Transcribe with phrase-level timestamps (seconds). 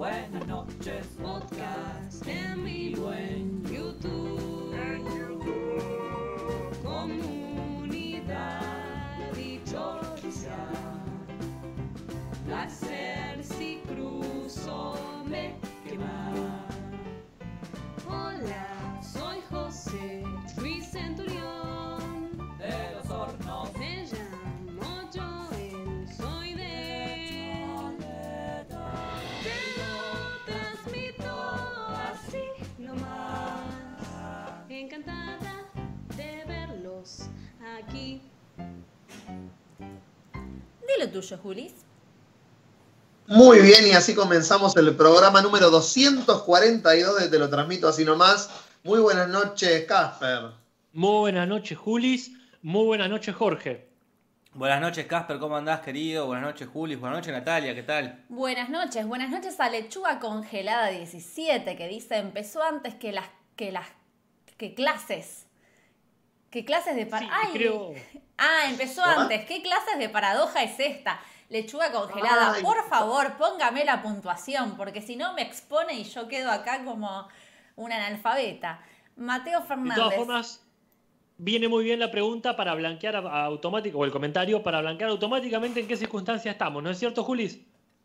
[0.00, 1.19] Buenas noches, Podcast
[41.20, 41.72] tuyo, Julis.
[43.26, 48.50] Muy bien, y así comenzamos el programa número 242 de Te lo transmito así nomás.
[48.82, 50.50] Muy buenas noches, Casper.
[50.92, 52.32] Muy buenas noches, Julis.
[52.62, 53.88] Muy buenas noches, Jorge.
[54.52, 56.26] Buenas noches, Casper, ¿cómo andás, querido?
[56.26, 56.96] Buenas noches, Juli.
[56.96, 58.24] Buenas noches, Natalia, ¿qué tal?
[58.28, 63.70] Buenas noches, buenas noches a Lechuga Congelada 17, que dice empezó antes que las que
[63.70, 63.86] las
[64.56, 65.46] que clases.
[66.50, 67.94] ¿Qué clases de par- Sí, Ay, creo.
[68.42, 69.18] Ah, empezó ¿What?
[69.18, 69.44] antes.
[69.44, 71.20] ¿Qué clases de paradoja es esta?
[71.50, 72.54] Lechuga congelada.
[72.54, 72.62] Ay.
[72.62, 77.28] Por favor, póngame la puntuación, porque si no me expone y yo quedo acá como
[77.76, 78.82] una analfabeta.
[79.16, 79.96] Mateo De Fernández.
[79.96, 80.62] todas formas,
[81.36, 85.80] viene muy bien la pregunta para blanquear a- automático, o el comentario para blanquear automáticamente
[85.80, 87.58] en qué circunstancia estamos, ¿no es cierto, Julis?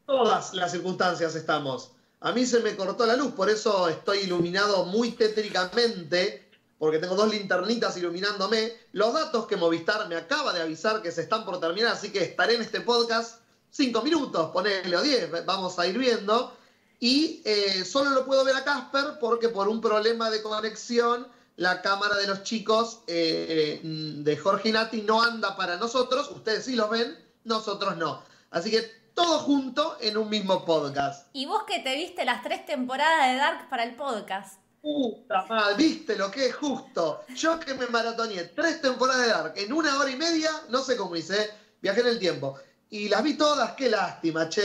[0.06, 1.94] Todas las circunstancias estamos.
[2.20, 6.45] A mí se me cortó la luz, por eso estoy iluminado muy tétricamente,
[6.78, 8.74] porque tengo dos linternitas iluminándome.
[8.92, 12.24] Los datos que Movistar me acaba de avisar que se están por terminar, así que
[12.24, 16.56] estaré en este podcast cinco minutos, ponele o diez, vamos a ir viendo.
[17.00, 21.82] Y eh, solo lo puedo ver a Casper porque por un problema de conexión la
[21.82, 26.30] cámara de los chicos eh, de Jorge Nati no anda para nosotros.
[26.32, 28.24] Ustedes sí los ven, nosotros no.
[28.52, 28.82] Así que
[29.14, 31.28] todo junto en un mismo podcast.
[31.34, 34.65] Y vos que te viste las tres temporadas de Dark para el podcast.
[34.86, 37.22] Puta madre, ¿viste lo que es justo?
[37.36, 40.96] Yo que me maratoneé tres temporadas de Dark en una hora y media, no sé
[40.96, 41.50] cómo hice,
[41.82, 42.56] viajé en el tiempo.
[42.92, 44.62] Y las vi todas, qué lástima, che.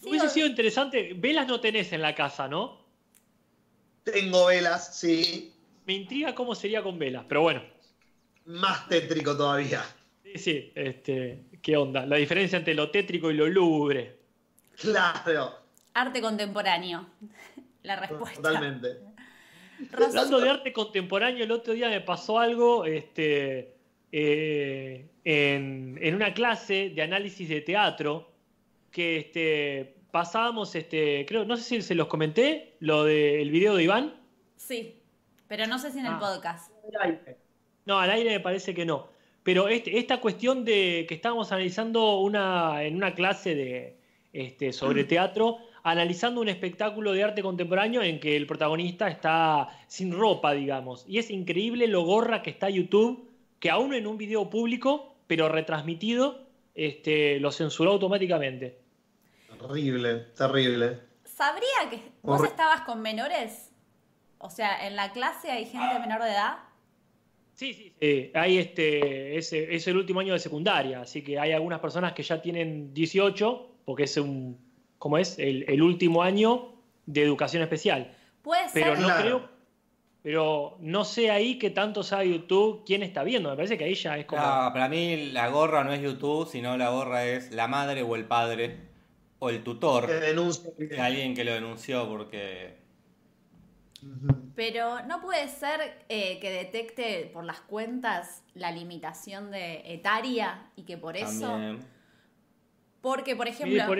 [0.00, 1.12] Sí, Hubiese o- sido interesante.
[1.14, 2.80] Velas no tenés en la casa, ¿no?
[4.04, 5.52] Tengo velas, sí.
[5.84, 7.62] Me intriga cómo sería con velas, pero bueno.
[8.46, 9.84] Más tétrico todavía.
[10.22, 12.06] Sí, sí, este, ¿qué onda?
[12.06, 14.16] La diferencia entre lo tétrico y lo lúgubre.
[14.80, 15.58] Claro,
[15.92, 17.06] Arte contemporáneo.
[17.86, 18.36] La respuesta.
[18.42, 18.98] totalmente.
[19.92, 23.74] Hablando de arte contemporáneo, el otro día me pasó algo este,
[24.12, 28.30] eh, en, en una clase de análisis de teatro
[28.90, 33.82] que este, pasábamos, este, creo, no sé si se los comenté, lo del video de
[33.84, 34.14] Iván.
[34.56, 34.96] Sí,
[35.46, 36.18] pero no sé si en el Ah.
[36.18, 36.72] podcast.
[37.84, 39.08] No, al aire me parece que no.
[39.42, 43.96] Pero este, esta cuestión de que estábamos analizando una, en una clase de,
[44.32, 45.58] este, sobre teatro,
[45.90, 51.04] analizando un espectáculo de arte contemporáneo en que el protagonista está sin ropa, digamos.
[51.06, 53.30] Y es increíble lo gorra que está YouTube,
[53.60, 56.40] que aún en un video público, pero retransmitido,
[56.74, 58.78] este, lo censuró automáticamente.
[59.60, 60.98] Terrible, terrible.
[61.24, 63.70] ¿Sabría que vos Horri- estabas con menores?
[64.38, 66.58] O sea, en la clase hay gente menor de edad.
[67.54, 68.30] Sí, sí, sí.
[68.34, 72.22] Hay este, es, es el último año de secundaria, así que hay algunas personas que
[72.24, 74.58] ya tienen 18, porque es un,
[75.06, 75.38] ¿cómo es?
[75.38, 76.72] El, el último año
[77.06, 78.12] de educación especial.
[78.42, 78.82] Puede ser.
[78.82, 79.22] Pero no Claro.
[79.22, 79.48] creo,
[80.24, 83.48] pero no sé ahí que tanto sabe YouTube quién está viendo.
[83.50, 84.42] Me parece que ahí ya es como.
[84.42, 88.16] No, para mí la gorra no es YouTube, sino la gorra es la madre o
[88.16, 88.80] el padre
[89.38, 92.78] o el tutor Que alguien que lo denunció porque...
[94.56, 100.82] Pero no puede ser eh, que detecte por las cuentas la limitación de etaria y
[100.82, 101.46] que por eso.
[101.46, 101.78] También...
[103.00, 103.98] Porque, por Sí, ejemplo, por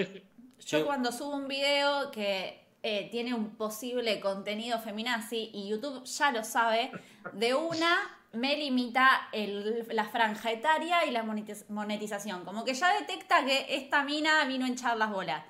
[0.64, 0.84] yo Sí.
[0.84, 6.44] cuando subo un video que eh, tiene un posible contenido feminazi y YouTube ya lo
[6.44, 6.92] sabe,
[7.32, 7.96] de una
[8.32, 12.44] me limita el- la franja etaria y la monetiz- monetización.
[12.44, 15.42] Como que ya detecta que esta mina vino a hinchar las bolas.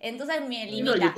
[0.00, 1.14] Entonces me limita.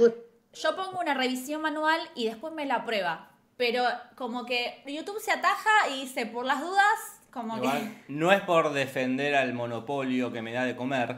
[0.53, 3.31] Yo pongo una revisión manual y después me la prueba.
[3.57, 3.85] Pero
[4.17, 6.85] como que YouTube se ataja y dice, por las dudas,
[7.33, 8.13] como Igual, que...
[8.13, 11.17] no es por defender al monopolio que me da de comer,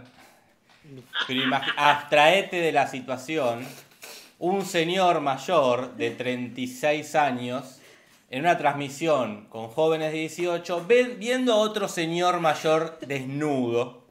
[1.27, 1.43] pero
[1.77, 3.67] abstraete de la situación.
[4.39, 7.81] Un señor mayor de 36 años
[8.31, 14.05] en una transmisión con jóvenes de 18 ve- viendo a otro señor mayor desnudo.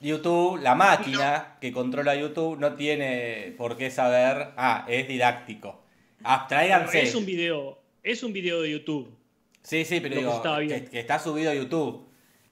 [0.00, 4.50] YouTube, la máquina que controla YouTube, no tiene por qué saber.
[4.56, 5.82] Ah, es didáctico.
[6.22, 7.02] Abstráiganse.
[7.02, 9.16] Es un video, es un video de YouTube.
[9.62, 10.42] Sí, sí, pero digo,
[10.90, 12.06] que, está subido a YouTube.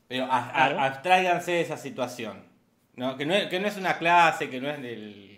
[0.09, 0.81] Pero a- a- Claro.
[0.81, 2.45] abstráiganse de esa situación.
[2.97, 3.17] ¿No?
[3.17, 5.31] Que, no es, que no es una clase, que no es del-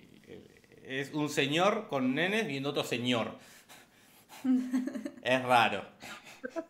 [0.85, 3.33] es un señor con nenes viendo otro señor.
[5.23, 5.85] Es raro.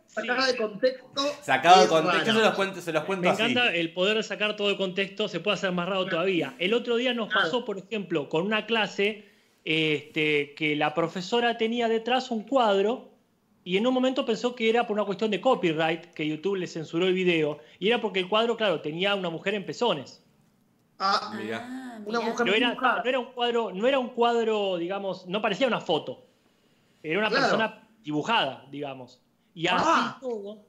[0.07, 1.23] Sacada de contexto.
[1.43, 3.43] Sacado de contexto, se los cuento, se los cuento Me así.
[3.43, 6.55] encanta el poder sacar todo de contexto, se puede hacer más raro todavía.
[6.59, 9.27] El otro día nos pasó, por ejemplo, con una clase
[9.67, 13.11] este, que la profesora tenía detrás un cuadro
[13.65, 16.69] y en un momento pensó que era por una cuestión de copyright, que YouTube le
[16.69, 20.23] censuró el video, y era porque el cuadro, claro, tenía una mujer en pezones.
[20.99, 21.67] Ah, Mirá.
[21.69, 23.03] Ah, Una mujer- No era, dibujada.
[23.03, 26.25] no era un cuadro, no era un cuadro, digamos, no parecía una foto.
[27.03, 27.43] Era una Claro.
[27.45, 29.21] persona dibujada, digamos.
[29.55, 30.19] Y así Ah.
[30.21, 30.65] todo.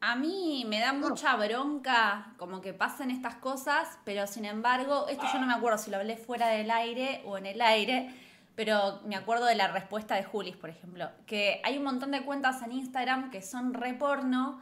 [0.00, 5.24] A mí me da mucha bronca como que pasen estas cosas, pero sin embargo, esto
[5.32, 8.14] yo no me acuerdo si lo hablé fuera del aire o en el aire,
[8.54, 12.22] pero me acuerdo de la respuesta de Julis, por ejemplo, que hay un montón de
[12.24, 14.60] cuentas en Instagram que son re porno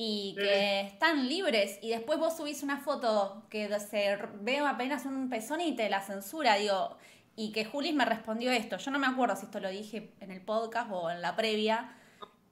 [0.00, 5.28] y que están libres y después vos subís una foto que se ve apenas un
[5.28, 6.96] pezón y te la censura, digo,
[7.34, 10.30] y que Julis me respondió esto, yo no me acuerdo si esto lo dije en
[10.30, 11.96] el podcast o en la previa,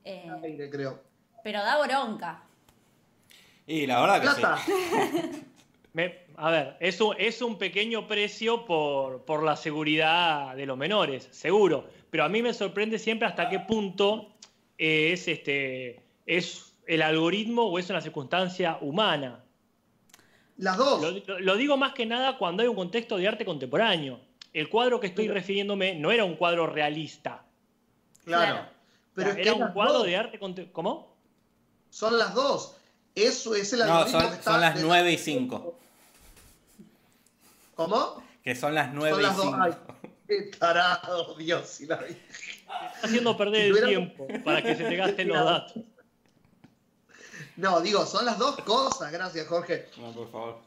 [0.04, 1.00] eh, aire, creo.
[1.44, 2.42] pero da bronca.
[3.64, 4.72] Y la verdad que
[5.22, 5.44] sí.
[5.92, 10.76] Me- a ver, es un, es un pequeño precio por, por la seguridad de los
[10.76, 11.88] menores, seguro.
[12.10, 14.34] Pero a mí me sorprende siempre hasta qué punto
[14.76, 19.42] es, este, es el algoritmo o es una circunstancia humana.
[20.58, 21.02] Las dos.
[21.40, 24.20] Lo, digo más que nada cuando hay un contexto de arte contemporáneo.
[24.52, 27.44] El cuadro que estoy refiriéndome no era un cuadro realista.
[28.24, 28.52] Claro.
[28.54, 28.68] Claro.
[29.14, 30.06] Pero es que era un cuadro dos.
[30.06, 30.72] de arte contemporáneo.
[30.72, 31.16] ¿Cómo?
[31.90, 32.76] Son las dos.
[33.14, 35.78] Eso es el No, algoritmo son, que está son las 9 y 5.
[37.74, 38.22] ¿Cómo?
[38.42, 39.44] Que son las 9 Son y las dos.
[39.46, 39.58] 5.
[39.60, 39.72] Ay,
[40.28, 41.80] qué tarado, Dios.
[41.80, 41.96] y la.
[41.96, 45.82] Está haciendo perder Si el tiempo para que se te gasten los datos.
[47.56, 49.10] No, digo, son las dos cosas.
[49.12, 49.88] Gracias, Jorge.
[49.98, 50.58] No, por favor.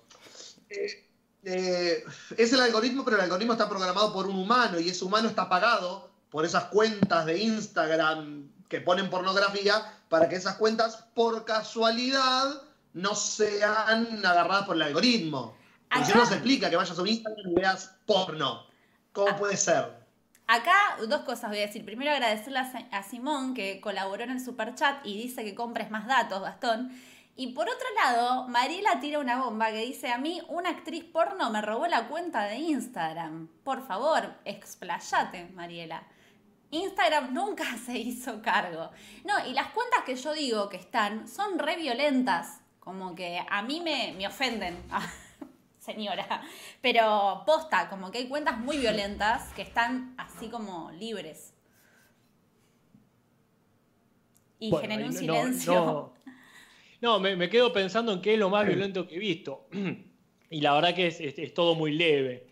[1.43, 2.03] Eh,
[2.37, 5.47] es el algoritmo, pero el algoritmo está programado por un humano y ese humano está
[5.47, 12.61] pagado por esas cuentas de Instagram que ponen pornografía para que esas cuentas, por casualidad,
[12.93, 15.55] no sean agarradas por el algoritmo.
[15.89, 18.65] Porque si Acá- no se explica que vayas a un Instagram y veas porno.
[19.13, 19.98] ¿Cómo puede ser?
[20.51, 21.85] Acá dos cosas voy a decir.
[21.85, 26.41] Primero agradecerle a, Simón que colaboró en el superchat y dice que compres más datos,
[26.41, 26.91] Gastón.
[27.35, 31.51] Y por otro lado, Mariela tira una bomba que dice, a mí una actriz porno
[31.51, 33.47] me robó la cuenta de Instagram.
[33.63, 36.01] Por favor, explayate, Mariela.
[36.71, 38.89] Instagram nunca se hizo cargo.
[39.25, 42.61] No, y las cuentas que yo digo que están son re violentas.
[42.79, 44.83] Como que a mí me, me ofenden.
[45.93, 46.41] señora.
[46.81, 51.53] Pero posta, como que hay cuentas muy violentas que están así como libres.
[54.59, 55.73] Y Bueno, generé un no- silencio.
[55.73, 56.13] No,
[57.01, 59.67] no, me, me quedo pensando en qué es lo más violento que he visto.
[60.51, 62.47] Y la verdad que es, es- es todo muy leve.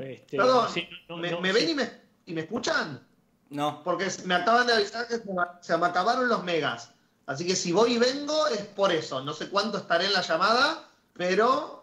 [0.00, 1.54] Este, Perdón, sí, no- ¿me, no- me sí.
[1.58, 1.90] ven y me,
[2.26, 3.04] y me escuchan?
[3.48, 3.82] No.
[3.82, 6.94] Porque me acaban de avisar que se me acabaron los megas.
[7.26, 9.24] Así que si voy y vengo es por eso.
[9.24, 11.79] No sé cuánto estaré en la llamada, pero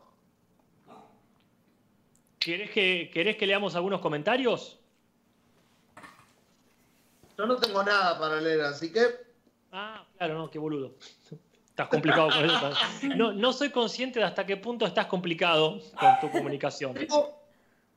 [2.47, 4.79] ¿Querés que, ¿Querés que leamos algunos comentarios?
[7.37, 9.01] yo no tengo nada para leer, así que
[9.69, 10.95] Ah, claro, no, qué boludo.
[11.67, 12.71] Estás complicado con eso.
[13.17, 16.93] No, no soy consciente de hasta qué punto estás complicado con tu comunicación.
[16.93, 17.37] tengo,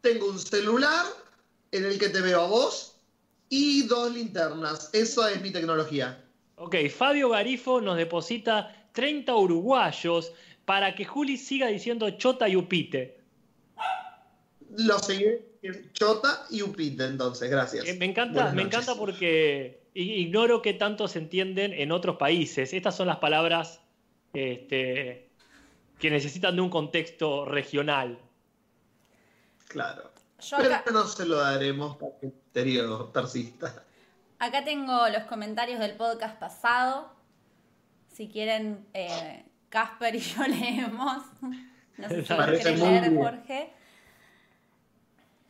[0.01, 1.07] tengo un celular
[1.71, 2.97] en el que te veo a vos
[3.49, 4.91] y dos linternas.
[4.93, 6.25] Eso es mi tecnología.
[6.57, 10.33] Ok, Fabio Garifo nos deposita 30 uruguayos
[10.65, 13.20] para que Juli siga diciendo chota y upite.
[14.79, 17.87] Lo seguiré en Chota y Upite, entonces, gracias.
[17.87, 22.73] Eh, me encanta, me encanta porque i- ignoro qué tanto se entienden en otros países.
[22.73, 23.81] Estas son las palabras
[24.33, 25.29] este,
[25.99, 28.19] que necesitan de un contexto regional.
[29.69, 30.11] Claro.
[30.41, 33.85] Yo Pero acá, no se lo daremos para que el persista.
[34.39, 37.13] acá tengo los comentarios del podcast pasado.
[38.13, 41.23] Si quieren, eh, Casper y yo leemos.
[41.99, 43.23] No sé si parece muy leer, bien.
[43.23, 43.73] Jorge.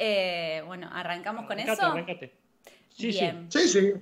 [0.02, 1.92] Eh, bueno, arrancamos con Arrancate, eso.
[1.92, 2.34] arrancate.
[2.88, 3.52] Sí, Bien.
[3.52, 3.92] Sí, sí.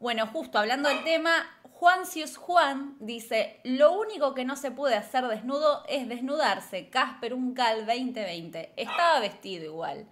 [0.00, 1.32] Bueno, justo hablando del tema,
[1.64, 6.88] Juancius Juan dice, lo único que no se puede hacer desnudo es desnudarse.
[6.88, 8.72] Casper Uncal 2020.
[8.76, 10.06] Estaba vestido igual.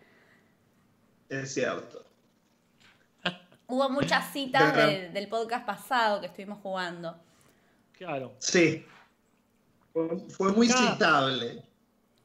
[1.31, 2.05] Es cierto.
[3.67, 7.19] Hubo muchas citas del, del podcast pasado que estuvimos jugando.
[7.93, 8.35] Claro.
[8.39, 8.85] Sí.
[9.95, 10.93] Fue, fue muy Ah.
[10.93, 11.63] citable.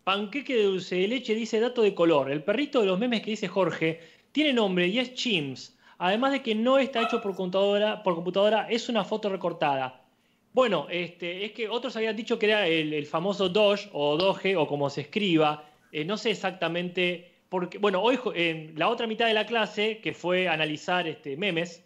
[0.10, 2.32] Panqueque de dulce de leche dice dato de color.
[2.32, 4.00] El perrito de los memes que dice Jorge
[4.32, 5.78] tiene nombre y es Chims.
[6.00, 10.04] Además de que no está hecho por computadora, por computadora es una foto recortada.
[10.52, 14.56] Bueno, este, es que otros habían dicho que era el, el famoso Doge o Doge
[14.56, 15.70] o como se escriba.
[15.92, 20.14] Eh, no sé exactamente porque, bueno, hoy en la otra mitad de la clase, que
[20.16, 21.86] fue analizar este, memes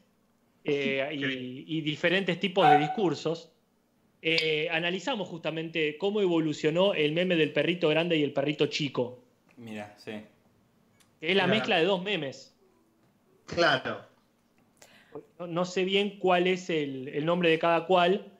[0.64, 3.52] eh, y, y diferentes tipos de discursos,
[4.24, 9.20] eh, analizamos justamente cómo evolucionó el meme del perrito grande y el perrito chico.
[9.58, 10.14] Mira, sí.
[11.20, 12.56] Que es la mezcla de dos memes.
[13.46, 14.02] Claro.
[15.40, 18.32] No, no sé bien cuál es el, el nombre de cada cual,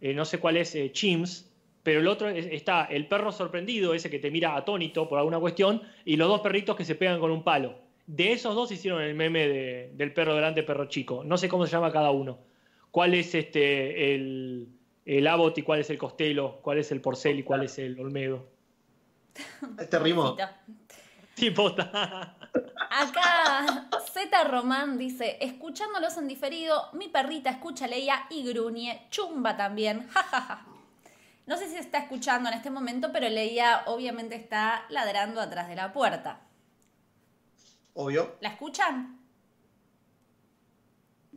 [0.00, 1.50] eh, no sé cuál es eh, Chims,
[1.82, 5.40] pero el otro es- está el perro sorprendido, ese que te mira atónito por alguna
[5.40, 7.78] cuestión, y los dos perritos que se pegan con un palo.
[8.06, 11.22] De esos dos hicieron el meme de- del perro grande, perro chico.
[11.24, 12.38] No sé cómo se llama cada uno.
[12.90, 14.68] ¿Cuál es este el,
[15.04, 16.60] el Abbott y cuál es el Costello?
[16.62, 18.48] ¿Cuál es el Porcel y cuál es el Olmedo?
[19.78, 19.98] Este.
[21.34, 22.36] Sí, posta.
[22.90, 30.06] Acá Z Román dice, escuchándolos en diferido, mi perrita escucha Leia y gruñe, chumba también,
[30.08, 30.66] jajaja.
[31.46, 35.76] No sé si está escuchando en este momento, pero Leia obviamente está ladrando atrás de
[35.76, 36.40] la puerta.
[37.94, 38.36] Obvio.
[38.40, 39.18] ¿La escuchan?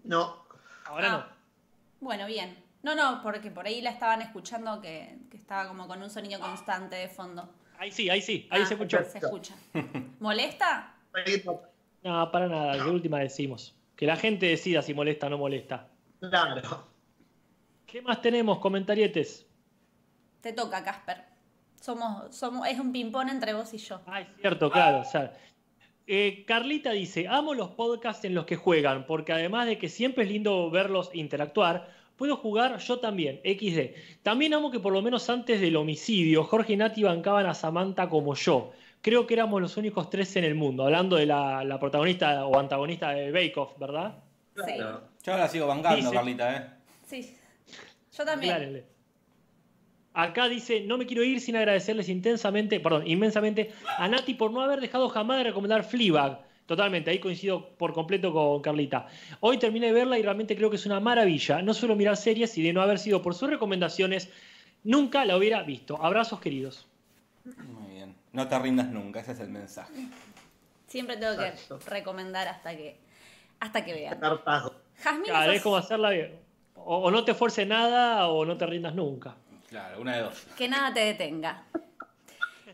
[0.03, 0.45] No.
[0.85, 1.35] Ahora Ah.
[1.99, 2.63] Bueno, bien.
[2.85, 6.39] No, no, porque por ahí la estaban escuchando que, que estaba como con un sonido
[6.39, 7.49] constante de fondo.
[7.79, 9.03] Ahí sí, ahí sí, ahí Ah, se escuchó.
[9.05, 9.55] Se escucha.
[10.19, 10.93] ¿Molesta?
[12.03, 13.75] No, para nada, de última decimos.
[13.95, 15.87] Que la gente decida si molesta o no molesta.
[16.19, 16.87] Claro.
[17.87, 18.59] ¿Qué más tenemos?
[18.59, 19.47] Comentarietes.
[20.41, 21.23] Te toca, Casper.
[21.81, 23.99] Somos, somos, es un ping-pong entre vos y yo.
[24.05, 24.99] Ah, es cierto, claro.
[24.99, 25.33] o sea,
[26.05, 30.25] eh, Carlita dice, amo los podcasts en los que juegan, porque además de que siempre
[30.25, 34.21] es lindo verlos interactuar, puedo jugar yo también, XD.
[34.23, 38.07] También amo que por lo menos antes del homicidio, Jorge y Nati bancaban a Samantha
[38.09, 38.71] como yo.
[39.01, 42.57] Creo que éramos los únicos tres en el mundo, hablando de la, la protagonista o
[42.57, 44.15] antagonista de Bake Off, ¿verdad?
[44.55, 45.01] Claro.
[45.23, 46.69] Yo la sigo bancando, Dice- Carlita, ¿eh?
[47.05, 47.35] Sí.
[48.17, 48.53] Yo también.
[48.53, 48.85] Aclárenle.
[50.13, 54.61] Acá dice, no me quiero ir sin agradecerles intensamente, perdón, inmensamente a Nati por no
[54.61, 56.39] haber dejado jamás de recomendar Fleabag.
[56.65, 59.07] Totalmente, ahí coincido por completo con Carlita.
[59.39, 61.61] Hoy terminé de verla y realmente creo que es una maravilla.
[61.61, 64.29] No suelo mirar series y de no haber sido por sus recomendaciones,
[64.83, 66.01] nunca la hubiera visto.
[66.03, 66.87] Abrazos queridos.
[67.43, 68.15] Muy bien.
[68.33, 69.93] No te rindas nunca, ese es el mensaje.
[70.87, 71.79] Siempre tengo que Exacto.
[71.87, 72.97] recomendar hasta que
[73.59, 74.19] hasta que vean.
[74.99, 76.39] Jazmín Claro, es como hacerla bien.
[76.75, 79.35] O, o no te esfuerces nada o no te rindas nunca.
[79.69, 80.45] Claro, una de dos.
[80.57, 81.63] que nada te detenga.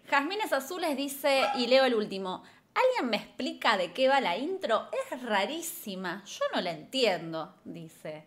[0.09, 2.43] Jazmines Azules dice, y leo el último,
[2.73, 4.89] ¿alguien me explica de qué va la intro?
[4.91, 8.25] Es rarísima, yo no la entiendo, dice.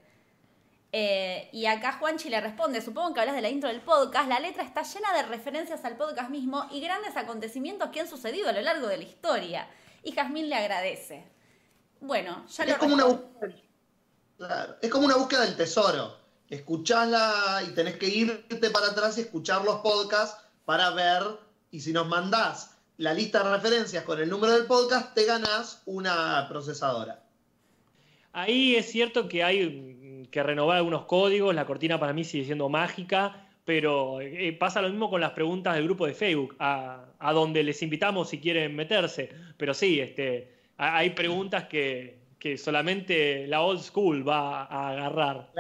[0.92, 4.38] Eh, y acá Juanchi le responde, supongo que hablas de la intro del podcast, la
[4.38, 8.52] letra está llena de referencias al podcast mismo y grandes acontecimientos que han sucedido a
[8.52, 9.68] lo largo de la historia.
[10.04, 11.24] Y Jazmín le agradece.
[12.00, 13.54] Bueno, ya lo Es como una búsqueda.
[14.36, 16.16] Claro, Es como una búsqueda del tesoro.
[16.48, 21.22] Escuchásla y tenés que irte para atrás y escuchar los podcasts para ver.
[21.70, 25.82] Y si nos mandás la lista de referencias con el número del podcast, te ganás
[25.86, 27.20] una procesadora.
[28.32, 32.68] Ahí es cierto que hay que renovar algunos códigos, la cortina para mí sigue siendo
[32.68, 37.32] mágica, pero eh, pasa lo mismo con las preguntas del grupo de Facebook, a, a
[37.32, 39.30] donde les invitamos si quieren meterse.
[39.56, 45.50] Pero sí, este, ha- hay preguntas que, que solamente la old school va a agarrar.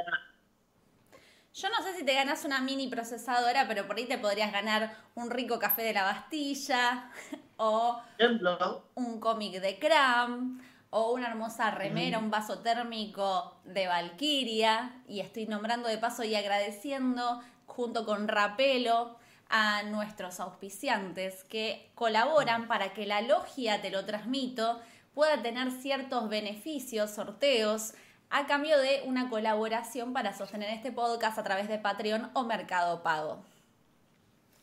[1.54, 4.96] Yo no sé si te ganas una mini procesadora, pero por ahí te podrías ganar
[5.14, 7.12] un rico café de la Bastilla
[7.56, 15.00] o Ejemplo, un cómic de Cram o una hermosa remera, un vaso térmico de Valkyria.
[15.06, 19.16] Y estoy nombrando de paso y agradeciendo junto con Rapelo
[19.48, 24.80] a nuestros auspiciantes que colaboran para que la logia Te lo transmito
[25.14, 27.94] pueda tener ciertos beneficios, sorteos,
[28.36, 33.00] a cambio de una colaboración para sostener este podcast a través de Patreon o Mercado
[33.02, 33.44] Pago.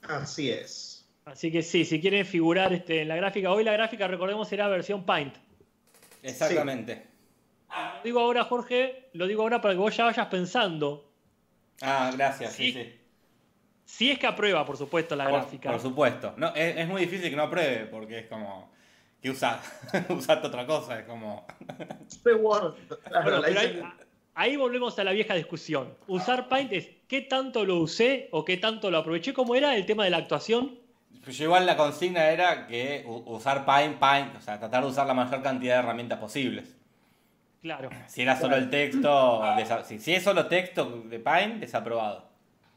[0.02, 1.08] así es.
[1.24, 4.68] Así que sí, si quieren figurar este, en la gráfica, hoy la gráfica, recordemos, será
[4.68, 5.36] versión Paint.
[6.22, 7.08] Exactamente.
[7.70, 11.10] Lo digo ahora, Jorge, lo digo ahora para que vos ya vayas pensando.
[11.82, 12.84] Ah, gracias, sí, Sí.
[12.84, 12.98] sí.
[13.86, 15.72] Si es que aprueba, por supuesto, la Por, gráfica.
[15.72, 16.34] por supuesto.
[16.38, 18.71] No, es, es muy difícil que no apruebe, porque es como
[19.22, 19.62] que usa,
[20.10, 21.46] usaste otra cosa, es como.
[22.40, 22.76] Word.
[23.08, 23.82] Claro, Bueno, ahí,
[24.34, 25.94] ahí volvemos a la vieja discusión.
[26.08, 29.34] Usar Paint es qué tanto lo usé o qué tanto lo aproveché.
[29.34, 30.80] ¿Cómo era el tema de la actuación?
[31.28, 35.14] Yo igual la consigna era que usar Paint, Paint, o sea, tratar de usar la
[35.14, 36.76] mayor cantidad de herramientas posibles.
[37.62, 37.90] Claro.
[38.08, 42.31] Si era solo el texto, desa- si, si es solo texto de Paint, desaprobado.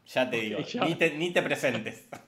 [0.07, 0.85] Ya te digo, ya.
[0.85, 2.07] Ni, te, ni te presentes.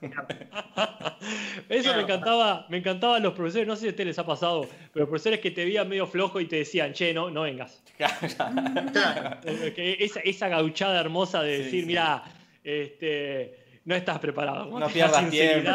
[1.68, 1.96] Eso Claro.
[1.96, 5.06] me encantaba, me encantaban los profesores, no sé si a ustedes les ha pasado, pero
[5.08, 7.82] profesores que te veían medio flojo y te decían, che, no, no vengas.
[7.96, 9.38] Claro.
[9.76, 11.86] Esa, esa gauchada hermosa de Sí, decir, sí.
[11.86, 12.22] mira,
[12.64, 14.76] este, no estás preparado.
[14.78, 15.70] No pierdas tiempo.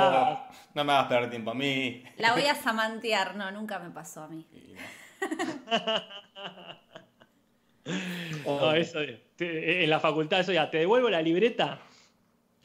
[0.74, 2.04] No me hagas perder tiempo a mí.
[2.18, 3.36] La voy a samantear.
[3.36, 4.46] No, nunca me pasó a mí.
[8.46, 9.00] No, eso,
[9.36, 11.80] te- en la facultad, eso ya, te devuelvo la libreta.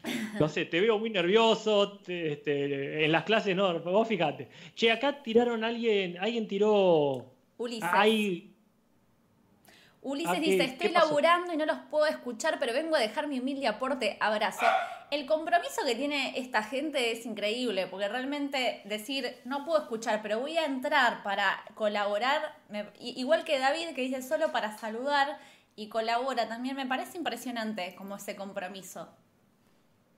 [0.40, 1.98] No sé, te veo muy nervioso.
[1.98, 4.48] te- este, en las clases, no, vos fíjate.
[4.74, 7.26] Che, acá tiraron alguien, alguien tiró.
[7.58, 7.88] Ulises.
[7.92, 8.54] Hay.
[10.00, 13.26] Ulises Ah, ¿qué- dice, estoy laburando y no los puedo escuchar, pero vengo a dejar
[13.26, 14.16] mi humilde aporte.
[14.20, 14.64] Abrazo.
[15.10, 20.38] El compromiso que tiene esta gente es increíble, porque realmente decir, no puedo escuchar, pero
[20.38, 25.38] voy a entrar para colaborar, me- igual que David, que dice solo para saludar
[25.74, 29.08] y colabora también, me parece impresionante como ese compromiso.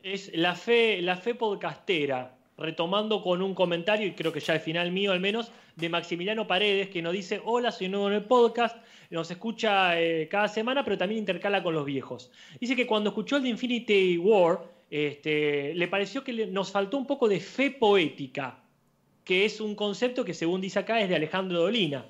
[0.03, 4.61] Es la fe, la fe podcastera, retomando con un comentario, y creo que ya el
[4.61, 8.25] final mío al menos, de Maximiliano Paredes, que nos dice, hola, soy nuevo en el
[8.25, 8.79] podcast,
[9.11, 12.31] nos escucha eh, cada semana, pero también intercala con los viejos.
[12.59, 17.07] Dice que cuando escuchó el de Infinity War, este, le pareció que nos faltó un
[17.07, 18.59] poco de fe poética,
[19.23, 22.07] que es un concepto que según dice acá es de Alejandro Dolina.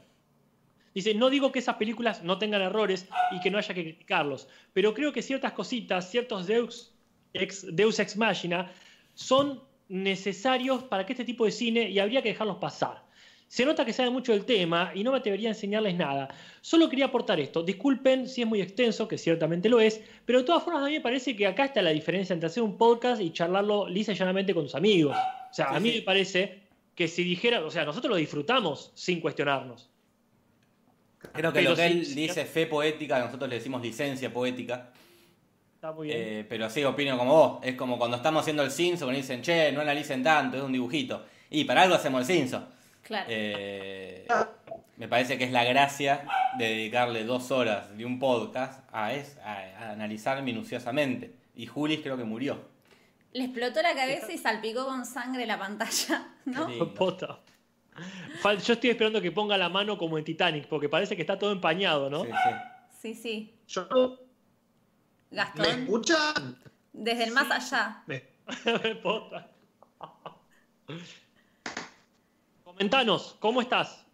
[0.94, 4.46] Dice, no digo que esas películas no tengan errores y que no haya que criticarlos,
[4.72, 6.94] pero creo que ciertas cositas, ciertos Deus
[7.34, 8.70] ex, Deus Ex Machina
[9.14, 13.02] son necesarios para que este tipo de cine y habría que dejarlos pasar.
[13.48, 16.28] Se nota que sabe mucho del tema y no me atrevería a enseñarles nada.
[16.60, 17.64] Solo quería aportar esto.
[17.64, 20.92] Disculpen si es muy extenso, que ciertamente lo es, pero de todas formas a mí
[20.92, 24.14] me parece que acá está la diferencia entre hacer un podcast y charlarlo lisa y
[24.14, 25.16] llanamente con tus amigos.
[25.50, 26.60] O sea, a mí me parece
[26.94, 29.90] que si dijera, o sea, nosotros lo disfrutamos sin cuestionarnos.
[31.32, 32.14] Creo que Pero lo que él sí.
[32.14, 34.92] dice fe poética, nosotros le decimos licencia poética.
[35.80, 36.18] Está muy bien.
[36.20, 37.60] Eh, pero sí, opino como vos.
[37.62, 41.24] Es como cuando estamos haciendo el Simpson dicen, che, no analicen tanto, es un dibujito.
[41.48, 42.68] Y para algo hacemos el Simpson.
[43.00, 43.24] Claro.
[43.30, 44.28] Eh,
[44.98, 49.38] me parece que es la gracia de dedicarle dos horas de un podcast a, es,
[49.38, 51.32] a, a analizar minuciosamente.
[51.54, 52.60] Y Julis creo que murió.
[53.32, 56.68] Le explotó la cabeza y salpicó con sangre la pantalla, ¿no?
[58.62, 61.52] Yo estoy esperando que ponga la mano como en Titanic, porque parece que está todo
[61.52, 62.24] empañado, ¿no?
[62.24, 62.50] Sí, sí.
[63.00, 63.54] Sí, sí.
[63.66, 63.88] Yo-
[65.30, 66.58] ¿Me Gastón, escuchan?
[66.92, 68.02] desde el más allá.
[68.06, 68.20] Me-
[69.02, 69.48] Posta.
[72.64, 74.04] Comentanos, ¿cómo estás?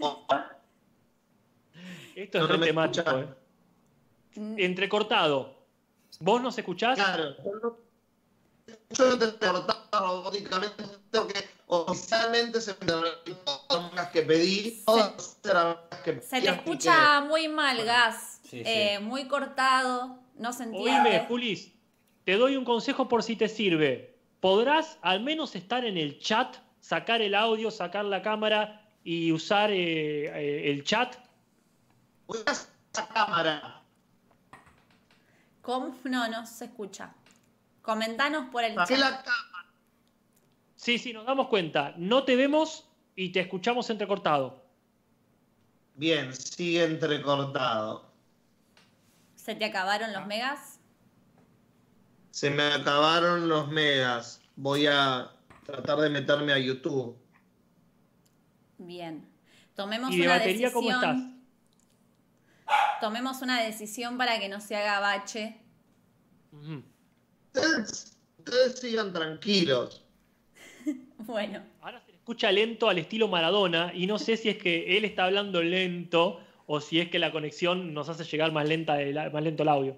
[0.00, 0.24] Oh,
[2.14, 3.36] Esto No, es no me temático, escuchan.
[4.36, 4.64] eh.
[4.64, 5.56] Entrecortado.
[6.20, 6.96] ¿Vos nos escuchás?
[6.96, 7.76] Claro, yo no-
[8.90, 15.76] yo no te cortaba robóticamente porque oficialmente se me todas las que pedí, todas eran
[15.90, 18.40] las que Se te pedí, escucha muy mal, Gas.
[18.42, 18.62] Sí, sí.
[18.64, 21.26] Eh, muy cortado, no se Oíme, entiende.
[21.28, 21.72] Julis,
[22.24, 24.18] te doy un consejo por si te sirve.
[24.40, 29.70] ¿Podrás al menos estar en el chat, sacar el audio, sacar la cámara y usar
[29.70, 31.16] eh, eh, el chat?
[32.26, 33.82] Voy a esa cámara.
[35.60, 35.94] ¿Cómo?
[36.04, 37.12] No, no se escucha.
[37.82, 39.00] Comentanos por el Saqué chat.
[39.00, 39.47] la cámara.
[40.78, 41.92] Sí, sí, nos damos cuenta.
[41.96, 44.64] No te vemos y te escuchamos entrecortado.
[45.96, 48.08] Bien, sigue entrecortado.
[49.34, 50.78] ¿Se te acabaron los megas?
[52.30, 54.40] Se me acabaron los megas.
[54.54, 55.32] Voy a
[55.66, 57.18] tratar de meterme a YouTube.
[58.78, 59.28] Bien.
[59.74, 61.16] Tomemos ¿Y de una batería cómo estás?
[61.16, 61.44] decisión.
[63.00, 65.60] Tomemos una decisión para que no se haga bache.
[67.52, 70.07] Ustedes sigan tranquilos.
[71.26, 74.96] Bueno, Ahora se le escucha lento al estilo Maradona y no sé si es que
[74.96, 79.00] él está hablando lento o si es que la conexión nos hace llegar más, lenta
[79.02, 79.96] el- más lento el audio.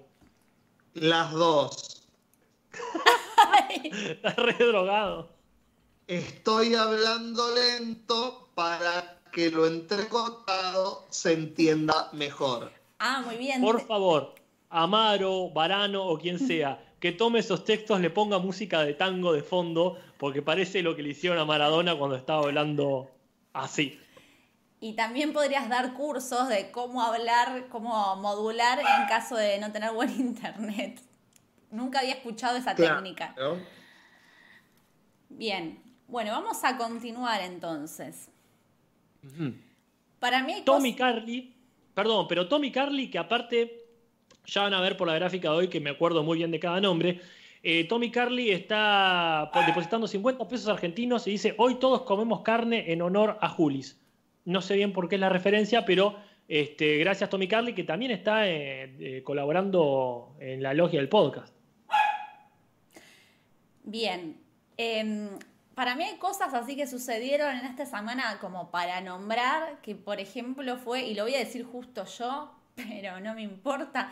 [0.93, 2.07] Las dos.
[3.93, 5.29] Está re drogado.
[6.07, 12.71] Estoy hablando lento para que lo entrecortado se entienda mejor.
[12.99, 13.61] ah, muy bien.
[13.61, 14.35] Por favor,
[14.69, 19.41] Amaro, Varano o quien sea, que tome esos textos, le ponga música de tango de
[19.41, 23.09] fondo, porque parece lo que le hicieron a Maradona cuando estaba hablando
[23.53, 23.99] así.
[24.79, 29.91] Y también podrías dar cursos de cómo hablar, cómo modular en caso de no tener
[29.91, 31.01] buen internet.
[31.71, 33.35] Nunca había escuchado esa técnica.
[35.27, 35.81] Bien.
[36.07, 38.29] Bueno, vamos a continuar entonces.
[40.19, 41.55] Para mí hay Tommy Carly,
[41.95, 43.80] perdón, pero Tommy Carly, que aparte,
[44.45, 46.59] ya van a ver por la gráfica de hoy que me acuerdo muy bien de
[46.59, 47.21] cada nombre,
[47.63, 52.91] eh, Tommy Carly está po- depositando 50 pesos argentinos y dice, hoy todos comemos carne
[52.91, 53.99] en honor a Julis.
[54.45, 56.15] No sé bien por qué es la referencia, pero
[56.47, 61.53] este, gracias Tommy Carly, que también está eh, eh, colaborando en la logia del podcast.
[63.83, 64.37] Bien.
[64.77, 65.29] Em,
[65.75, 70.19] para mí hay cosas así que sucedieron en esta semana como para nombrar, que por
[70.19, 74.11] ejemplo fue, y lo voy a decir justo yo, pero no me importa,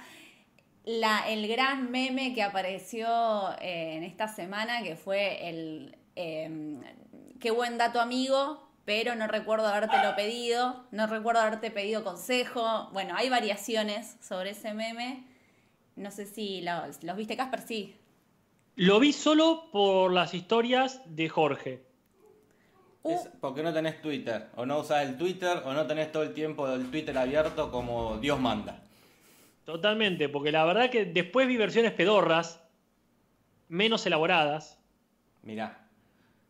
[0.89, 3.07] la, el gran meme que apareció
[3.61, 6.79] eh, en esta semana, que fue el eh,
[7.39, 12.89] qué buen dato amigo, pero no recuerdo habértelo pedido, no recuerdo haberte pedido consejo.
[12.91, 15.25] Bueno, hay variaciones sobre ese meme.
[15.95, 17.95] No sé si los, los viste, Casper, sí.
[18.75, 21.83] Lo vi solo por las historias de Jorge.
[23.03, 26.23] Uh, Es porque no tenés Twitter, o no usás el Twitter, o no tenés todo
[26.23, 28.81] el tiempo el Twitter abierto como Dios manda.
[29.69, 32.59] Totalmente, porque la verdad que después vi versiones pedorras,
[33.67, 34.79] menos elaboradas,
[35.43, 35.87] Mirá,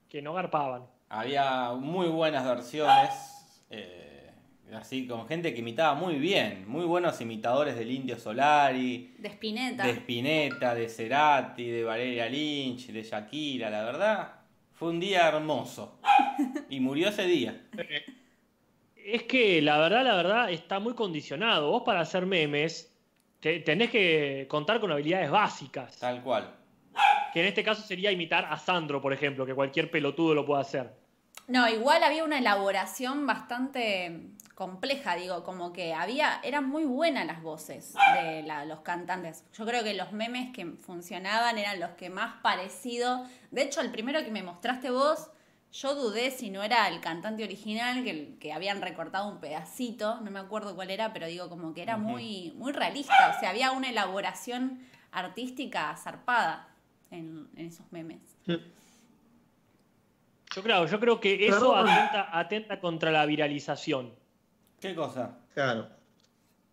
[0.08, 0.84] que no garpaban.
[1.10, 3.10] había muy buenas versiones,
[3.72, 4.32] eh,
[4.74, 9.84] así con gente que imitaba muy bien, muy buenos imitadores del Indio Solari, de Spinetta.
[9.84, 14.32] de Spinetta, de Cerati, de Valeria Lynch, de Shakira, la verdad,
[14.72, 16.00] fue un día hermoso.
[16.70, 17.62] Y murió ese día.
[18.96, 21.70] Es que la verdad, la verdad, está muy condicionado.
[21.70, 22.89] Vos para hacer memes
[23.40, 25.98] te- tenés que contar con habilidades básicas.
[25.98, 26.56] Tal cual.
[27.34, 30.62] Que en este caso sería imitar a Sandro, por ejemplo, que cualquier pelotudo lo puede
[30.62, 30.94] hacer.
[31.48, 34.22] No, igual había una elaboración bastante
[34.54, 39.46] compleja, digo, como que había, eran muy buenas las voces de la- los cantantes.
[39.58, 43.26] Yo creo que los memes que funcionaban eran los que más parecido.
[43.52, 45.30] De hecho, el primero que me mostraste vos,
[45.72, 50.32] yo dudé si no era el cantante original, que, que habían recortado un pedacito, no
[50.32, 53.36] me acuerdo cuál era, pero digo, como que era muy, muy realista.
[53.36, 54.80] O sea, había una elaboración
[55.12, 56.68] artística zarpada
[57.12, 58.22] en, en esos memes.
[60.56, 64.14] Yo creo, yo creo que eso atenta, atenta contra la viralización.
[64.80, 65.38] ¿Qué cosa?
[65.54, 65.88] Claro.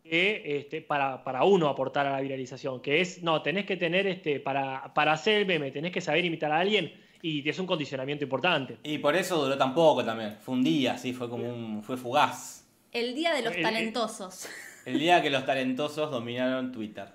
[0.02, 4.06] que, este, para, para uno aportar a la viralización, que es, no, tenés que tener,
[4.06, 6.92] este, para, para hacer el meme, tenés que saber imitar a alguien
[7.28, 8.78] y es un condicionamiento importante.
[8.82, 10.36] Y por eso duró tan poco también.
[10.40, 11.82] Fue un día, así, fue como un.
[11.82, 12.64] fue fugaz.
[12.92, 14.48] El día de los El- el- talentosos.
[14.84, 17.08] El día que los talentosos dominaron Twitter.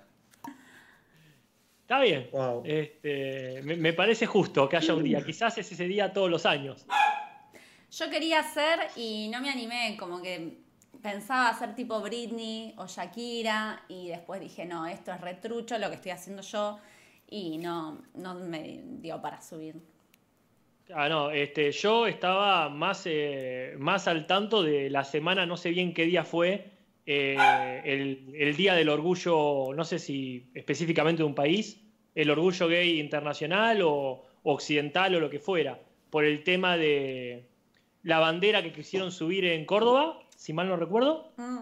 [1.82, 2.28] Está bien.
[2.32, 2.62] Wow.
[2.64, 5.24] Este, me, me parece justo que haya un día.
[5.24, 6.86] Quizás es ese día todos los años.
[7.90, 10.58] Yo quería hacer y no me animé, como que
[11.02, 15.96] pensaba hacer tipo Britney o Shakira y después dije, no, esto es retrucho lo que
[15.96, 16.78] estoy haciendo yo
[17.28, 19.76] y no, no me dio para subir.
[20.94, 25.70] Ah, no, este, yo estaba más, eh, más al tanto de la semana, no sé
[25.70, 26.70] bien qué día fue,
[27.06, 31.80] eh, el, el Día del Orgullo, no sé si específicamente de un país,
[32.14, 35.78] el Orgullo Gay Internacional o Occidental o lo que fuera,
[36.10, 37.46] por el tema de
[38.02, 41.32] la bandera que quisieron subir en Córdoba, si mal no recuerdo.
[41.36, 41.58] Mm.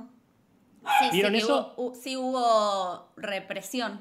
[1.01, 1.75] Sí, ¿Vieron sí, eso?
[1.77, 4.01] Hubo, hu- sí hubo represión.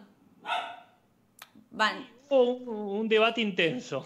[1.72, 4.06] Van, Hubo un, un debate intenso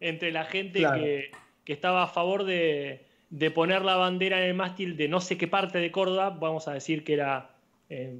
[0.00, 1.02] entre la gente Claro.
[1.02, 1.30] que,
[1.64, 5.36] que estaba a favor de, de poner la bandera en el mástil de no sé
[5.36, 7.50] qué parte de Córdoba, vamos a decir que era
[7.90, 8.18] eh,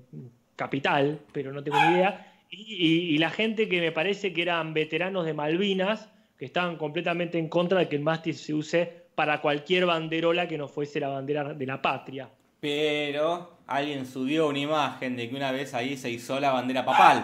[0.57, 4.43] capital, pero no tengo ni idea, y, y- y la gente que me parece que
[4.43, 6.09] eran veteranos de Malvinas,
[6.39, 10.59] que estaban completamente en contra de que el mástil se use para cualquier banderola que
[10.59, 12.29] no fuese la bandera de la patria.
[12.61, 17.19] Pero alguien subió una imagen de que una vez ahí se hizo la bandera papal.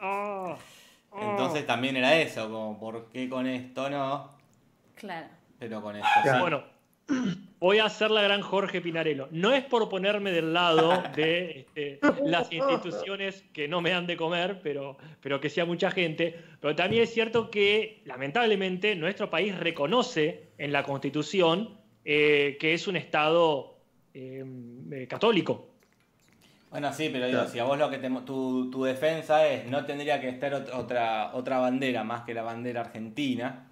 [0.00, 0.56] Ah, ah.
[1.18, 4.30] Entonces también era eso, como, ¿por qué con esto no?
[4.94, 5.28] claro.
[5.58, 6.38] Pero con esto Claro.
[6.38, 6.40] sí.
[6.40, 6.64] Bueno,
[7.58, 9.28] voy a hacer la gran Jorge Pinarello.
[9.30, 14.16] No es por ponerme del lado de este, las instituciones que no me dan de
[14.16, 16.38] comer, pero, pero que sea mucha gente.
[16.60, 22.88] Pero también es cierto que, lamentablemente, nuestro país reconoce en la Constitución eh, que es
[22.88, 23.76] un Estado
[24.14, 24.44] eh,
[24.92, 25.69] eh, católico.
[26.70, 27.50] Bueno, sí, pero digo, Claro.
[27.52, 30.72] si a vos lo que te, tu, tu defensa es no tendría que estar ot-
[30.72, 33.66] otra, otra bandera más que la bandera argentina,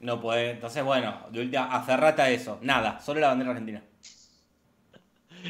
[0.00, 0.50] no puede.
[0.50, 2.58] Entonces, bueno, de última, aferrate a eso.
[2.62, 3.82] Nada, solo la bandera argentina.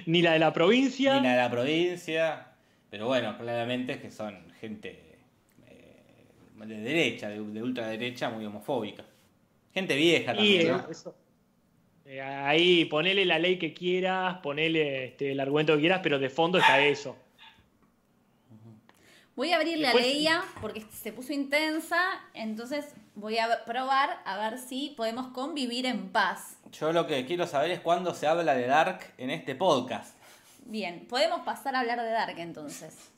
[0.07, 1.15] Ni la de la provincia.
[1.17, 2.47] Ni la de la provincia.
[2.91, 5.19] Pero bueno, claramente es que son gente
[5.67, 6.27] eh,
[6.67, 9.05] de derecha, de, de ultraderecha, muy homofóbica.
[9.73, 10.91] Gente vieja Y también, ¿no?
[10.91, 11.15] eso-
[12.07, 16.31] eh, ahí ponele la ley que quieras, ponele este, el argumento que quieras, pero de
[16.31, 17.17] fondo está eso.
[19.35, 21.99] Voy a abrir la leía porque se puso intensa,
[22.35, 26.59] entonces voy a probar a ver si podemos convivir en paz.
[26.73, 30.15] Yo lo que quiero saber es cuándo se habla de Dark en este podcast.
[30.67, 33.11] Bien, podemos pasar a hablar de Dark entonces.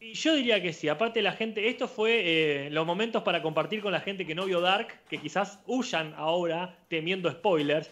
[0.00, 2.22] Y yo diría que sí, aparte la gente, esto fue
[2.66, 6.12] eh, los momentos para compartir con la gente que no vio Dark, que quizás huyan
[6.16, 7.88] ahora temiendo spoilers.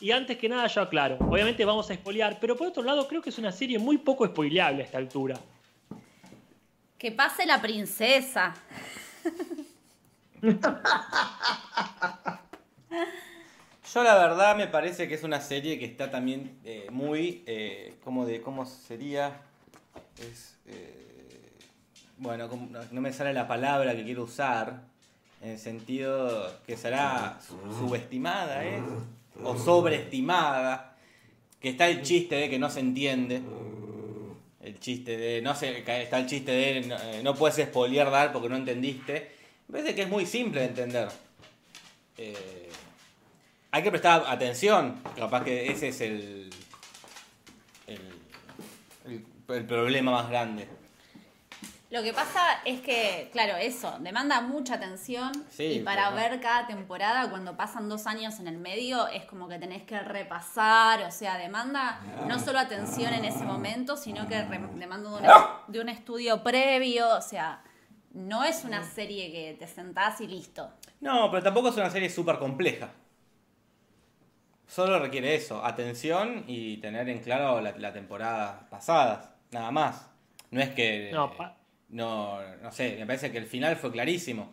[0.00, 3.20] Y antes que nada yo aclaro, obviamente vamos a spoilear, pero por otro lado creo
[3.20, 5.38] que es una serie muy poco spoileable a esta altura.
[6.98, 8.54] Que pase la princesa.
[13.92, 17.96] Yo la verdad me parece que es una serie que está también eh, muy, eh,
[18.04, 19.40] ¿cómo, de, ¿cómo sería?
[20.18, 21.50] es, eh,
[22.18, 24.82] bueno, como- no, me sale la palabra que quiero usar,
[25.42, 28.80] en el sentido que será su- subestimada, ¿eh?
[29.44, 30.96] O sobreestimada,
[31.60, 33.40] que está el chiste de que no se entiende.
[34.62, 38.32] El chiste de, no sé, está el chiste de no, eh, no puedes spoilear dar
[38.32, 39.30] porque no entendiste.
[39.68, 41.08] Me parece que es muy simple de entender.
[42.18, 42.68] Eh,
[43.70, 46.50] hay que prestar atención, capaz que ese es el-
[49.48, 50.68] el problema más grande.
[51.90, 56.68] Lo que pasa es que, claro, eso, demanda mucha atención Sí, y para ver cada
[56.68, 61.10] temporada, cuando pasan dos años en el medio, es como que tenés que repasar, o
[61.10, 65.88] sea, demanda no solo atención en ese momento, sino que demanda de un, de un
[65.88, 67.60] estudio previo, o sea,
[68.12, 70.70] no es una serie que te sentás y listo.
[71.00, 72.90] No, pero tampoco es una serie súper compleja.
[74.68, 80.08] Solo requiere eso, atención y tener en claro la, la temporada pasada, nada más.
[80.52, 81.10] No es que...
[81.12, 81.56] No, pa-
[81.90, 84.52] no, no sé, me parece que el final fue clarísimo.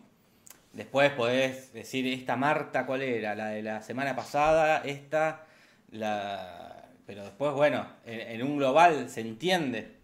[0.72, 3.34] Después podés decir, esta Marta, ¿cuál era?
[3.34, 5.46] La de la semana pasada, esta,
[5.90, 6.88] la...
[7.06, 9.96] Pero después, bueno, en, en un global se entiende.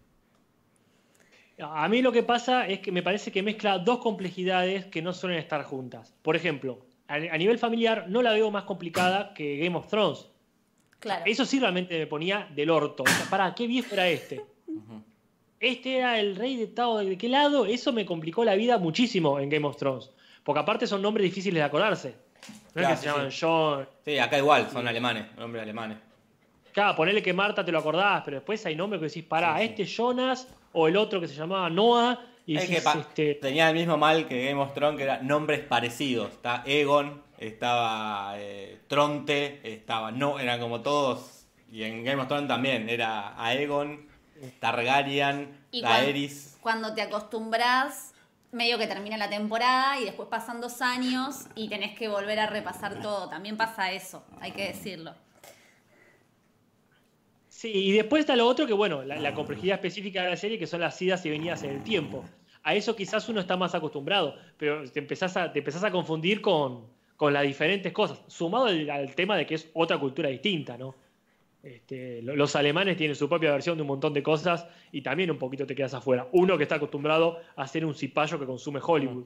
[1.59, 5.13] A mí lo que pasa es que me parece que mezcla dos complejidades que no
[5.13, 6.13] suelen estar juntas.
[6.21, 10.27] Por ejemplo, a, a nivel familiar no la veo más complicada que Game of Thrones.
[10.99, 11.23] Claro.
[11.25, 13.03] Eso sí realmente me ponía del orto.
[13.03, 14.41] O sea, pará, qué viejo era este.
[15.59, 17.65] Este era el rey de Tao, ¿de qué lado?
[17.65, 20.09] Eso me complicó la vida muchísimo en Game of Thrones.
[20.43, 22.15] Porque aparte son nombres difíciles de acordarse.
[22.75, 23.37] No Claro, es que sí, se llaman sí.
[23.41, 23.87] John.
[24.03, 25.97] Sí, acá igual, son alemanes, nombres alemanes.
[26.73, 29.63] Claro, ponele que Marta te lo acordás, pero después hay nombres que decís, pará, Sí,
[29.65, 32.19] este es Jonas o el otro que se llamaba Noah.
[32.45, 35.03] Y Es decís, que pa- este, tenía el mismo mal que Game of Thrones, que
[35.03, 36.31] eran nombres parecidos.
[36.31, 41.47] Está Egon, estaba eh, Tronte, estaba no, eran como todos.
[41.71, 44.05] Y en Game of Thrones también, era Aegon,
[44.59, 46.57] Targaryen, Y Daenerys.
[46.61, 48.13] cuando te acostumbras,
[48.51, 52.47] medio que termina la temporada y después pasan dos años y tenés que volver a
[52.47, 53.29] repasar todo.
[53.29, 55.13] También pasa eso, hay que decirlo.
[57.49, 60.59] Sí, y después está lo otro que, bueno, la, la complejidad específica de la serie,
[60.59, 62.23] que son las idas y venidas en el tiempo.
[62.63, 66.41] A eso quizás uno está más acostumbrado, pero te empezás a, te empezás a confundir
[66.41, 70.77] con, con las diferentes cosas, sumado al, al tema de que es otra cultura distinta,
[70.77, 70.95] ¿no?
[71.65, 75.31] Este, lo- los alemanes tienen su propia versión de un montón de cosas y también
[75.31, 76.27] un poquito te quedas afuera.
[76.31, 79.25] Uno que está acostumbrado a ser un cipayo que consume Hollywood.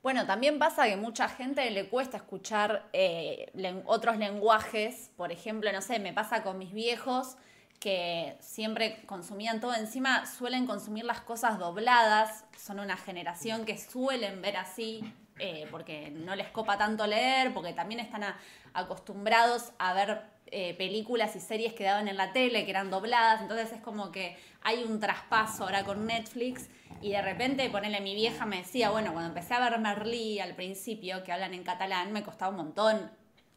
[0.00, 3.50] Bueno, también pasa que mucha gente le cuesta escuchar eh,
[3.86, 5.10] otros lenguajes.
[5.16, 7.36] Por ejemplo, no sé, me pasa con mis viejos
[7.80, 12.44] que siempre consumían todo encima, suelen consumir las cosas dobladas.
[12.56, 15.02] Son una generación que suelen ver así
[15.38, 18.38] eh, porque no les copa tanto leer, porque también están a-
[18.74, 23.40] acostumbrados a ver eh, películas y series que daban en la tele, que eran dobladas,
[23.40, 26.68] entonces es como que hay un traspaso ahora con Netflix
[27.00, 30.54] y de repente, ponele, mi vieja me decía, bueno, cuando empecé a ver Merlí al
[30.54, 33.10] principio, que hablan en catalán, me costaba un montón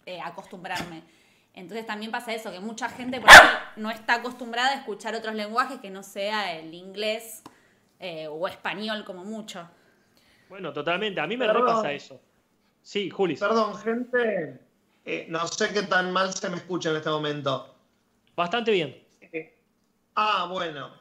[0.05, 1.03] eh, acostumbrarme.
[1.55, 3.37] Entonces también pasa eso, que mucha gente por ahí
[3.75, 7.43] no está acostumbrada a escuchar otros lenguajes que no sea el inglés
[7.99, 9.67] eh, o español como mucho.
[10.49, 11.67] Bueno, totalmente, a mí me Perdón.
[11.67, 12.21] repasa eso.
[12.81, 13.35] Sí, Juli.
[13.35, 14.59] Perdón, gente.
[15.05, 17.73] Eh, no sé qué tan mal se me escucha en este momento.
[18.35, 19.03] Bastante bien.
[20.15, 20.91] Ah, bueno.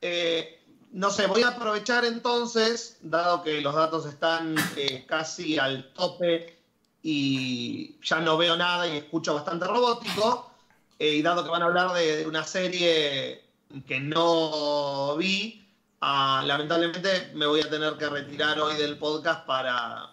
[0.00, 0.60] Eh,
[0.92, 6.58] no sé, voy a aprovechar entonces, dado que los datos están eh, casi al tope
[7.02, 10.50] y ya no veo nada y escucho bastante robótico,
[10.98, 13.42] y dado que van a hablar de, de una serie
[13.86, 15.66] que no vi,
[16.00, 20.12] ah, lamentablemente me voy a tener que retirar hoy del podcast para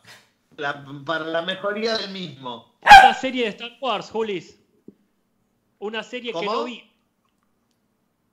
[0.57, 2.73] la, para la mejoría del mismo.
[2.81, 4.59] Una serie de Star Wars, Julis.
[5.79, 6.83] Una serie que no vi.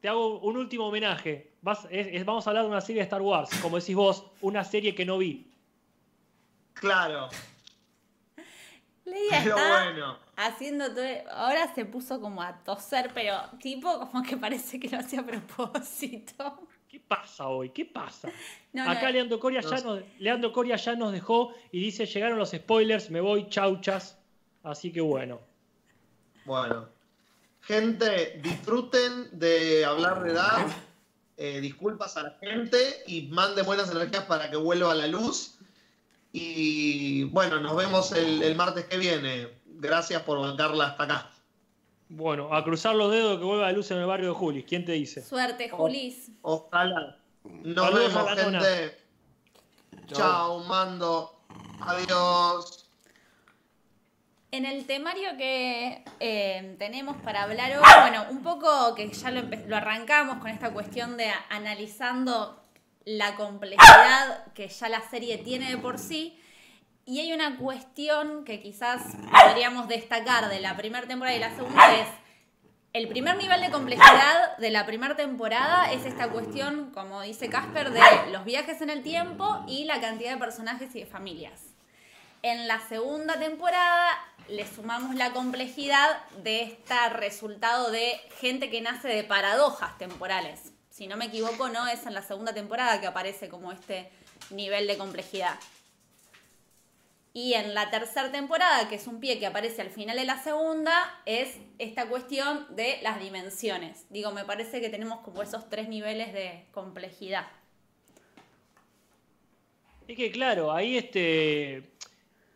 [0.01, 1.53] Te hago un último homenaje.
[1.63, 3.51] Vas- es- es- vamos a hablar de una serie de Star Wars.
[3.63, 5.51] Como decís vos, una serie que no vi.
[6.75, 7.29] Claro,
[9.05, 10.19] Leia pero está bueno.
[10.37, 11.05] haciendo todo.
[11.31, 15.27] Ahora se puso como a toser, pero tipo como que parece que lo hacía a
[15.27, 16.67] propósito.
[16.95, 17.71] ¿Qué pasa hoy?
[17.71, 18.29] ¿Qué pasa?
[18.73, 22.07] No, no, Acá Leandro Coria, no ya nos, Leandro Coria ya nos dejó y dice,
[22.07, 24.17] llegaron los spoilers, me voy, chauchas.
[24.63, 25.41] Así que bueno.
[26.45, 26.89] Bueno,
[27.63, 30.67] gente, disfruten de hablar de edad.
[31.37, 35.59] Eh, disculpas a la gente y manden buenas energías para que vuelva a la luz.
[36.31, 39.49] Y bueno, nos vemos el, el martes que viene.
[39.67, 41.34] Gracias por bancarla hasta acá.
[42.17, 44.65] Bueno, a cruzar los dedos que vuelva la luz en el barrio de Julis.
[44.65, 45.21] ¿Quién te dice?
[45.21, 46.31] Suerte, Julis.
[46.43, 47.17] Ojalá.
[47.43, 48.97] Nos Saludos a vemos, la gente.
[50.07, 51.41] Chao, mando.
[51.81, 52.89] Adiós.
[54.53, 59.43] En el temario que eh, tenemos para hablar hoy, bueno, un poco que ya lo,
[59.67, 62.63] lo arrancamos con esta cuestión de analizando
[63.05, 66.39] la complejidad que ya la serie tiene de por sí.
[67.07, 71.95] Y hay una cuestión que quizás podríamos destacar de la primera temporada y la segunda
[71.97, 72.09] es
[72.95, 77.91] el primer nivel de complejidad de la primera temporada es esta cuestión, como dice Casper,
[77.91, 81.61] de los viajes en el tiempo y la cantidad de personajes y de familias.
[82.43, 84.11] En la segunda temporada
[84.49, 90.73] le sumamos la complejidad de este resultado de gente que nace de paradojas temporales.
[90.89, 94.09] Si no me equivoco, no es en la segunda temporada que aparece como este
[94.51, 95.59] nivel de complejidad.
[97.37, 100.41] Y en la tercera temporada, que es un pie que aparece al final de la
[100.41, 100.93] segunda,
[101.27, 104.07] es esta cuestión de las dimensiones.
[104.09, 107.49] Digo, me parece que tenemos como esos tres niveles de complejidad.
[110.07, 111.91] Es que claro, ahí este.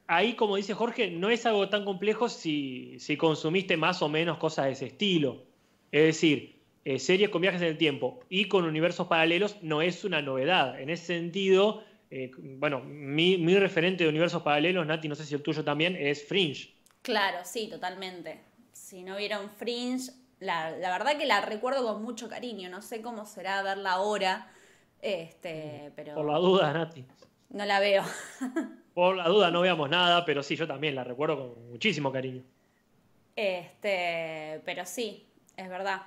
[0.07, 4.39] Ahí, como dice Jorge, no es algo tan complejo si, si consumiste más o menos
[4.39, 5.43] cosas de ese estilo.
[5.91, 10.05] Es decir, eh, series con viajes en el tiempo y con universos paralelos no es
[10.05, 10.81] una novedad.
[10.81, 15.35] En ese sentido, eh, bueno, mi, mi referente de universos paralelos, Nati, no sé si
[15.35, 16.75] el tuyo también, es Fringe.
[17.03, 18.41] Claro, sí, totalmente.
[18.73, 22.69] Si no vieron Fringe, la, la verdad que la recuerdo con mucho cariño.
[22.71, 24.51] No sé cómo será verla ahora,
[25.03, 27.05] este, pero Por la duda, Nati.
[27.51, 28.03] no la veo.
[28.95, 32.43] Por la duda no veamos nada, pero sí, yo también la recuerdo con muchísimo cariño.
[33.37, 36.03] Este, pero sí, es verdad.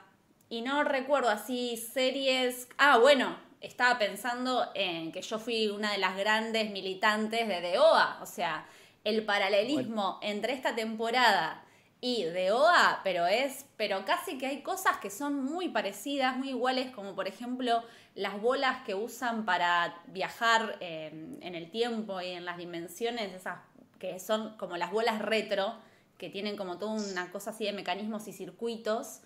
[0.50, 2.68] Y no recuerdo así series.
[2.78, 8.20] Ah, bueno, estaba pensando en que yo fui una de las grandes militantes de DOA.
[8.22, 8.66] O sea,
[9.04, 11.64] el paralelismo entre esta temporada
[12.02, 16.92] y DOA, pero es, pero casi que hay cosas que son muy parecidas, muy iguales,
[16.92, 17.84] como por ejemplo
[18.16, 23.60] las bolas que usan para viajar eh, en el tiempo y en las dimensiones, esas
[24.00, 25.76] que son como las bolas retro,
[26.18, 29.22] que tienen como toda una cosa así de mecanismos y circuitos.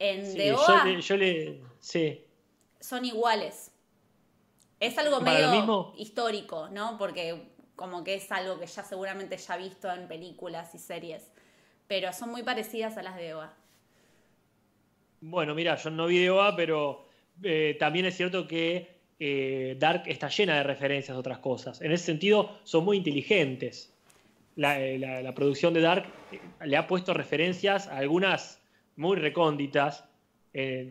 [0.00, 2.24] En Sí, DOA yo le, yo le- sí.
[2.80, 3.70] Son iguales.
[4.80, 6.96] Es algo medio mismo- histórico, ¿no?
[6.98, 7.42] Porque
[7.76, 11.30] como que es algo que ya seguramente ya he visto en películas y series.
[11.86, 13.52] Pero son muy parecidas a las de OA.
[15.20, 17.06] Bueno, mira, yo no vi DOA, pero
[17.42, 21.80] eh, también es cierto que eh, Dark está llena de referencias a otras cosas.
[21.80, 23.92] En ese sentido, son muy inteligentes.
[24.54, 26.04] La, eh, la- la producción de Dark
[26.64, 28.60] le ha puesto referencias a algunas
[28.96, 30.04] muy recónditas.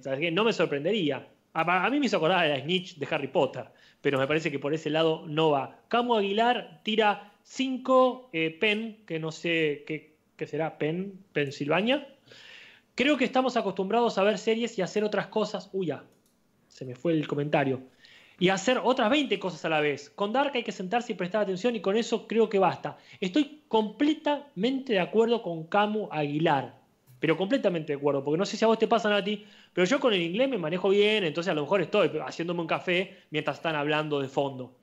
[0.01, 0.31] ¿sabes qué?
[0.31, 1.27] no me sorprendería.
[1.57, 3.65] A, a mí me hizo acordar de la Snitch de Harry Potter,
[3.99, 5.79] pero me parece que por ese lado no va.
[5.87, 12.07] Camo Aguilar tira 5 Penn, que no sé qué, será, Penn, Pensilvania.
[12.93, 15.71] Creo que estamos acostumbrados a ver series y hacer otras cosas.
[15.73, 16.03] Uy, ya,
[16.67, 17.81] se me fue el comentario.
[18.37, 20.11] Y hacer otras 20 cosas a la vez.
[20.11, 22.99] Con Dark hay que sentarse y prestar atención y con eso creo que basta.
[23.19, 26.76] Estoy completamente de acuerdo con Camu Aguilar.
[27.19, 29.85] Pero completamente de acuerdo, porque no sé si a vos te pasa a ti, pero
[29.87, 33.17] yo con el inglés me manejo bien, entonces a lo mejor estoy haciéndome un café
[33.31, 34.75] mientras están hablando de fondo.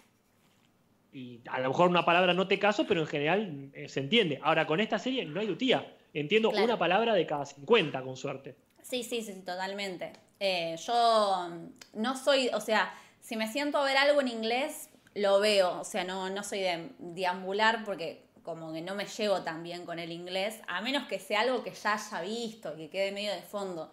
[1.13, 4.41] Y a lo mejor una palabra no te caso, pero en general eh, se entiende.
[4.43, 5.95] Ahora, con esta serie no hay dutía.
[6.13, 6.65] Entiendo Claro.
[6.65, 8.57] una palabra de cada 50, con suerte.
[8.83, 10.13] Sí, sí, sí, totalmente.
[10.41, 11.49] Eh, yo
[11.95, 15.81] no soy, o sea, si me siento a ver algo en inglés, lo veo.
[15.81, 19.85] O sea, no, no soy de deambular porque como que no me llevo tan bien
[19.85, 23.33] con el inglés, a menos que sea algo que ya haya visto, que quede medio
[23.33, 23.91] de fondo.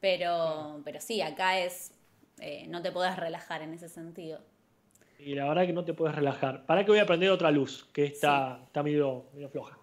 [0.00, 1.92] Pero, pero sí, acá es,
[2.38, 4.40] eh, no te podés relajar en ese sentido.
[5.18, 6.66] Y la verdad que no te puedes relajar.
[6.66, 7.88] ¿Para que voy a prender otra luz?
[7.92, 9.78] Que está, está medio, medio floja.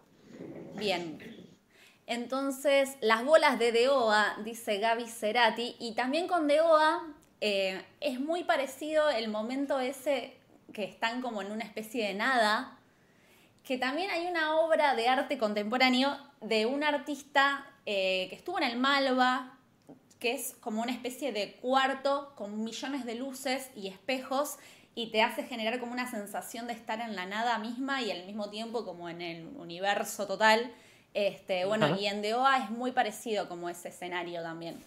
[0.76, 1.18] Bien.
[2.06, 7.08] Entonces, las bolas de DEOA, dice Gaby Cerati, y también con DEOA
[7.42, 10.38] eh, es muy parecido el momento ese
[10.72, 12.78] que están como en una especie de nada,
[13.64, 18.66] que también hay una obra de arte contemporáneo de un artista eh, que estuvo en
[18.66, 19.58] el Malva,
[20.20, 24.58] que es como una especie de cuarto con millones de luces y espejos
[24.96, 28.26] y te hace generar como una sensación de estar en la nada misma y al
[28.26, 30.72] mismo tiempo como en el universo total.
[31.14, 34.84] Este, bueno, y en DOA es muy parecido como ese escenario también.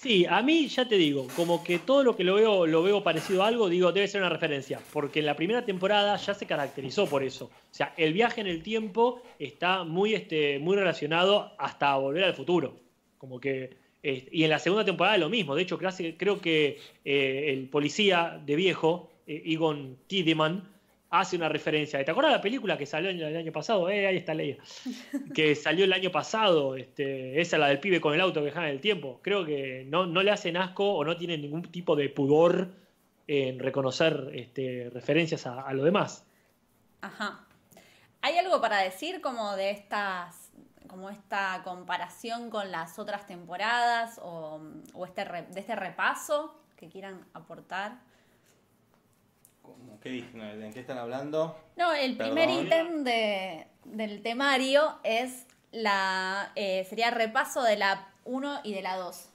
[0.00, 3.02] Sí, a mí ya te digo, como que todo lo que lo veo, lo veo
[3.02, 6.46] parecido a algo, digo, debe ser una referencia, porque en la primera temporada ya se
[6.46, 7.46] caracterizó por eso.
[7.46, 12.34] O sea, el viaje en el tiempo está muy, este, muy relacionado hasta volver al
[12.34, 12.76] futuro.
[13.18, 13.76] Como que.
[14.04, 15.56] y en la segunda temporada lo mismo.
[15.56, 20.62] De hecho, creo, creo que eh, el policía de viejo, eh, Egon Tiedemann,
[21.10, 22.04] hace una referencia.
[22.04, 23.88] ¿Te acuerdas de la película que salió el año pasado?
[23.88, 24.58] Eh, ahí está Leia.
[25.34, 28.64] que salió el año pasado, este, esa la del pibe con el auto que viaja
[28.64, 29.20] en el tiempo.
[29.22, 32.68] Creo que no, no le hacen asco o no tienen ningún tipo de pudor
[33.26, 36.24] en reconocer este, referencias a, a lo demás.
[37.00, 37.44] Ajá.
[38.20, 40.50] ¿Hay algo para decir como de estas,
[40.88, 44.60] como esta comparación con las otras temporadas o,
[44.92, 48.07] o este de este repaso que quieran aportar?
[50.02, 50.40] ¿Qué dicen?
[50.40, 51.58] ¿En qué están hablando?
[51.76, 58.60] No, el primer ítem de, del temario es la eh, sería repaso de la 1
[58.64, 59.28] y de la 2.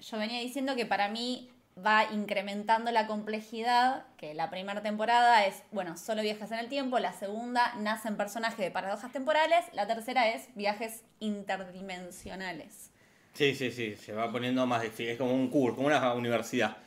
[0.00, 1.50] Yo venía diciendo que para mí
[1.84, 6.98] va incrementando la complejidad, que la primera temporada es, bueno, solo viajes en el tiempo,
[6.98, 12.90] la segunda nacen personajes de paradojas temporales, la tercera es viajes interdimensionales.
[13.34, 15.08] Sí, sí, sí, se va poniendo más difícil.
[15.10, 16.78] Es como un curso, como una universidad.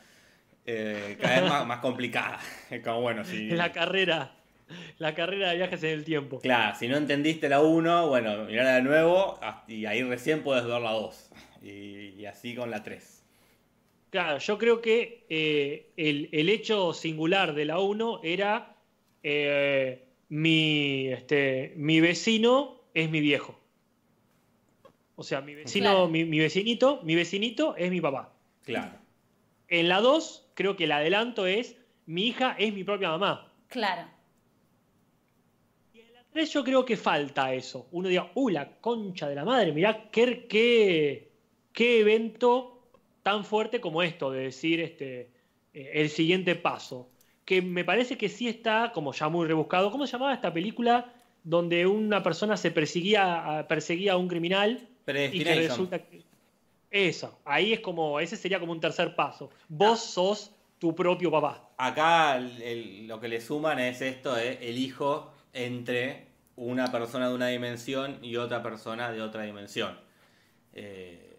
[0.71, 2.39] Eh, cada vez más, más complicada.
[2.69, 3.49] Es como, bueno, si.
[3.49, 4.35] La carrera.
[4.99, 6.39] La carrera de viajes en el tiempo.
[6.39, 10.63] Claro, si no entendiste la 1, bueno, mirala de nuevo ah, y ahí recién puedes
[10.65, 11.31] ver la 2.
[11.63, 11.69] Y,
[12.19, 13.23] y así con la 3.
[14.11, 18.75] Claro, yo creo que eh, el, el hecho singular de la 1 era
[19.23, 23.59] eh, mi, este, mi vecino es mi viejo.
[25.15, 26.07] O sea, mi vecino, Claro.
[26.07, 28.31] mi, mi vecinito, mi vecinito es mi papá.
[28.65, 28.91] Claro.
[29.69, 31.77] En la 2, creo que el adelanto es
[32.09, 33.53] mi hija es mi propia mamá.
[33.67, 34.07] Claro,
[35.93, 37.87] Y en la 3 yo creo que falta eso.
[37.91, 41.31] Uno diga, uy, la concha de la madre, mirá qué, qué,
[41.71, 42.81] qué evento
[43.21, 45.29] tan fuerte como esto, de decir este,
[45.71, 47.11] eh, el siguiente paso.
[47.45, 49.91] Que me parece que sí está como ya muy rebuscado.
[49.91, 51.13] ¿Cómo se llamaba esta película
[51.43, 56.23] donde una persona se perseguía a, perseguía a un criminal y que resulta que...
[56.91, 59.49] Eso, ahí es como, ese sería como un tercer paso.
[59.67, 61.69] Vos sos tu propio papá.
[61.77, 67.29] Acá el- el- lo que le suman es esto de el hijo entre una persona
[67.29, 69.97] de una dimensión y otra persona de otra dimensión.
[70.73, 71.37] Eh,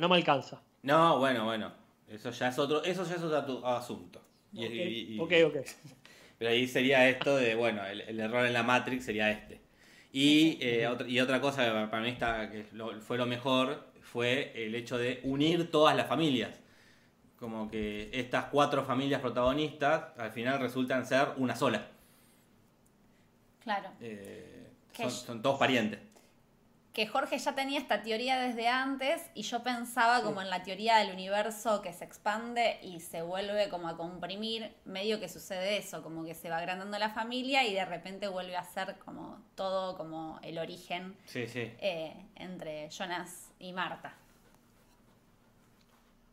[0.00, 0.60] No me alcanza.
[0.82, 1.72] no, bueno, bueno.
[2.08, 4.20] Eso ya es otro, eso ya es otro asunto.
[4.52, 5.56] Y- Ok, y- y- ok, ok.
[6.38, 9.60] Pero ahí sería esto de, bueno, el, el error en la Matrix sería este.
[10.12, 13.86] Y, eh, otra, y otra cosa que para mí está, que lo- fue lo mejor
[14.14, 16.60] fue el hecho de unir todas las familias.
[17.36, 21.88] Como que estas cuatro familias protagonistas al final resultan ser una sola.
[23.60, 23.90] claro.
[24.00, 26.00] Eh, son, son todos parientes.
[26.92, 30.96] que Jorge ya tenía esta teoría desde antes y yo pensaba como en la teoría
[30.98, 36.02] del universo que se expande y se vuelve como a comprimir, medio que sucede eso,
[36.04, 39.96] como que se va agrandando la familia y de repente vuelve a ser como todo
[39.96, 41.70] como el origen Sí, sí.
[41.78, 44.14] eh, entre Jonas y Marta.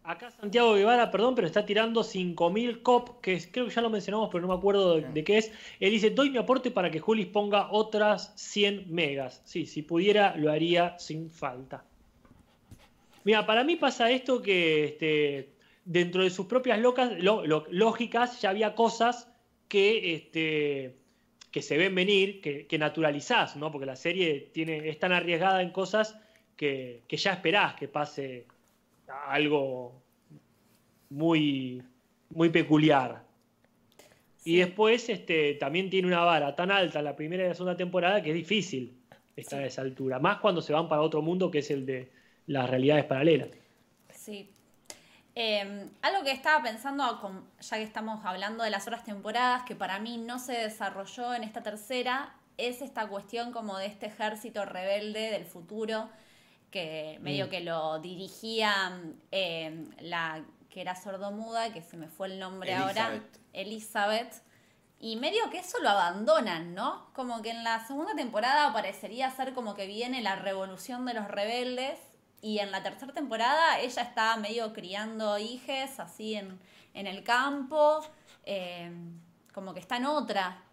[0.04, 3.90] Acá Santiago Guevara, perdón, pero está tirando 5.000 cop, que es- creo que ya lo
[3.92, 5.52] mencionamos, pero no me acuerdo de, de qué es.
[5.80, 9.42] Él dice, doy mi aporte para que Julis ponga otras 100 megas.
[9.46, 11.84] Sí, si pudiera, lo haría sin falta.
[13.24, 15.54] Mira, para mí pasa esto que este,
[15.86, 19.32] dentro de sus propias locas, lo- lo- lógicas ya había cosas
[19.68, 20.96] que, este,
[21.52, 23.72] que se ven venir, que, que naturalizás, ¿no?
[23.72, 26.18] Porque la serie tiene, es tan arriesgada en cosas
[26.62, 28.46] que, que ya esperás que pase
[29.26, 30.00] algo
[31.10, 31.82] muy,
[32.30, 33.24] muy peculiar.
[34.44, 38.22] Y después este, también tiene una vara tan alta la primera y la segunda temporada
[38.22, 38.96] que es difícil
[39.36, 40.20] estar a esa altura.
[40.20, 42.12] Más cuando se van para otro mundo que es el de
[42.46, 43.50] las realidades paralelas.
[44.14, 44.52] Sí.
[45.34, 49.98] Eh, algo que estaba pensando, ya que estamos hablando de las otras temporadas, que para
[49.98, 55.32] mí no se desarrolló en esta tercera, es esta cuestión como de este ejército rebelde
[55.32, 56.08] del futuro,
[56.72, 59.00] que medio que lo dirigía
[59.32, 63.40] eh, la que era sordomuda, que se me fue el nombre ahora, Elizabeth.
[63.54, 64.52] Elizabeth.
[65.00, 67.12] Y medio que eso lo abandonan, ¿no?
[67.14, 71.28] Como que en la segunda temporada parecería ser como que viene la revolución de los
[71.28, 72.00] rebeldes
[72.42, 76.60] y en la tercera temporada ella está medio criando hijes así en,
[76.94, 78.02] en el campo,
[78.46, 78.92] eh,
[79.54, 80.64] como que está en otra.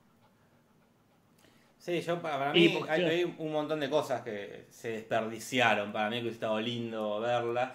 [1.89, 5.91] Sí, yo para mí hay, hay un montón de cosas que se desperdiciaron.
[5.91, 7.71] Para mí que hubiese estado lindo verlas.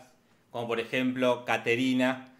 [0.51, 2.31] Como por ejemplo, Caterina,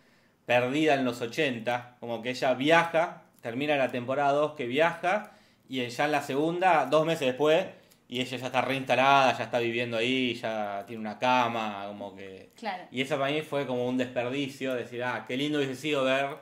[0.46, 1.98] perdida en los 80.
[2.00, 5.32] Como que ella viaja, termina la temporada 2 que viaja.
[5.68, 7.66] Y ya en la segunda, dos meses después,
[8.08, 12.52] y ella ya está reinstalada, ya está viviendo ahí, ya tiene una cama, como que...
[12.56, 12.84] Claro.
[12.92, 16.38] Y eso para mí fue como un desperdicio, decir, ah, qué lindo hubiese sido ver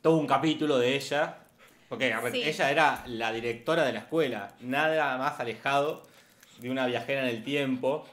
[0.00, 1.38] todo un capítulo de ella.
[1.88, 2.42] Porque Sí.
[2.42, 6.02] ella era la directora de la escuela, nada más alejado
[6.60, 8.06] de una viajera en el tiempo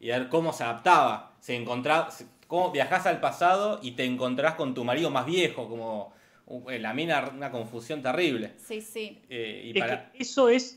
[0.00, 1.32] y ver cómo se adaptaba.
[1.40, 2.10] Se encontraba,
[2.46, 6.12] cómo viajás al pasado y te encontrás con tu marido más viejo, como
[6.46, 8.52] uh, la mina, una confusión terrible.
[8.58, 9.22] Sí, sí.
[9.30, 10.10] Eh, y Es para...
[10.10, 10.76] que eso es.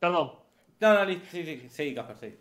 [0.00, 0.32] Perdón.
[0.80, 2.36] No, no, listo, sí, sí, sí, Casper, sí.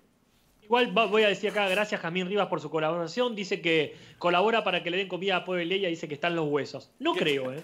[0.64, 3.36] Igual voy a decir acá, gracias Jamín Rivas por su colaboración.
[3.36, 5.89] Dice que colabora para que le den comida a Puebla Leia.
[5.89, 6.91] Dice que están los huesos.
[6.97, 7.62] No creo, ¿eh?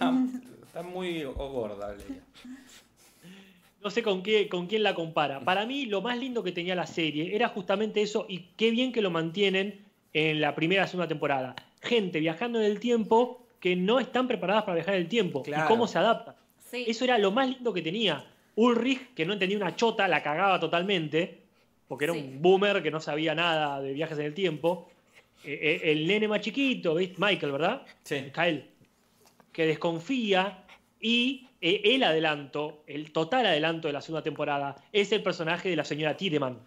[0.77, 2.21] Está, muy gorda, Leia.
[3.81, 5.39] No, sé con, qué, con quién la compara.
[5.39, 8.91] Para mí, lo más lindo que tenía la serie era justamente eso, y qué bien
[8.91, 11.55] que lo mantienen en la primera y segunda temporada.
[11.81, 15.43] Gente viajando en el tiempo que no están preparadas para viajar en el tiempo.
[15.43, 15.65] Claro.
[15.65, 16.35] Y cómo se adapta.
[16.69, 16.85] Sí.
[16.87, 18.25] Eso era lo más lindo que tenía.
[18.55, 21.39] Ulrich, que no entendía una chota, la cagaba totalmente,
[21.87, 22.19] porque era Sí.
[22.19, 24.89] un boomer que no sabía nada de viajes en el tiempo.
[25.45, 27.15] Eh, eh, el nene más chiquito, ¿viste?
[27.19, 27.83] Michael, ¿verdad?
[28.03, 28.15] Sí.
[28.15, 28.65] Michael,
[29.53, 30.63] que desconfía
[30.99, 35.75] y eh, el adelanto, el total adelanto de la segunda temporada, es el personaje de
[35.75, 36.59] la señora Tiedemann,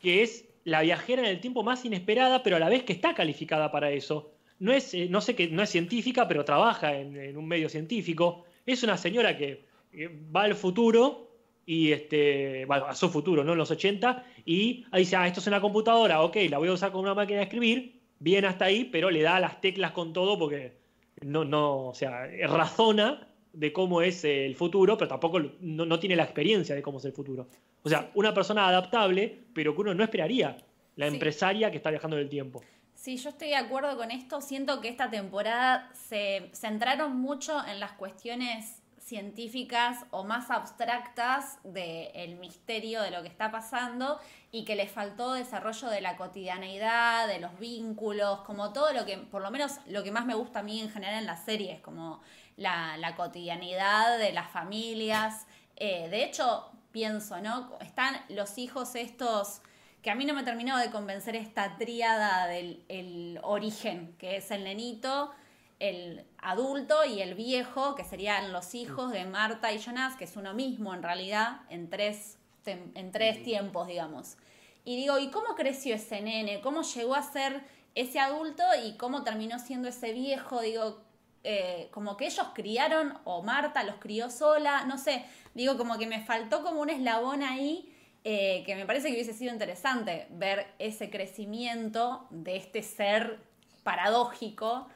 [0.00, 3.14] que es la viajera en el tiempo más inesperada, pero a la vez que está
[3.14, 4.32] calificada para eso.
[4.58, 8.44] No es, eh, no sé que no es científica, pero trabaja en, un medio científico.
[8.64, 11.30] Es una señora que eh, va al futuro
[11.66, 13.52] y este, a su futuro, ¿no?
[13.52, 16.92] En los 80, y dice, ah, esto es una computadora, ok, la voy a usar
[16.92, 20.38] con una máquina de escribir, bien hasta ahí, pero le da las teclas con todo
[20.38, 20.83] porque
[21.24, 26.16] no, no, o sea, razona de cómo es el futuro, pero tampoco no, no tiene
[26.16, 27.48] la experiencia de cómo es el futuro.
[27.82, 30.56] O sea, una persona adaptable, pero que uno no esperaría,
[30.96, 31.14] la Sí.
[31.14, 32.62] empresaria que está viajando en el tiempo.
[32.94, 34.40] Sí, yo estoy de acuerdo con esto.
[34.40, 42.36] Siento que esta temporada se centraron mucho en las cuestiones científicas o más abstractas del
[42.36, 44.18] misterio de lo que está pasando
[44.54, 49.18] y que les faltó desarrollo de la cotidianeidad, de los vínculos, como todo lo que,
[49.18, 51.72] por lo menos lo que más me gusta a mí en general en la serie
[51.72, 52.22] es como
[52.56, 55.48] la, cotidianidad de las familias.
[55.74, 57.76] Eh, de hecho, pienso, ¿no?
[57.80, 59.60] Están los hijos estos
[60.02, 64.52] que a mí no me terminó de convencer esta tríada del el origen, que es
[64.52, 65.32] el nenito,
[65.80, 70.36] el adulto y el viejo, que serían los hijos de Marta y Jonas, que es
[70.36, 72.38] uno mismo en realidad, en tres,
[72.72, 74.36] en tres tiempos, digamos.
[74.84, 76.60] Y digo, ¿y cómo creció ese nene?
[76.60, 77.62] ¿Cómo llegó a ser
[77.94, 80.60] ese adulto y cómo terminó siendo ese viejo?
[80.60, 81.00] Digo,
[81.42, 86.06] eh, como que ellos criaron, o Marta los crió sola, no sé, digo, como que
[86.06, 87.94] me faltó como un eslabón ahí
[88.24, 93.40] eh, que me parece que hubiese sido interesante ver ese crecimiento de este ser
[93.82, 94.88] paradójico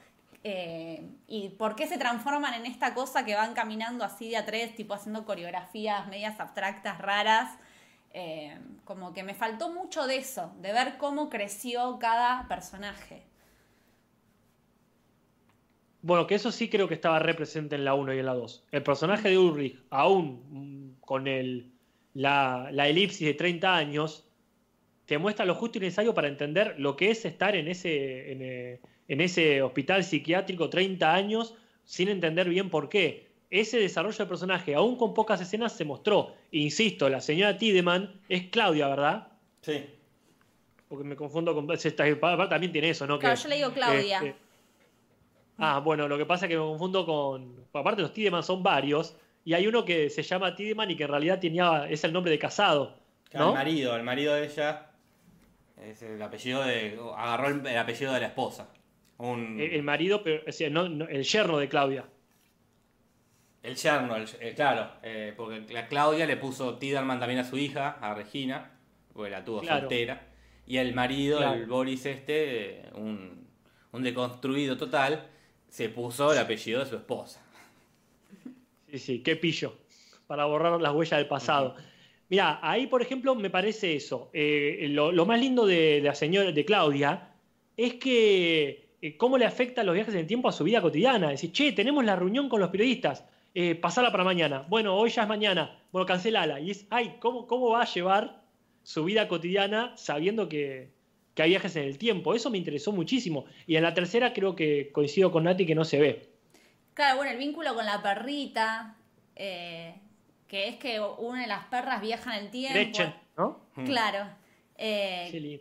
[0.45, 4.47] eh, y por qué se transforman en esta cosa que van caminando así de a
[4.47, 7.59] tres, tipo haciendo coreografías medias abstractas, raras.
[8.11, 13.23] Eh, como que me faltó mucho de eso, de ver cómo creció cada personaje.
[16.01, 18.65] Bueno, que eso sí creo que estaba represente en la 1 y en la 2.
[18.71, 21.71] El personaje de Ulrich, aún con el,
[22.15, 24.27] la, elipsis de 30 años,
[25.07, 28.81] te muestra lo justo y necesario para entender lo que es estar en ese, eh,
[29.09, 31.55] en ese hospital psiquiátrico 30 años
[31.85, 33.27] sin entender bien por qué.
[33.51, 36.35] Ese desarrollo del personaje, aún con pocas escenas, se mostró.
[36.51, 39.29] Insisto, la señora Tiedemann es Claudia, ¿verdad?
[39.63, 39.87] Sí.
[40.87, 41.71] Porque me confundo con...
[41.73, 42.05] esta-
[42.49, 43.19] También tiene eso, ¿no?
[43.19, 44.19] Claro, Que- yo le digo Claudia.
[44.19, 44.35] este,
[45.57, 47.65] ah, bueno, lo que pasa es que me confundo con.
[47.73, 49.17] Aparte, los Tiedemann son varios.
[49.45, 52.31] Y hay uno que se llama Tiedemann y que en realidad tenía, es el nombre
[52.31, 52.97] de casado.
[53.31, 53.55] El ¿No?
[53.55, 54.91] marido, el marido de ella
[55.83, 56.99] es el apellido de.
[57.17, 58.69] agarró el apellido de la esposa.
[59.19, 62.05] Un, El, el marido, pero, o sea, no- no, el yerno de Claudia.
[63.63, 67.59] el yerno, el- eh, claro, eh, porque la Claudia le puso Tiderman también a su
[67.59, 68.71] hija, a Regina,
[69.13, 69.81] porque la tuvo Claro.
[69.81, 70.27] soltera.
[70.67, 71.55] Y el marido, Claro.
[71.61, 73.47] el Boris este, eh, un,
[73.93, 75.27] un deconstruido total,
[75.69, 77.45] se puso el apellido de su esposa.
[78.91, 79.77] Sí, sí, qué pillo.
[80.27, 81.75] Para borrar las huellas del pasado.
[82.31, 84.31] Mira, ahí, por ejemplo, me parece eso.
[84.33, 87.33] Eh, lo, lo más lindo de, de la señora, de Claudia,
[87.77, 91.31] es que eh, cómo le afectan los viajes en el tiempo a su vida cotidiana.
[91.31, 93.25] Decir, che, tenemos la reunión con los periodistas,
[93.55, 94.65] eh, pasala para mañana.
[94.69, 95.79] Bueno, hoy ya es mañana.
[95.93, 96.61] Bueno, cancelala.
[96.61, 98.43] Y es, ay, ¿cómo, cómo va a llevar
[98.83, 100.91] su vida cotidiana sabiendo que,
[101.35, 102.35] que hay viajes en el tiempo?
[102.35, 103.45] Eso me interesó muchísimo.
[103.67, 106.29] Y en la tercera creo que coincido con Nati que no se ve.
[106.95, 108.97] Claro, bueno, el vínculo con la perrita,
[109.37, 109.95] eh,
[110.49, 112.75] que es que una de las perras viaja en el tiempo.
[112.75, 113.61] Gretchen, ¿no?
[113.85, 114.29] Claro.
[114.77, 115.61] Eh,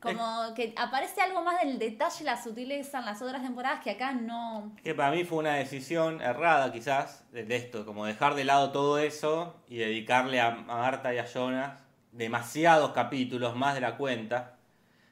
[0.00, 4.12] Como que aparece algo más del detalle, la sutileza en las otras temporadas que acá
[4.12, 4.74] no.
[4.82, 8.98] Que para mí fue una decisión errada quizás de esto, como dejar de lado todo
[8.98, 11.80] eso y dedicarle a, a Marta y a Jonas
[12.12, 14.56] demasiados capítulos, más de la cuenta.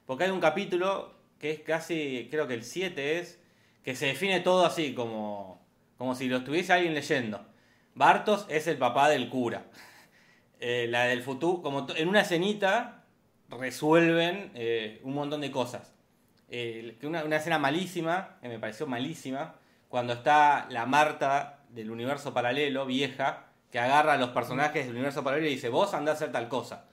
[0.07, 3.41] Porque hay un capítulo que es casi, creo que el 7 es,
[3.85, 5.61] que se define todo así, como,
[5.97, 7.47] como si lo estuviese alguien leyendo.
[7.95, 9.65] Bartos es el papá del cura.
[10.61, 12.98] Eh, la del futuro, como en una escenita
[13.49, 15.93] resuelven eh, un montón de cosas.
[16.51, 19.55] Eh, que una, una escena malísima, que me pareció malísima,
[19.89, 25.23] cuando está la Marta del universo paralelo, vieja, que agarra a los personajes del universo
[25.23, 26.85] paralelo y dice, vos andás a hacer tal cosa.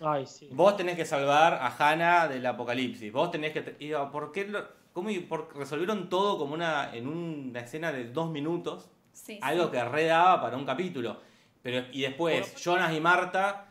[0.00, 0.48] Ay, sí.
[0.52, 3.12] Vos tenés que salvar a Hannah del apocalipsis.
[3.12, 3.76] Vos tenés que...
[3.78, 7.92] y digo, ¿por qué lo- cómo y por- resolvieron todo como una, en una escena
[7.92, 8.90] de dos minutos?
[9.12, 9.70] Sí, Algo sí.
[9.70, 11.20] que redaba para un capítulo.
[11.62, 13.66] Pero, y después, Jonas y Marta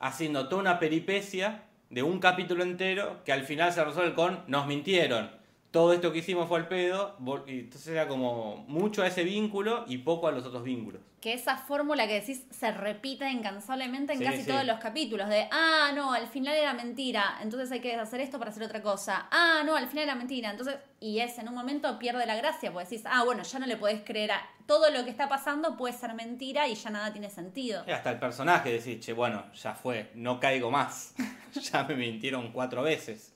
[0.00, 4.66] haciendo toda una peripecia de un capítulo entero que al final se resuelve con nos
[4.66, 5.30] mintieron.
[5.76, 7.18] Todo esto que hicimos fue al pedo.
[7.46, 11.02] Y entonces era como mucho a ese vínculo y poco a los otros vínculos.
[11.20, 14.46] Que esa fórmula que decís se repite incansablemente en Sí, casi sí.
[14.46, 15.28] todos los capítulos.
[15.28, 18.80] De, ah, no, al final era mentira, entonces hay que hacer esto para hacer otra
[18.80, 19.28] cosa.
[19.30, 20.50] Ah, no, al final era mentira.
[20.50, 23.66] Entonces, y es en un momento pierde la gracia, porque decís, ah, bueno, ya no
[23.66, 27.12] le podés creer a todo lo que está pasando puede ser mentira y ya nada
[27.12, 27.84] tiene sentido.
[27.86, 31.14] Y hasta el personaje decís, che, bueno, ya fue, no caigo más.
[31.70, 33.34] ya me mintieron cuatro veces.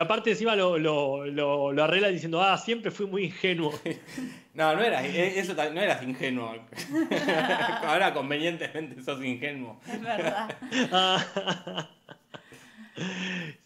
[0.00, 3.72] Aparte encima lo, lo, lo, lo arregla diciendo, ah, siempre fui muy ingenuo.
[4.52, 6.56] No, no eras, e- eso no eras ingenuo.
[7.84, 9.80] Ahora convenientemente sos ingenuo.
[9.86, 10.50] Es verdad.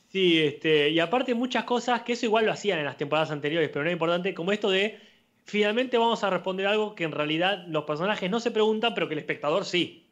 [0.08, 3.68] Sí, este, y aparte muchas cosas que eso igual lo hacían en las temporadas anteriores,
[3.70, 5.00] pero no es importante, como esto de
[5.44, 9.14] finalmente vamos a responder algo que en realidad los personajes no se preguntan, pero que
[9.14, 10.03] el espectador sí.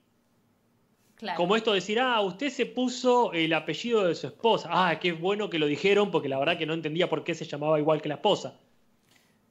[1.22, 1.36] Claro.
[1.36, 4.68] Como esto de decir, ah, usted se puso el apellido de su esposa.
[4.72, 7.44] Ah, qué bueno que lo dijeron, porque la verdad que no entendía por qué se
[7.44, 8.58] llamaba igual que la esposa.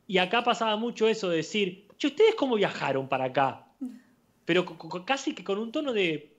[0.06, 3.68] Y acá pasaba mucho eso de decir, che, ¿ustedes cómo viajaron para acá?
[4.44, 4.66] Pero
[5.06, 6.36] casi que con un tono de,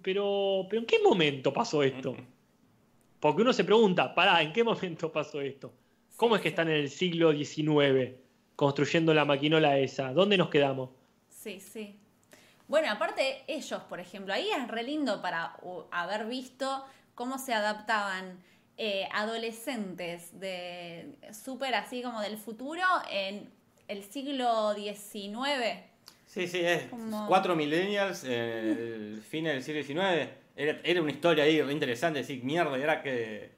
[0.00, 2.14] pero, pero ¿en qué momento pasó esto?
[3.18, 5.72] Porque uno se pregunta, pará, ¿en qué momento pasó esto?
[6.14, 8.12] ¿Cómo es que están en el siglo XIX
[8.54, 10.12] construyendo la maquinola esa?
[10.12, 10.90] ¿Dónde nos quedamos?
[11.28, 11.96] Sí, sí.
[12.68, 17.54] Bueno, aparte ellos, por ejemplo, ahí es re lindo para uh, haber visto cómo se
[17.54, 18.38] adaptaban
[18.76, 23.50] eh, adolescentes de súper así como del futuro en
[23.88, 25.80] el siglo XIX.
[26.26, 28.70] Sí, sí, es Como- cuatro millennials, eh,
[29.14, 30.28] el fin del siglo XIX.
[30.54, 33.50] Era, era una historia ahí re interesante, decir, mierda, y era que...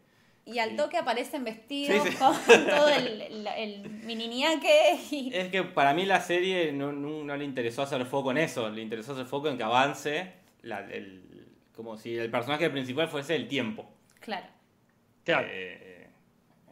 [0.53, 2.16] Y al toque aparecen vestidos Sí, sí.
[2.16, 2.34] con
[2.66, 5.30] todo el, el, el mininiaque y...
[5.34, 8.68] Es que para mí la serie no, no- no le interesó hacer foco en eso,
[8.70, 10.32] le interesó hacer foco en que avance,
[10.62, 13.88] la- el- como si el personaje principal fuese el tiempo.
[14.20, 14.46] Claro.
[15.24, 15.46] Claro.
[15.51, 16.07] Eh,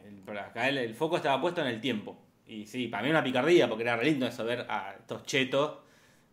[0.05, 2.17] el- pero acá el, el foco estaba puesto en el tiempo.
[2.45, 5.77] Y sí, para mí una picardía, porque era re lindo eso, ver a estos chetos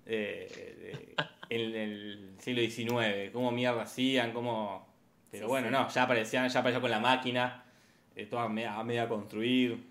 [0.06, 0.48] eh,
[0.80, 1.14] de-
[1.48, 4.95] en el siglo XIX, cómo mierda hacían, cómo...
[5.30, 5.72] Pero Sí, bueno, sí.
[5.72, 7.64] no, ya aparecían, ya apareció con la máquina,
[8.14, 9.84] eh, toda media, a media construir.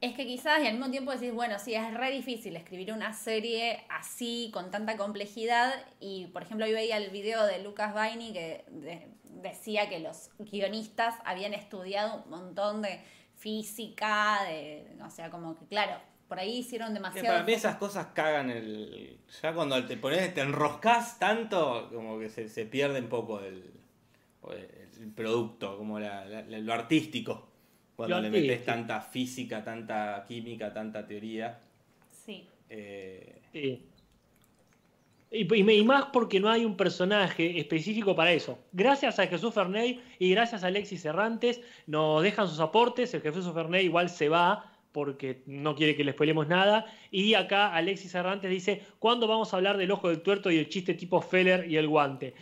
[0.00, 3.12] Es que quizás y al mismo tiempo decís, bueno, sí, es re difícil escribir una
[3.12, 5.72] serie así, con tanta complejidad.
[6.00, 9.08] Y, por ejemplo, yo veía el video de Lucas Baini que de-
[9.42, 13.00] decía que los guionistas habían estudiado un montón de
[13.36, 17.28] física, de, o sea, como que, claro, por ahí hicieron Que demasiado...
[17.28, 19.20] para mí esas cosas cagan el...
[19.40, 23.70] Ya cuando te pones, te enroscas tanto, como que se, se pierde un poco el,
[24.50, 27.48] el producto, como la- la- la- lo artístico.
[27.96, 31.60] Cuando Lo le metes tanta física, tanta química, tanta teoría.
[32.10, 32.46] Sí.
[32.70, 33.82] eh, Sí.
[35.30, 38.58] Y, y me- y más porque no hay un personaje específico para eso.
[38.72, 43.14] Gracias a Jesús Ferney y gracias a Alexis Cerrantes nos dejan sus aportes.
[43.14, 46.84] El Jesús Ferney igual se va porque no quiere que le spoilemos nada.
[47.10, 50.68] Y acá Alexis Cerrantes dice, ¿cuándo vamos a hablar del ojo del tuerto y el
[50.68, 52.34] chiste tipo Feller y el guante?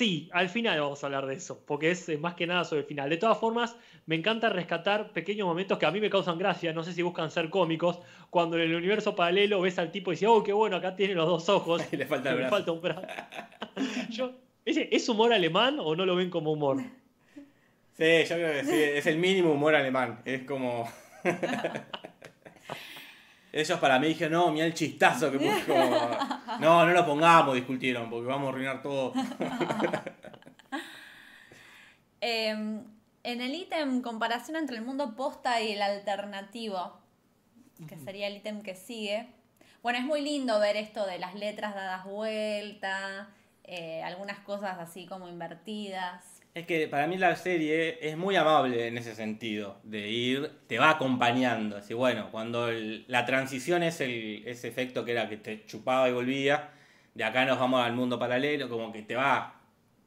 [0.00, 2.86] Sí, al final vamos a hablar de eso, porque es más que nada sobre el
[2.86, 3.10] final.
[3.10, 3.76] De todas formas,
[4.06, 7.30] me encanta rescatar pequeños momentos que a mí me causan gracia, no sé si buscan
[7.30, 7.98] ser cómicos,
[8.30, 11.12] cuando en el universo paralelo ves al tipo y dice, oh, qué bueno, acá tiene
[11.12, 12.32] los dos ojos, le falta
[12.72, 13.02] un brazo.
[14.08, 14.32] Yo,
[14.64, 16.78] ¿ese- ¿Es humor alemán o no lo ven como humor?
[17.98, 20.22] sí, yo creo que sí, es el mínimo humor alemán.
[20.24, 20.90] Es como...
[23.52, 25.74] Ellos para mí dijeron, no, mira el chistazo que puso.
[26.60, 29.12] No, no lo pongamos, discutieron, porque vamos a arruinar todo.
[32.22, 36.98] Eh, en el ítem comparación entre el mundo posta y el alternativo,
[37.88, 39.26] que sería el ítem que sigue.
[39.82, 43.30] Bueno, es muy lindo ver esto de las letras dadas vuelta,
[43.64, 46.39] eh, algunas cosas así como invertidas.
[46.52, 50.78] Es que para mí la serie es muy amable en ese sentido, de ir, te
[50.78, 51.76] va acompañando.
[51.76, 56.08] Así, bueno, cuando el- la transición es el, ese efecto que era que te chupaba
[56.08, 56.70] y volvía,
[57.14, 59.60] de acá nos vamos al mundo paralelo, como que te va,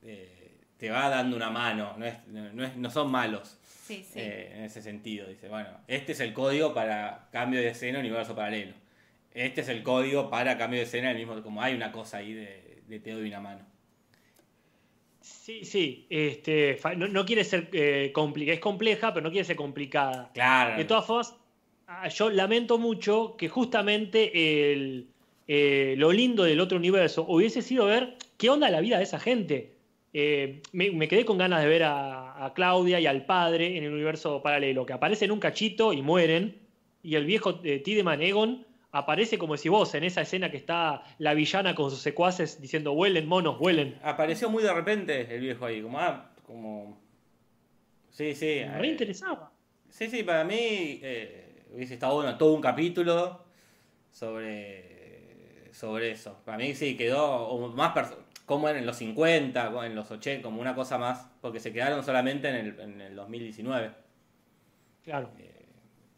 [0.03, 4.19] eh, te va dando una mano, no, es, no, es- no son malos Sí, sí.
[4.19, 5.27] eh, en ese sentido.
[5.29, 8.73] Dice, bueno, este es el código para cambio de escena universo paralelo.
[9.33, 12.33] Este es el código para cambio de escena, el mismo, como hay una cosa ahí
[12.33, 13.72] de, de te doy una mano.
[15.23, 19.55] Sí, sí, este, no, no quiere ser eh, complicada, es compleja, pero no quiere ser
[19.55, 20.29] complicada.
[20.33, 20.77] Claro.
[20.77, 21.33] De todas formas,
[21.87, 25.07] ah, yo lamento mucho que justamente el,
[25.47, 29.17] eh, lo lindo del otro universo hubiese sido ver qué onda la vida de esa
[29.17, 29.71] gente.
[30.11, 33.85] Eh, me, me quedé con ganas de ver a, a Claudia y al padre en
[33.85, 36.57] el universo paralelo, que aparecen un cachito y mueren,
[37.01, 41.03] y el viejo eh, Tideman Egon aparece como decís vos, en esa escena que está
[41.17, 43.99] la villana con sus secuaces diciendo huelen, monos, huelen.
[44.03, 47.01] Apareció muy de repente el viejo ahí, como, ah, como...
[48.11, 48.61] Sí, sí.
[48.79, 49.51] Me eh, interesaba.
[49.89, 53.43] Sí, sí, para mí eh, hubiese estado bueno todo un capítulo
[54.11, 56.37] sobre, sobre eso.
[56.45, 58.15] Para mí sí quedó más
[58.45, 62.03] como en los 50, o en los 80, como una cosa más, porque se quedaron
[62.03, 63.91] solamente en el, en el 2019.
[65.03, 65.31] Claro.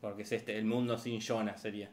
[0.01, 1.89] Porque es este, el mundo sin Jonah sería.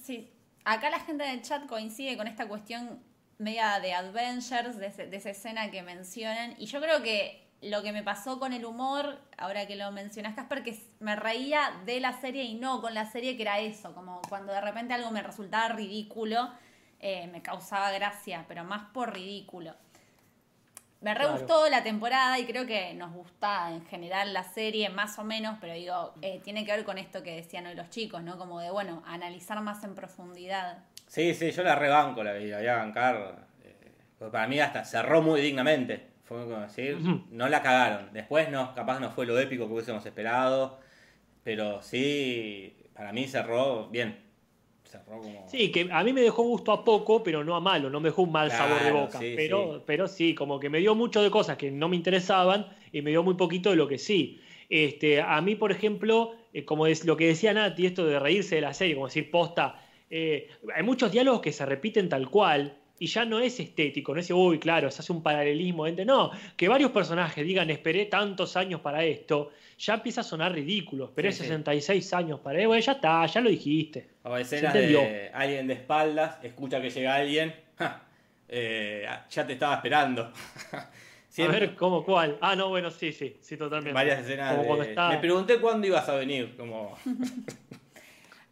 [0.00, 0.32] Sí,
[0.64, 3.02] acá la gente del chat coincide con esta cuestión
[3.38, 6.54] media de Adventures, de, de esa escena que mencionan.
[6.58, 10.34] Y yo creo que lo que me pasó con el humor, ahora que lo mencionas,
[10.34, 13.94] Casper, que me reía de la serie y no con la serie, que era eso,
[13.94, 16.50] como cuando de repente algo me resultaba ridículo,
[16.98, 19.74] eh, me causaba gracia, pero más por ridículo.
[21.02, 21.32] Me re Claro.
[21.38, 25.58] gustó la temporada y creo que nos gusta en general la serie, más o menos,
[25.60, 28.38] pero digo, eh, tiene que ver con esto que decían hoy los chicos, ¿no?
[28.38, 30.78] Como de, bueno, analizar más en profundidad.
[31.08, 33.46] Sí, sí, yo la rebanco, la, la voy a bancar.
[33.64, 33.74] eh,
[34.18, 36.08] porque para mí hasta cerró muy dignamente.
[36.24, 36.96] Fue como decir,
[37.30, 38.10] no la cagaron.
[38.12, 40.78] Después no, capaz no fue lo épico que hubiésemos esperado.
[41.44, 44.22] Pero sí, para mí cerró bien.
[44.92, 45.48] Cerró como.
[45.48, 48.10] Sí, que a mí me dejó gusto a poco, pero no a malo, no me
[48.10, 49.18] dejó un mal Claro, sabor de boca.
[49.18, 49.82] sí, pero, sí.
[49.86, 53.10] pero sí, como que me dio mucho de cosas que no me interesaban y me
[53.10, 54.38] dio muy poquito de lo que sí.
[54.68, 58.56] Este, a mí, por ejemplo, eh, como es lo que decía Nati, esto de reírse
[58.56, 62.76] de la serie, como decir posta, eh, hay muchos diálogos que se repiten tal cual
[63.02, 66.30] y ya no es estético, no es, uy, claro, se hace un paralelismo entre, no,
[66.56, 71.32] que varios personajes digan, esperé tantos años para esto, ya empieza a sonar ridículo, esperé
[71.32, 71.44] Sí, sí.
[71.48, 74.08] 66 años para esto, bueno, ya está, ya lo dijiste.
[74.22, 77.54] O escenas de alguien de espaldas, escucha que llega alguien.
[77.76, 78.02] ja,
[78.48, 80.30] eh, ya te estaba esperando.
[81.28, 82.36] Siempre- A ver, ¿cómo cuál?
[82.42, 83.94] Ah, no, bueno, sí, sí, sí, totalmente.
[83.94, 84.54] varias escenas.
[84.54, 86.54] Como de- está- Me pregunté cuándo ibas a venir.
[86.56, 86.96] Como...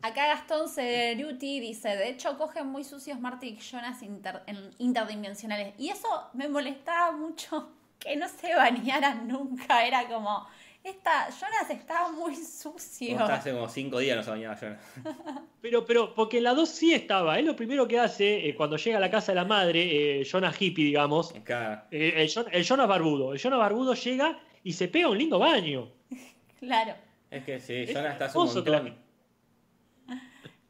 [0.03, 5.75] Acá Gastón Ceruti dice, de hecho cogen muy sucios Marty y Jonas inter- en- interdimensionales.
[5.79, 9.87] Y eso me molestaba mucho que no se bañaran nunca.
[9.87, 10.47] Era como,
[10.83, 13.09] esta, Jonas estaba muy sucio.
[13.13, 14.69] Como está hace como cinco días no se bañaba yo.
[15.61, 17.39] Pero, pero, porque en la 2 sí estaba.
[17.39, 20.25] Es lo primero que hace eh, cuando llega a la casa de la madre, eh,
[20.31, 21.35] Jonah Hippie, digamos.
[21.45, 21.83] Claro.
[21.91, 23.35] eh, el, Jon- el Jonas Barbudo.
[23.35, 25.91] El Jonas Barbudo llega y se pega un lindo baño.
[26.61, 26.95] Claro.
[27.31, 28.97] Es que sí, Es Jonah está un montón.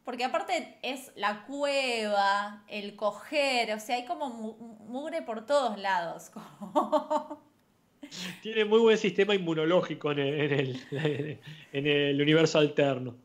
[0.03, 5.77] Porque aparte es la cueva, el coger, o sea, hay como mu- mugre por todos
[5.77, 6.31] lados.
[8.41, 11.39] Tiene muy buen sistema inmunológico en el, en el-
[11.73, 13.15] en el universo alterno.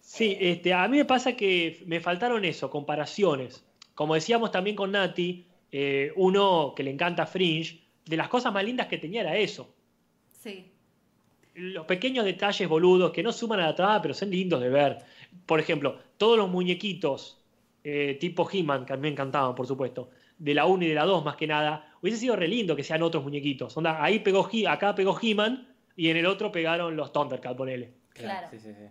[0.00, 3.64] Sí, este, a mí me pasa que me faltaron eso, comparaciones.
[3.94, 8.64] Como decíamos también con Nati, eh, uno que le encanta Fringe, de las cosas más
[8.64, 9.74] lindas que tenía era eso.
[10.32, 10.70] Sí.
[11.54, 14.98] Los pequeños detalles boludos que no suman a la trama, pero son lindos de ver.
[15.44, 17.38] Por ejemplo, todos los muñequitos
[17.84, 20.94] eh, tipo He-Man, que a mí me encantaban, por supuesto, de la 1 y de
[20.94, 23.76] la 2 más que nada, hubiese sido re lindo que sean otros muñequitos.
[23.76, 27.92] Onda, ahí pegó He- acá pegó He-Man y en el otro pegaron los Thundercats, ponele.
[28.12, 28.48] Claro.
[28.50, 28.86] Sí, sí, sí.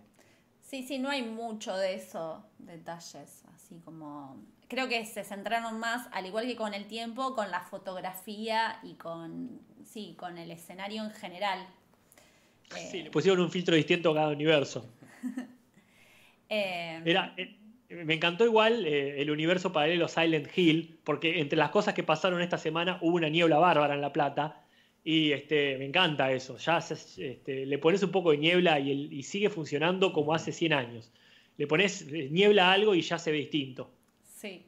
[0.62, 4.36] Sí, sí, no hay mucho de eso, detalles, así como...
[4.68, 8.94] Creo que se centraron más, al igual que con el tiempo, con la fotografía y
[8.94, 11.60] con, sí, con el escenario en general.
[12.70, 14.90] Eh, Sí, le pusieron un filtro distinto a cada universo.
[16.48, 17.56] eh, Era, eh,
[17.88, 22.40] me encantó igual eh, el universo paralelo Silent Hill, porque entre las cosas que pasaron
[22.42, 24.62] esta semana hubo una niebla bárbara en La Plata.
[25.04, 26.56] Y este, me encanta eso.
[26.58, 30.34] Ya se- este, le pones un poco de niebla y, el- y sigue funcionando como
[30.34, 31.12] hace 100 años.
[31.58, 33.88] Le pones niebla a algo y ya se ve distinto.
[34.24, 34.66] Sí.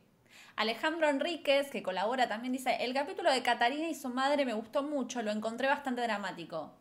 [0.57, 4.83] Alejandro Enríquez, que colabora, también dice, el capítulo de Catarina y su madre me gustó
[4.83, 6.73] mucho, lo encontré bastante dramático.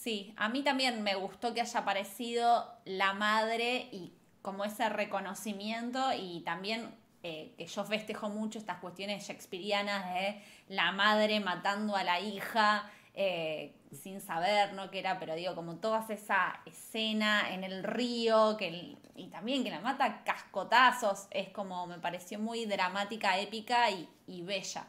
[0.00, 6.00] Sí, a mí también me gustó que haya aparecido la madre y como ese reconocimiento
[6.18, 12.02] y también eh, que yo festejo mucho estas cuestiones shakespearianas de la madre matando a
[12.02, 14.90] la hija eh, sin saber, ¿no?
[14.90, 19.70] Que era, pero digo, como toda esa escena en el río que, y también que
[19.70, 24.86] la mata cascotazos, es como, me pareció muy dramática, épica y, y bella.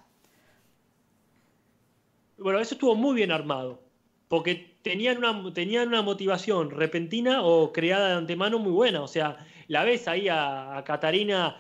[2.38, 3.82] Bueno, eso estuvo muy bien armado.
[4.30, 9.02] Porque tenían una, tenían una motivación repentina o creada de antemano muy buena.
[9.02, 11.58] O sea, la ves ahí a, a Catarina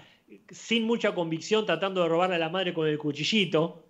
[0.49, 3.83] sin mucha convicción tratando de robarle a la madre con el cuchillito.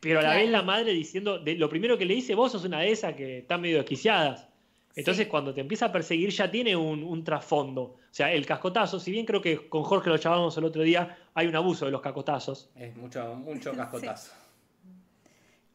[0.00, 0.40] Pero a la Claro.
[0.42, 3.14] vez la madre diciendo, de- lo primero que le dice, vos sos una de esas
[3.14, 4.46] que están medio desquiciadas.
[4.96, 5.30] Entonces Sí.
[5.30, 7.82] cuando te empieza a perseguir ya tiene un, un trasfondo.
[7.82, 11.16] O sea, el cascotazo, si bien creo que con Jorge lo llamábamos el otro día,
[11.34, 12.70] hay un abuso de los cascotazos.
[12.74, 14.32] Es mucho, mucho cascotazo.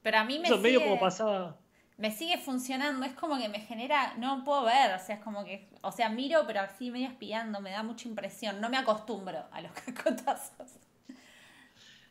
[0.02, 1.58] Pero a mí me Eso medio sigue- como pasaba...
[1.98, 5.46] me sigue funcionando, es como que me genera, no puedo ver, o sea, es como
[5.46, 9.46] que, o sea, miro, pero así medio espiando, me da mucha impresión, no me acostumbro
[9.52, 10.80] a los cacotazos.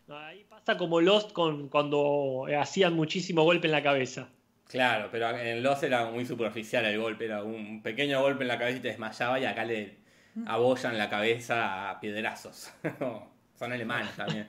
[0.07, 4.29] No, ahí pasa como Lost con, cuando eh, hacían muchísimo golpe en la cabeza.
[4.69, 8.59] Claro, pero en Lost era muy superficial el golpe, era un pequeño golpe en la
[8.59, 9.99] cabeza y te desmayaba y acá le
[10.47, 12.73] abollan la cabeza a piedrazos.
[13.59, 14.49] Son alemanes también.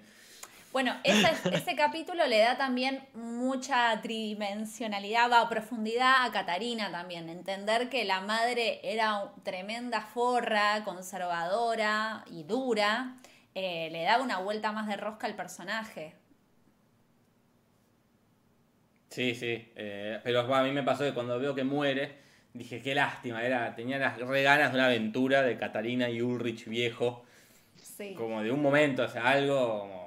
[0.75, 7.29] Bueno, ese, ese capítulo le da también mucha tridimensionalidad, va, profundidad a Catarina también.
[7.29, 13.15] Entender que la madre era tremenda forra, conservadora y dura,
[13.53, 16.13] eh, le da una vuelta más de rosca al personaje.
[19.11, 19.71] Sí, sí.
[19.77, 22.17] eh, pero a mí me pasó que cuando veo que muere,
[22.53, 23.45] dije, qué lástima.
[23.45, 27.23] Era, tenía las re ganas de una aventura de Catarina y Ulrich viejo.
[27.77, 28.13] Sí.
[28.13, 30.04] Como de un momento, o sea, algo como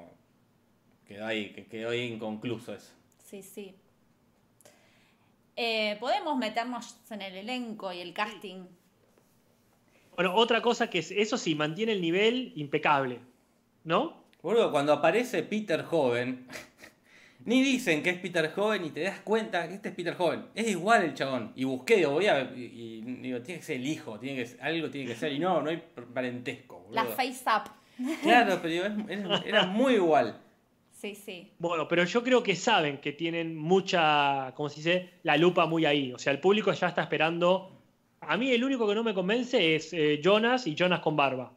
[1.08, 2.92] quedó ahí, que quedó ahí inconcluso eso.
[3.24, 3.74] Sí, sí.
[5.56, 8.64] Eh, podemos meternos en el elenco y el casting.
[10.14, 13.18] Bueno, otra cosa que es, eso sí, mantiene el nivel impecable,
[13.84, 14.24] ¿no?
[14.42, 16.46] Boludo, cuando aparece Peter Joven,
[17.44, 20.46] ni dicen que es Peter Joven y te das cuenta que este es Peter Joven.
[20.54, 21.52] Es igual el chabón.
[21.56, 22.42] Y busqué, digo, voy a.
[22.54, 25.32] Y, y digo, tiene que ser el hijo, tiene que, algo tiene que ser.
[25.32, 25.82] Y no, no hay
[26.14, 26.94] parentesco, boludo.
[26.94, 27.70] La face up.
[28.22, 30.40] Claro, pero digo, es- es- era muy igual.
[31.00, 31.52] Sí, sí.
[31.60, 35.86] Bueno, pero yo creo que saben que tienen mucha, como se dice, la lupa muy
[35.86, 36.12] ahí.
[36.12, 37.70] O sea, el público ya está esperando.
[38.20, 41.52] A mí el único que no me convence es eh, Jonas y Jonas con barba.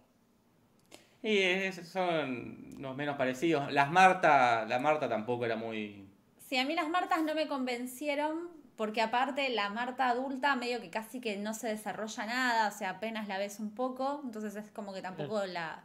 [1.24, 3.72] Y es- son los menos parecidos.
[3.72, 6.06] Las Marta, la Marta tampoco era muy.
[6.48, 10.90] Sí, a mí las Martas no me convencieron porque aparte la Marta adulta medio que
[10.90, 14.70] casi que no se desarrolla nada, o sea, apenas la ves un poco, entonces es
[14.72, 15.84] como que tampoco la...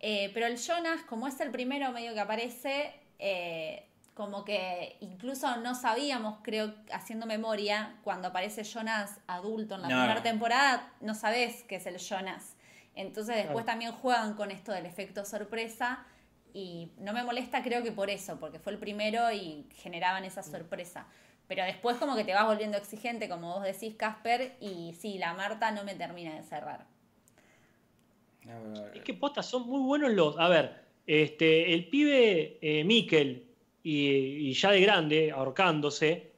[0.00, 5.56] eh, pero el Jonas, como es el primero medio que aparece, eh, como que incluso
[5.58, 10.22] no sabíamos, creo, haciendo memoria, cuando aparece Jonas adulto en la No, primera no.
[10.22, 12.56] temporada, no sabes qué es el Jonas.
[12.94, 13.66] Entonces después Claro.
[13.66, 16.06] también juegan con esto del efecto sorpresa
[16.54, 20.42] y no me molesta creo que por eso, porque fue el primero y generaban esa
[20.42, 21.06] sorpresa.
[21.46, 25.34] Pero después como que te vas volviendo exigente, como vos decís, Casper, y sí, la
[25.34, 26.86] Marta no me termina de cerrar.
[28.94, 30.38] Es que posta, son muy buenos los.
[30.38, 30.72] A ver,
[31.06, 33.44] este, el pibe eh, Mikel
[33.82, 34.08] y,
[34.48, 36.32] y ya de grande, ahorcándose,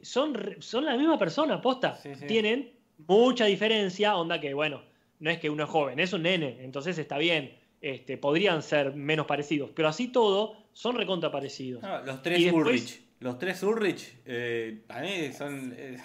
[0.00, 1.96] son, son la misma persona, posta.
[1.96, 2.26] Sí, sí.
[2.26, 2.72] Tienen
[3.06, 4.82] mucha diferencia, onda que, bueno,
[5.20, 7.56] no es que uno es joven, es un nene, entonces está bien.
[7.80, 11.82] Este, podrían ser menos parecidos, pero así todo son recontra parecidos.
[11.82, 13.02] No, los tres después- Ulrich.
[13.18, 15.74] Los tres Ulrich, eh, para mí son.
[15.76, 15.96] eh,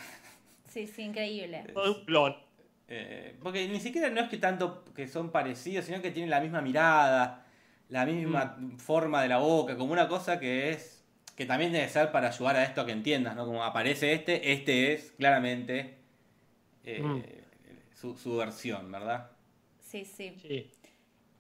[0.68, 1.64] Sí, sí, increíble.
[1.74, 2.36] Todo un clon.
[2.88, 6.40] Eh, porque ni siquiera no es que tanto que son parecidos, sino que tienen la
[6.40, 7.46] misma mirada,
[7.90, 8.78] la misma Mm.
[8.78, 10.94] forma de la boca, como una cosa que es.
[11.36, 13.46] que también debe ser para ayudar a esto a que entiendas, ¿no?
[13.46, 15.98] Como aparece este, este es claramente
[16.84, 17.22] eh, Mm.
[17.94, 19.30] su, su versión, ¿verdad?
[19.80, 20.34] Sí, sí.
[20.42, 20.72] Sí.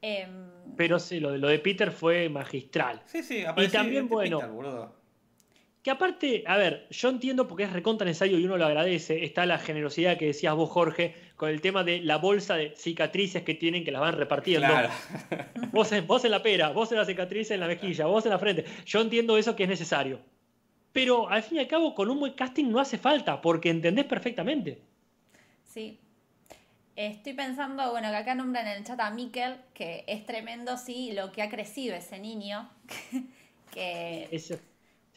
[0.02, 3.02] Em, Pero sí, lo de, lo de Peter fue magistral.
[3.08, 4.96] Sí, sí, aparece también, este bueno, Peter, boludo.
[5.82, 9.24] Que aparte, a ver, yo entiendo porque es recontra necesario y uno lo agradece.
[9.24, 13.44] Está la generosidad que decías vos, Jorge, con el tema de la bolsa de cicatrices
[13.44, 14.68] que tienen que las van repartiendo.
[14.68, 14.90] Claro.
[15.72, 18.32] Vos, en, vos en la pera, vos en la cicatriz en la mejilla, vos en
[18.32, 18.66] la frente.
[18.86, 20.20] Yo entiendo eso que es necesario.
[20.92, 24.06] Pero al fin y al cabo, con un buen casting no hace falta, porque entendés
[24.06, 24.82] perfectamente.
[25.64, 26.00] Sí.
[26.96, 31.12] Estoy pensando, bueno, que acá nombran en el chat a Mikel, que es tremendo, sí,
[31.14, 32.68] lo que ha crecido ese niño.
[33.74, 34.60] que Ese-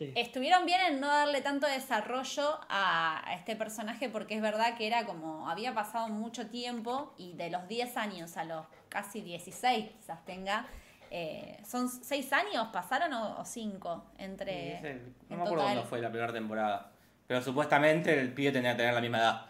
[0.01, 0.13] sí.
[0.17, 4.89] estuvieron bien en no darle tanto desarrollo a, a este personaje, porque es verdad que
[4.89, 9.91] era como, había pasado mucho tiempo y de los 10 años a los casi 16
[9.93, 10.67] quizás tenga.
[11.13, 14.79] eh, ¿Son 6 años pasaron o 5 entre...
[14.79, 15.75] En no me acuerdo total?
[15.75, 16.91] cuándo fue la primera temporada.
[17.27, 19.47] Pero supuestamente el pibe tenía que tener la misma edad.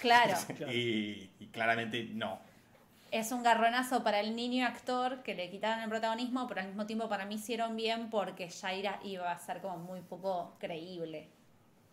[0.00, 0.34] Claro.
[0.72, 2.38] Y, y claramente no.
[3.10, 6.86] Es un garronazo para el niño actor que le quitaron el protagonismo, pero al mismo
[6.86, 11.28] tiempo para mí hicieron bien porque Shaira iba a ser como muy poco creíble.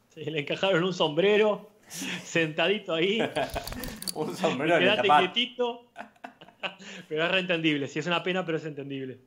[0.10, 1.70] Sí, le encajaron un sombrero,
[2.24, 3.20] sentadito ahí,
[4.16, 5.32] Un sombrero tapar.
[5.34, 5.86] quietito.
[7.10, 9.20] Pero es reentendible, sí es una pena, pero es entendible.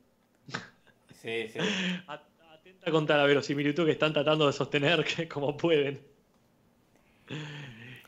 [1.21, 1.59] Sí, sí.
[2.07, 2.21] At-
[2.51, 6.01] Atenta contra la verosimilitud que están tratando de sostener que como pueden.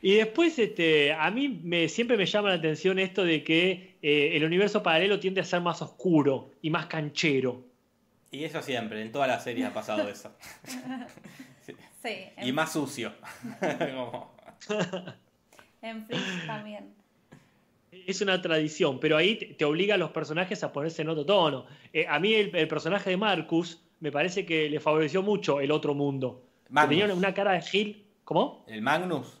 [0.02, 4.30] Y después, este, a mí me, siempre me llama la atención esto de que eh,
[4.34, 7.64] el universo paralelo tiende a ser más oscuro y más canchero.
[8.30, 10.32] Y eso siempre, en todas las series ha pasado eso.
[11.66, 11.74] Sí.
[12.02, 13.12] Sí, en, Y más sucio.
[13.60, 14.34] Como-
[15.82, 16.94] en Fringe también.
[17.92, 21.66] Es una tradición, pero ahí te, obliga a los personajes a ponerse en otro tono.
[21.92, 25.70] Eh, a mí el, el personaje de Marcus me parece que le favoreció mucho el
[25.70, 26.42] otro mundo.
[26.88, 28.06] Tenía una, una cara de Gil.
[28.24, 28.64] ¿Cómo?
[28.68, 29.39] El Magnus,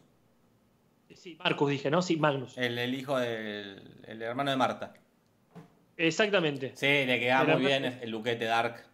[1.14, 2.02] Sí, Marcus dije, ¿no?
[2.02, 2.56] Sí, Magnus.
[2.56, 4.94] el, el hijo del el hermano de Marta.
[5.96, 6.72] Exactamente.
[6.74, 8.84] Sí, le queda muy bien el luquete dark.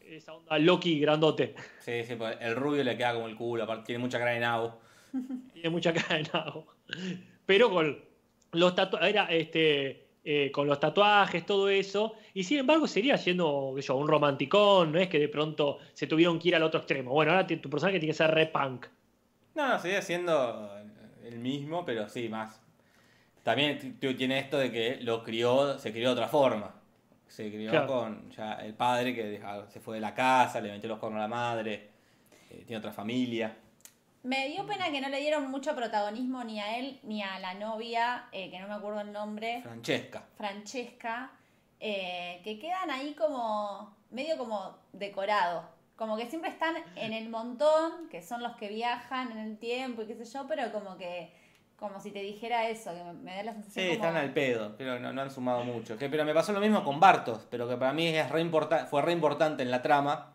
[0.00, 1.54] Esa onda Loki grandote.
[1.78, 4.40] Sí, sí, porque el rubio le queda como el culo, aparte tiene mucha cara de
[4.40, 4.80] nabo.
[5.52, 6.66] Tiene mucha cara de nabo.
[7.46, 7.98] Pero con
[8.52, 12.14] los tatuajes, era este, eh, con los tatuajes, todo eso.
[12.34, 14.92] Y sin embargo, seguía siendo yo, un romanticón.
[14.92, 17.12] No es que de pronto se tuvieron que ir al otro extremo.
[17.12, 18.86] Bueno, ahora tu personaje tiene que ser re punk.
[19.54, 20.70] No, sigue siendo
[21.32, 22.60] el mismo, pero sí, más.
[23.42, 26.74] También tiene esto de que lo crió, se crió de otra forma.
[27.28, 27.86] Se crió Claro.
[27.86, 29.40] con ya el padre que
[29.72, 31.90] se fue de la casa, le metió los cuernos a la madre,
[32.50, 33.56] eh, tiene otra familia.
[34.22, 37.54] Me dio pena que no le dieron mucho protagonismo ni a él ni a la
[37.54, 40.24] novia, eh, que no me acuerdo el nombre, Francesca.
[40.36, 41.32] Francesca,
[41.80, 45.68] eh, que quedan ahí como medio como decorado.
[46.02, 50.02] Como que siempre están en el montón, que son los que viajan en el tiempo
[50.02, 51.30] y qué sé yo, pero como que,
[51.76, 53.94] como si te dijera eso, que me, da la Sí, sensación como...
[54.08, 55.96] están al pedo, pero no, no han sumado mucho.
[55.96, 58.44] Que, pero me pasó lo mismo con Bartos, pero que para mí es re
[58.90, 60.32] fue re importante en la trama,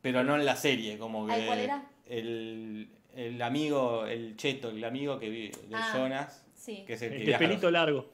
[0.00, 0.98] pero no en la serie.
[0.98, 1.84] Como que ¿cuál era?
[2.08, 6.82] El, el amigo, el cheto, el amigo que vi- de Ah, Jonas, Sí.
[6.88, 8.06] que es el que viaja los- pelito largo.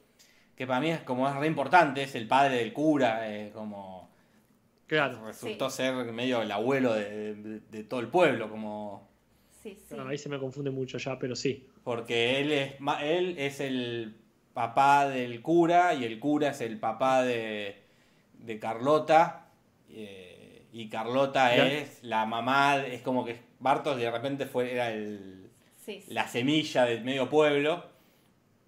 [0.55, 4.08] que para mí es como es re importante, es el padre del cura, como
[4.89, 5.23] Claro.
[5.25, 5.77] resultó Sí.
[5.77, 9.07] ser medio el abuelo de, de- de todo el pueblo, como
[9.61, 9.93] Sí, sí.
[9.93, 11.67] Claro, ahí se me confunde mucho ya, pero sí.
[11.83, 14.15] porque él es ma- él es el
[14.53, 17.75] papá del cura y el cura es el papá de,
[18.39, 19.47] de Carlota
[19.89, 21.67] eh, y Carlota Ya.
[21.71, 26.13] es la mamá, es como que Bartos de repente fue era el, sí, sí.
[26.13, 27.85] la semilla del medio pueblo,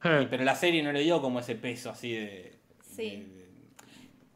[0.04, 3.28] Eh, pero la serie no le dio como ese peso así de, Sí.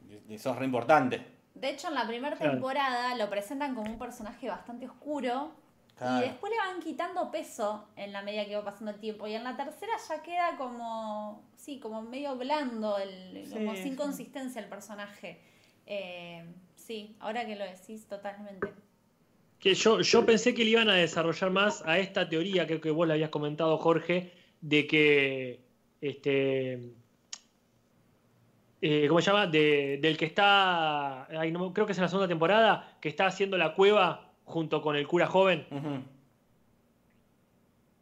[0.08, 1.35] de, de- de sos re importante.
[1.56, 2.52] De hecho, en la primera Claro.
[2.54, 5.52] temporada lo presentan como un personaje bastante oscuro
[5.98, 6.26] Claro.
[6.26, 9.26] y después le van quitando peso en la medida que va pasando el tiempo.
[9.28, 13.96] Y en la tercera ya queda como, sí, como medio blando, el, como sin sí.
[13.96, 15.40] consistencia el personaje.
[15.86, 16.46] Eh,
[16.76, 18.68] sí, ahora que lo decís totalmente.
[19.60, 22.92] que yo, yo pensé que le iban a desarrollar más a esta teoría, creo que
[22.92, 24.32] vos la habías comentado, Jorge,
[24.62, 25.62] de que
[26.02, 26.94] este
[28.82, 29.48] eh, ¿cómo se llama?
[29.48, 33.26] De- del que está, ay, no, creo que es en la segunda temporada, que está
[33.28, 35.66] haciendo la cueva junto con el cura joven.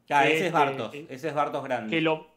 [0.09, 1.89] Ah, ese Este, es Bartos, eh, ese es Bartos grande.
[1.89, 2.27] que lo,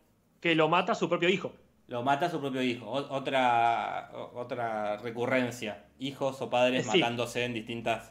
[0.41, 1.53] que lo mata su propio hijo.
[1.89, 2.87] Lo mata a su propio hijo.
[2.87, 5.85] O- otra, o- otra recurrencia.
[5.99, 6.99] Hijos o padres Eh, sí.
[7.01, 8.11] matándose en distintos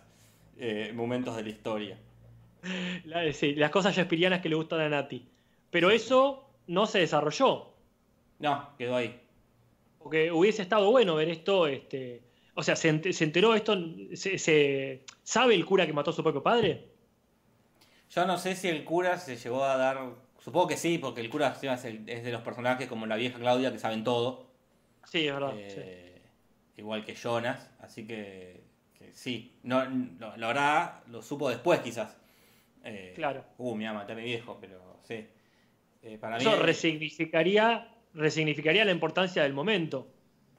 [0.93, 1.97] momentos de la historia.
[3.05, 5.27] La- sí, las cosas shakespearianas que le gustan a Nati.
[5.71, 7.73] Pero eso no se desarrolló.
[8.39, 9.19] No, quedó ahí.
[10.05, 11.65] Porque hubiese estado bueno ver esto.
[11.65, 12.21] Este,
[12.53, 13.75] o sea, ¿se, ent- se enteró esto?
[14.13, 16.89] Se, se- ¿Sabe el cura que mató a su propio padre?
[18.11, 19.97] Yo no sé si el cura se llegó a dar.
[20.37, 23.39] Supongo que sí, porque el cura es, el- es de los personajes como la vieja
[23.39, 24.45] Claudia que saben todo.
[25.05, 25.53] Sí, es verdad.
[25.57, 26.21] eh,
[26.77, 27.71] Igual que Jonas.
[27.79, 28.61] Así que,
[28.99, 29.57] que sí.
[29.63, 29.85] No,
[30.19, 32.15] lo, lo hará, lo supo después quizás.
[32.83, 33.43] Eh, Claro.
[33.57, 35.25] Uh, me maté a mi viejo, pero sí.
[36.03, 36.43] Eh, para mí.
[36.43, 40.07] Eso resignificaría, resignificaría la importancia del momento.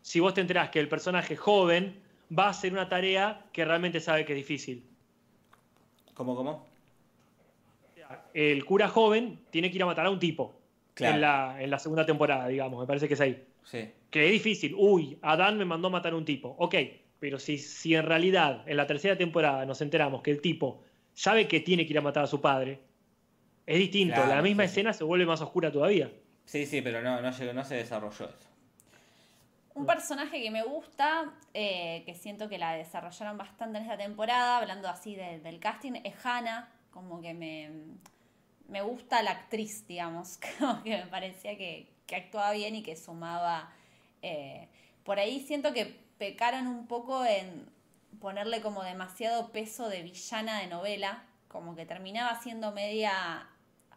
[0.02, 2.00] Si vos te enterás que el personaje joven
[2.36, 4.84] va a hacer una tarea que realmente sabe que es difícil.
[6.14, 6.66] ¿Cómo, cómo?
[8.32, 10.61] El cura joven tiene que ir a matar a un tipo.
[10.94, 11.14] Claro.
[11.14, 12.80] En, la, en la segunda temporada, digamos.
[12.80, 13.44] Me parece que es ahí.
[13.64, 13.90] Sí.
[14.11, 14.74] que es difícil.
[14.76, 16.54] Uy, Adán me mandó a matar a un tipo.
[16.59, 16.76] Ok,
[17.18, 20.84] pero si, si en realidad en la tercera temporada nos enteramos que el tipo
[21.14, 22.80] sabe que tiene que ir a matar a su padre,
[23.66, 24.14] es distinto.
[24.14, 26.12] Claro, la misma sí, escena se vuelve más oscura todavía.
[26.47, 28.49] Sí, sí, pero no, no, llegó, no se desarrolló eso.
[29.74, 34.57] Un personaje que me gusta, eh, que siento que la desarrollaron bastante en esta temporada,
[34.59, 36.72] hablando así de- del casting, es Hannah.
[36.90, 37.70] Como que me,
[38.68, 40.38] me gusta la actriz, digamos.
[40.59, 43.70] Como que me parecía que, que actuaba bien y que sumaba.
[44.22, 44.68] eh,
[45.05, 45.84] por ahí siento que
[46.18, 47.68] pecaron un poco en
[48.20, 51.22] ponerle como demasiado peso de villana de novela.
[51.49, 53.47] Como que terminaba siendo media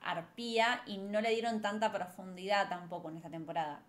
[0.02, 3.82] arpía y no le dieron tanta profundidad tampoco en esta temporada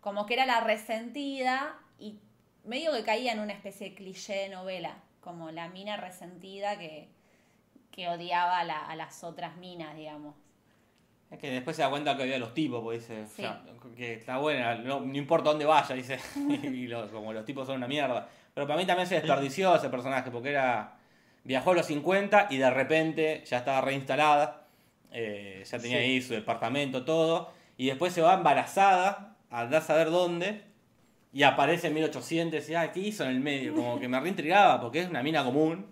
[0.00, 2.18] como que era la resentida y
[2.64, 7.08] medio que caía en una especie de cliché de novela, como la mina resentida que,
[7.92, 10.34] que odiaba a, la- a las otras minas, digamos.
[11.30, 13.44] Es que después se da cuenta que había los tipos, pues dice, Sí.
[13.44, 13.62] o sea,
[13.96, 17.76] que está buena, no, no importa dónde vaya, dice, y lo- como los tipos son
[17.76, 18.28] una mierda.
[18.54, 20.96] Pero para mí también se desperdició ese personaje, porque era,
[21.44, 24.61] viajó a los 50 y de repente ya estaba reinstalada,
[25.12, 26.04] eh, ya tenía Sí.
[26.04, 30.62] ahí su departamento, todo, y después se va embarazada, andá a saber dónde,
[31.32, 33.74] y aparece en 1800 y ah, ¿qué hizo en el medio?
[33.74, 35.86] Como que me reintrigaba, porque es una mina común,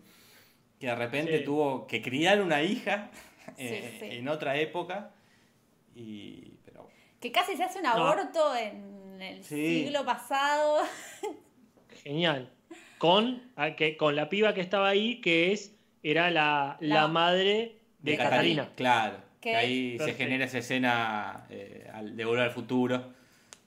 [0.79, 1.45] que de repente Sí.
[1.45, 3.11] tuvo que criar una hija
[3.59, 4.07] eh, sí.
[4.17, 5.11] en otra época.
[5.95, 6.89] Y, pero
[7.21, 7.91] Que casi se hace un No.
[7.91, 9.85] aborto en el Sí.
[9.85, 10.79] siglo pasado.
[12.03, 12.51] Genial.
[12.99, 17.09] Con, a que, con la piba que estaba ahí, que es era la, la, La-
[17.09, 18.69] madre de, de Catalina.
[18.77, 23.13] Claro, que Que- ahí se genera esa escena eh, de Volver al Futuro.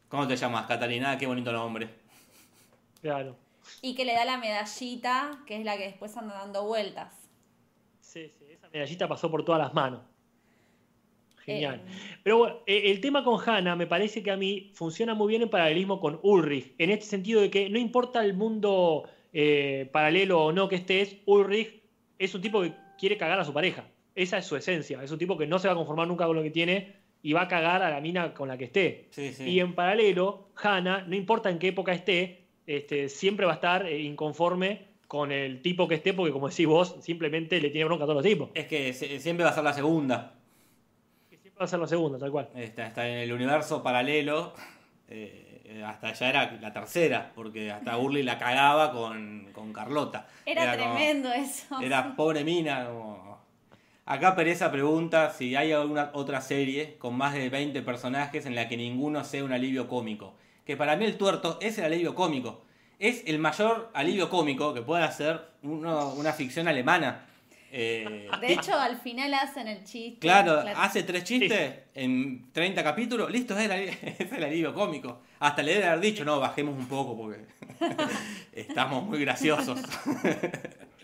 [0.08, 1.12] ¿Cómo te llamas, Catalina?
[1.12, 1.90] Ah, Qué bonito nombre.
[3.02, 3.36] Claro.
[3.82, 7.14] Y que le da la medallita, que es la que después anda dando vueltas.
[8.02, 10.02] Sí, sí, esa medallita pasó por todas las manos.
[11.40, 11.82] Genial.
[11.86, 15.30] Eh, Pero bueno, eh, el tema con Hannah me parece que a mí funciona muy
[15.30, 19.04] bien en paralelismo con Ulrich, en este sentido de que no importa el mundo
[19.34, 21.82] eh, paralelo o no que estés, Ulrich
[22.20, 23.84] es un tipo que quiere cagar a su pareja.
[24.16, 25.02] Esa es su esencia.
[25.04, 27.34] Es un tipo que no se va a conformar nunca con lo que tiene y
[27.34, 29.08] va a cagar a la mina con la que esté.
[29.12, 29.44] Sí, sí.
[29.50, 33.86] Y en paralelo, Hannah, no importa en qué época esté, este, siempre va a estar
[33.86, 38.04] eh, inconforme con el tipo que esté, porque como decís vos, simplemente le tiene bronca
[38.04, 38.50] a todos los tipos.
[38.54, 40.34] Es que siempre va a ser la segunda.
[41.30, 42.50] Que siempre va a ser la segunda, tal cual.
[42.56, 44.54] Está, está en el universo paralelo.
[45.08, 45.50] eh,
[45.86, 50.28] hasta ya era la tercera, porque hasta Urli la cagaba con, con Carlota.
[50.46, 51.80] Era, tremendo eso.
[51.82, 52.86] Era pobre mina.
[52.88, 53.33] como-
[54.06, 58.68] Acá Pereza pregunta si hay alguna otra serie con más de 20 personajes en la
[58.68, 60.36] que ninguno sea un alivio cómico.
[60.66, 62.64] Que para mí el tuerto es el alivio cómico.
[63.00, 67.26] Es el mayor alivio cómico que puede hacer uno- una ficción alemana.
[67.76, 70.20] Eh, De hecho, al final hacen el chiste.
[70.20, 73.72] Claro, hace tres chistes en 30 capítulos, listo, es el,
[74.20, 75.22] es el alivio cómico.
[75.40, 77.46] Hasta le debe haber dicho, no, bajemos un poco porque
[78.52, 79.80] estamos muy graciosos.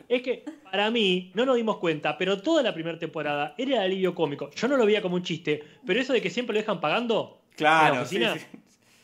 [0.09, 3.81] Es que para mí, no nos dimos cuenta, pero toda la primera temporada era el
[3.83, 4.49] alivio cómico.
[4.51, 7.39] Yo no lo veía como un chiste, pero eso de que siempre lo dejan pagando
[7.43, 8.45] en la Claro, sí, oficina, sí.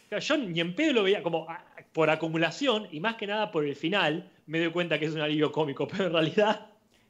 [0.09, 3.51] claro, yo ni en pedo lo veía como ah, por acumulación y más que nada
[3.51, 6.67] por el final me doy cuenta que es un alivio cómico, pero en realidad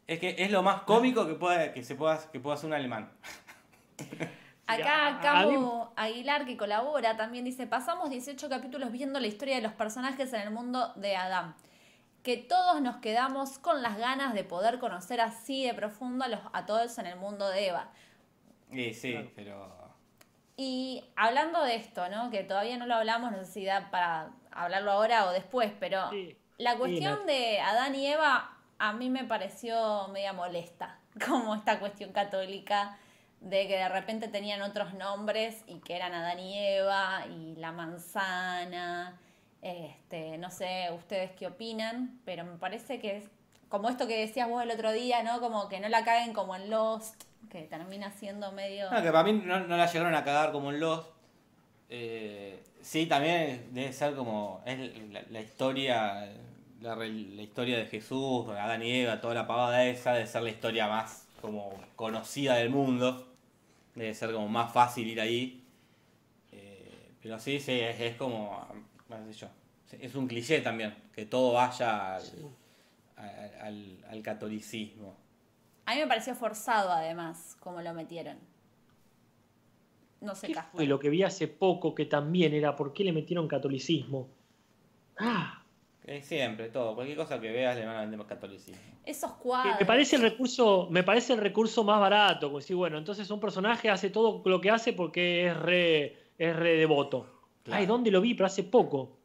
[0.08, 2.74] Es que es lo más cómico que puede, que se pueda, que pueda hacer un
[2.74, 3.10] alemán.
[4.68, 9.74] Acá Cabo Aguilar, que colabora, también dice, pasamos 18 capítulos viendo la historia de los
[9.74, 11.56] personajes en el mundo de Adam.
[12.26, 16.40] Que todos nos quedamos con las ganas de poder conocer así de profundo a, los,
[16.54, 17.92] a todos en el mundo de Eva.
[18.72, 19.32] Y sí, Claro.
[19.36, 19.76] pero.
[20.58, 22.32] Y hablando de esto, ¿no?
[22.32, 26.10] Que todavía no lo hablamos, no sé si da para hablarlo ahora o después, pero
[26.10, 26.36] Sí.
[26.58, 30.98] la cuestión de Adán y Eva a mí me pareció media molesta,
[31.28, 32.98] como esta cuestión católica
[33.40, 37.72] de que de repente tenían otros nombres y que eran Adán y Eva y la
[37.72, 39.20] manzana,
[39.62, 43.24] este, no sé ustedes qué opinan, pero me parece que es
[43.70, 45.40] como esto que decías vos el otro día, ¿no?
[45.40, 48.90] Como que no la caguen como en Lost, que termina siendo medio...
[48.92, 51.10] No, que para mí no, la llegaron a cagar como en Lost.
[51.90, 54.62] Eh, sí, también debe ser como.
[54.66, 54.78] Es
[55.30, 56.32] la, historia.
[56.82, 57.06] La, la
[57.42, 61.28] historia de Jesús, Adán y Eva, toda la pavada esa, debe ser la historia más
[61.42, 63.28] como conocida del mundo.
[63.94, 65.64] Debe ser como más fácil ir ahí.
[66.52, 68.68] Eh, pero sí, sí, es como.
[69.20, 69.48] No sé yo,
[70.00, 72.24] Es un cliché también, que todo vaya al,
[73.18, 75.16] al- al- al catolicismo.
[75.86, 78.38] A mí me pareció forzado además, como lo metieron.
[80.22, 83.12] No sé, ¿Qué fue lo que vi hace poco que también era por qué le
[83.12, 84.28] metieron catolicismo?
[85.20, 85.62] Ah,
[86.22, 86.96] siempre, todo.
[86.96, 88.82] Cualquier cosa que veas le van a vender catolicismo.
[89.06, 89.80] Esos cuadros.
[89.80, 93.40] me parece el recurso, me parece el recurso más barato, como decir, bueno, entonces un
[93.40, 97.35] personaje hace todo lo que hace porque es re, es re devoto.
[97.66, 97.80] Claro.
[97.82, 98.34] Ay, ¿dónde lo vi?
[98.34, 99.18] Pero hace poco.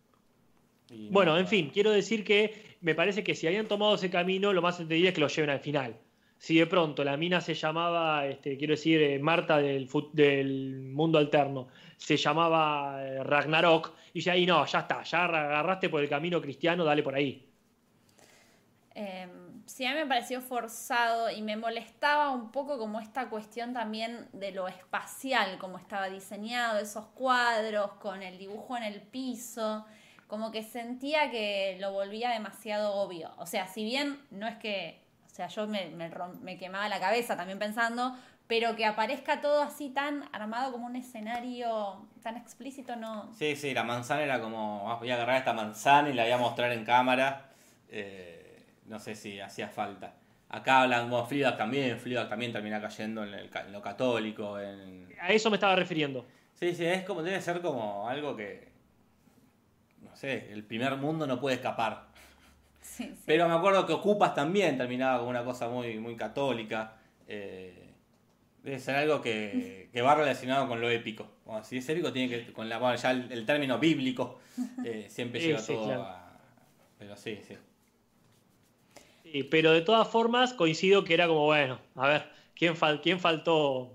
[0.90, 1.48] Y no, Bueno, en no.
[1.48, 5.10] fin, quiero decir que me parece que si habían tomado ese camino, lo más entendible
[5.10, 5.96] es que lo lleven al final.
[6.38, 11.68] Si de pronto la mina se llamaba, este, quiero decir, eh, Marta del mundo alterno,
[11.98, 16.40] se llamaba eh, Ragnarok, y ya ahí no, ya está, ya agarraste por el camino
[16.40, 17.46] cristiano, dale por ahí.
[18.94, 19.28] Eh,
[19.70, 24.28] sí, a mí me pareció forzado y me molestaba un poco como esta cuestión también
[24.32, 29.86] de lo espacial, como estaba diseñado, esos cuadros con el dibujo en el piso,
[30.26, 33.32] como que sentía que lo volvía demasiado obvio.
[33.38, 36.10] O sea, si bien no es que, o sea, yo me, me
[36.40, 38.16] me quemaba la cabeza también pensando,
[38.46, 43.32] pero que aparezca todo así tan armado como un escenario tan explícito, no.
[43.32, 46.32] Sí, sí, la manzana era como, ah, voy a agarrar esta manzana y la voy
[46.32, 47.50] a mostrar en cámara.
[47.88, 48.39] Eh,
[48.90, 50.14] no sé si hacía falta.
[50.48, 54.58] Acá hablan como Fleabag también, Fleabag también termina cayendo en, el ca- en lo católico.
[54.58, 55.06] En...
[55.20, 56.26] A eso me estaba refiriendo.
[56.54, 58.68] Sí, sí, es como, debe ser como algo que,
[60.02, 62.08] no sé, el primer mundo no puede escapar.
[62.80, 63.22] Sí, sí.
[63.26, 66.94] Pero me acuerdo que Ocupas también terminaba como una cosa muy, muy católica.
[67.28, 67.92] Eh,
[68.64, 71.28] debe ser algo que, que va relacionado con lo épico.
[71.44, 72.52] Bueno, si es épico, tiene que.
[72.52, 74.40] con la bueno, ya el, el término bíblico
[74.84, 76.02] eh, siempre Sí, lleva sí, todo claro.
[76.02, 76.32] a.
[76.98, 77.56] Pero sí, sí.
[79.32, 83.20] Sí, pero de todas formas coincido que era como, bueno, a ver, ¿quién, fal- quién
[83.20, 83.92] faltó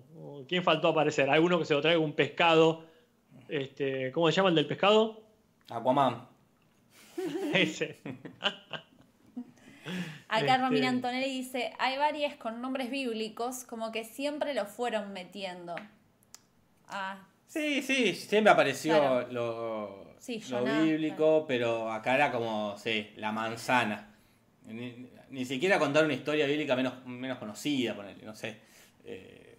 [0.47, 1.29] quién faltó aparecer?
[1.29, 2.83] ¿Alguno que se lo traiga un pescado?
[3.49, 5.23] Este, ¿Cómo se llama el del pescado?
[5.69, 6.27] Aquaman.
[7.53, 7.99] Ese.
[10.27, 15.13] Acá Este- Romina Antonelli dice, hay varias con nombres bíblicos, como que siempre lo fueron
[15.13, 15.75] metiendo.
[16.87, 17.17] Ah,
[17.47, 19.31] Sí, sí, siempre apareció Claro.
[19.31, 24.11] lo, Sí, lo bíblico, pero acá era como, sí, la manzana.
[25.29, 28.57] Ni, siquiera contar una historia bíblica menos, menos conocida, ponele, no sé.
[29.03, 29.57] Eh,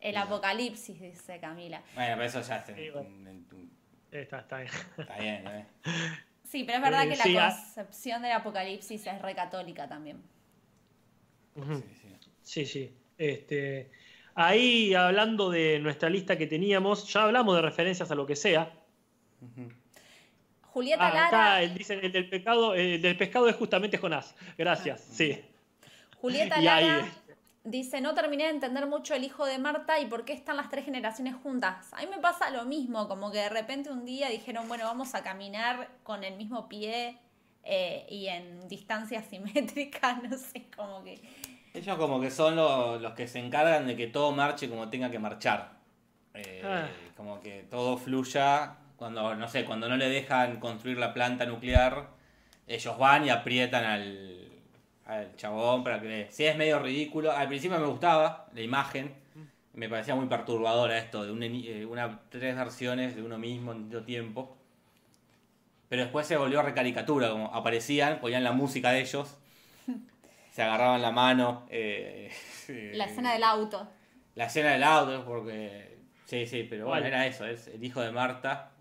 [0.00, 1.82] el apocalipsis, dice Camila.
[1.94, 3.08] bueno, pero eso ya es en- bueno.
[3.08, 3.70] en- en-
[4.10, 4.70] Está, está bien.
[4.98, 5.66] está bien, está bien.
[6.44, 7.56] Sí, pero es verdad Eh, que sí, la ah.
[7.56, 10.20] concepción del apocalipsis es re católica también.
[11.54, 12.16] Sí, sí.
[12.42, 12.96] Sí, sí.
[13.18, 13.90] Este,
[14.34, 18.72] ahí hablando de nuestra lista que teníamos, ya hablamos de referencias a lo que sea.
[20.72, 24.34] Julieta Ah, Lara, acá el, dicen, el del pecado, el del pescado es justamente Jonás.
[24.56, 25.38] Gracias, sí.
[26.20, 27.08] Julieta y ahí, Lara
[27.64, 30.68] dice, no terminé de entender mucho el hijo de Marta y por qué están las
[30.70, 31.92] tres generaciones juntas.
[31.92, 35.14] A mí me pasa lo mismo, como que de repente un día dijeron, bueno, vamos
[35.14, 37.18] a caminar con el mismo pie
[37.64, 41.20] eh, y en distancia simétrica, no sé, como que...
[41.74, 45.10] Ellos como que son lo- los que se encargan de que todo marche como tenga
[45.10, 45.72] que marchar.
[46.34, 46.88] Eh, Ah.
[47.16, 48.76] Como que todo fluya.
[49.02, 52.06] Cuando, no sé, cuando no le dejan construir la planta nuclear,
[52.68, 54.48] ellos van y aprietan al,
[55.06, 56.28] al chabón para que...
[56.30, 57.32] Sí, es medio ridículo.
[57.32, 59.12] Al principio me gustaba la imagen.
[59.74, 63.72] Me parecía muy perturbadora esto, de un eni- eh, una, tres versiones de uno mismo
[63.72, 64.56] en distinto tiempo.
[65.88, 69.36] Pero después se volvió recaricatura, como aparecían, ponían la música de ellos,
[70.52, 71.66] se agarraban la mano.
[71.70, 72.30] eh,
[72.94, 73.88] La escena del auto.
[74.36, 75.98] La escena del auto, porque.
[76.26, 77.12] Sí, sí, pero bueno, ¿Cuál?
[77.12, 78.71] era eso, es el hijo de Marta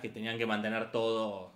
[0.00, 1.52] que tenían que mantener todo.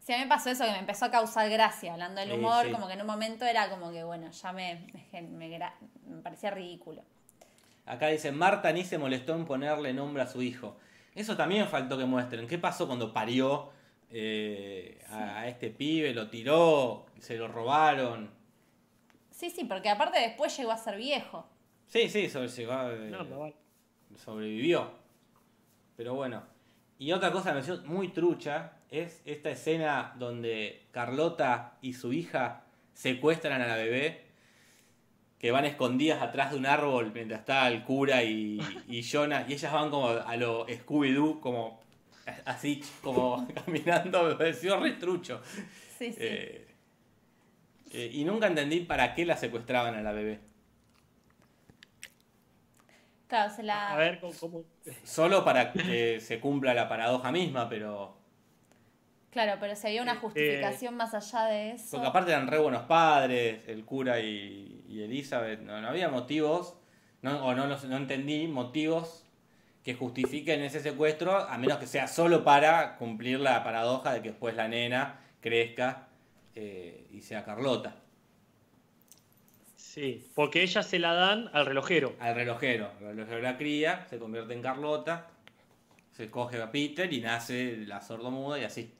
[0.00, 2.66] Sí, a mí me pasó eso que me empezó a causar gracia, hablando del humor,
[2.66, 2.72] sí.
[2.72, 5.74] como que en un momento era como que, bueno, ya me, me, me gra-
[6.06, 7.02] me parecía ridículo.
[7.86, 10.76] Acá dice: Marta ni se molestó en ponerle nombre a su hijo.
[11.14, 12.46] Eso también faltó que muestren.
[12.46, 13.70] ¿Qué pasó cuando parió
[14.10, 16.14] eh, a, a este pibe?
[16.14, 17.06] ¿Lo tiró?
[17.18, 18.30] ¿Se lo robaron?
[19.30, 21.46] Sí, sí, porque aparte después llegó a ser viejo.
[21.88, 23.52] Sí, sí, sobre, llegó, eh, No,
[24.16, 24.90] sobrevivió.
[25.96, 26.42] Pero bueno.
[27.00, 32.12] Y otra cosa que me pareció muy trucha es esta escena donde Carlota y su
[32.12, 34.26] hija secuestran a la bebé,
[35.38, 39.54] que van escondidas atrás de un árbol mientras está el cura y, y Jonah, y
[39.54, 41.80] ellas van como a lo Scooby-Doo, como
[42.44, 45.40] así, como caminando, me pareció re trucho.
[45.98, 46.18] Sí, sí.
[46.18, 46.66] Eh,
[47.92, 50.49] eh, y nunca entendí para qué la secuestraban a la bebé.
[53.30, 53.92] Claro, se la...
[53.92, 54.32] A ver, ¿cómo?
[54.38, 54.64] cómo-
[55.04, 58.18] Solo para que se cumpla la paradoja misma, pero...
[59.30, 61.92] Claro, pero si había una justificación más allá de eso.
[61.92, 65.60] Porque aparte eran re buenos padres, el cura y, y Elizabeth.
[65.60, 66.76] No, no había motivos,
[67.22, 69.24] no, o no, los- no entendí motivos
[69.84, 74.30] que justifiquen ese secuestro, a menos que sea solo para cumplir la paradoja de que
[74.30, 76.08] después la nena crezca
[76.56, 77.94] eh, y sea Carlota.
[79.90, 82.14] Sí, porque ella se la dan al relojero.
[82.20, 85.26] Al relojero, el relojero la cría, se convierte en Carlota,
[86.12, 88.94] se coge a Peter y nace la sordomuda y así.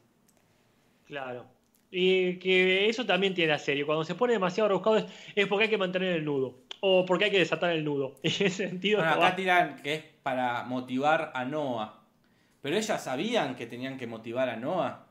[1.07, 1.47] Claro.
[1.93, 3.87] Y que eso también tiene la serie.
[3.87, 5.05] Cuando se pone demasiado rebuscado es,
[5.37, 6.59] es porque hay que mantener el nudo.
[6.81, 8.17] O porque hay que desatar el nudo.
[8.25, 8.99] En ese sentido.
[8.99, 9.29] Bueno, no va.
[9.29, 12.01] acá tiran que es para motivar a Noah.
[12.63, 15.07] Pero ellas sabían que tenían que motivar a Noah.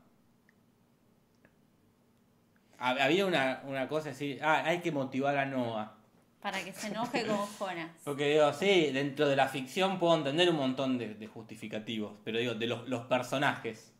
[2.80, 5.94] Hab- Había una, una cosa así, ah, hay que motivar a Noah.
[6.40, 7.90] Para que se enoje con Jonas.
[8.04, 12.38] Porque digo, sí, dentro de la ficción puedo entender un montón de, de justificativos, pero
[12.38, 13.92] digo, de los, los personajes.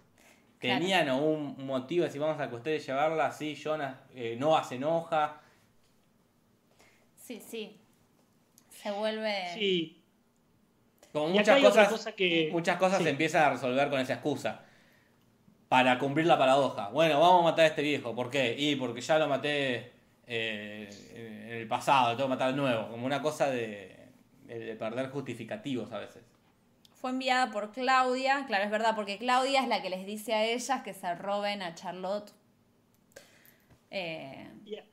[0.58, 0.78] Claro.
[0.80, 4.76] Tenían o un motivo, si vamos a acostar y llevarla, así, Jonas, eh, Noah se
[4.76, 5.40] enoja.
[7.16, 7.76] Sí, sí.
[8.70, 9.54] Se vuelve...
[9.54, 10.02] Sí.
[11.12, 13.04] Como muchas cosas, cosa que- muchas cosas sí.
[13.04, 14.64] se empiezan a resolver con esa excusa.
[15.70, 16.88] Para cumplir la paradoja.
[16.88, 18.12] Bueno, vamos a matar a este viejo.
[18.12, 18.56] ¿Por qué?
[18.58, 19.92] Y porque ya lo maté
[20.26, 20.90] eh,
[21.48, 22.88] en el pasado, tengo que matar de nuevo.
[22.88, 23.96] Como una cosa de,
[24.46, 26.24] de- de perder justificativos a veces.
[27.00, 30.44] Fue enviada por Claudia, claro, es verdad, porque Claudia es la que les dice a
[30.44, 32.32] ellas que se roben a Charlotte.
[33.92, 34.84] Eh, Y a-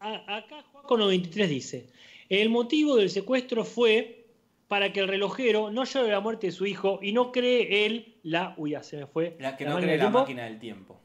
[0.00, 1.86] a- acá Juaco 93 dice:
[2.28, 4.26] El motivo del secuestro fue
[4.68, 8.14] para que el relojero no llore la muerte de su hijo y no cree él
[8.30, 8.54] la.
[8.56, 9.36] Uy, ya se me fue.
[9.40, 10.18] La que la no máquina cree la tiempo.
[10.20, 11.00] máquina del tiempo.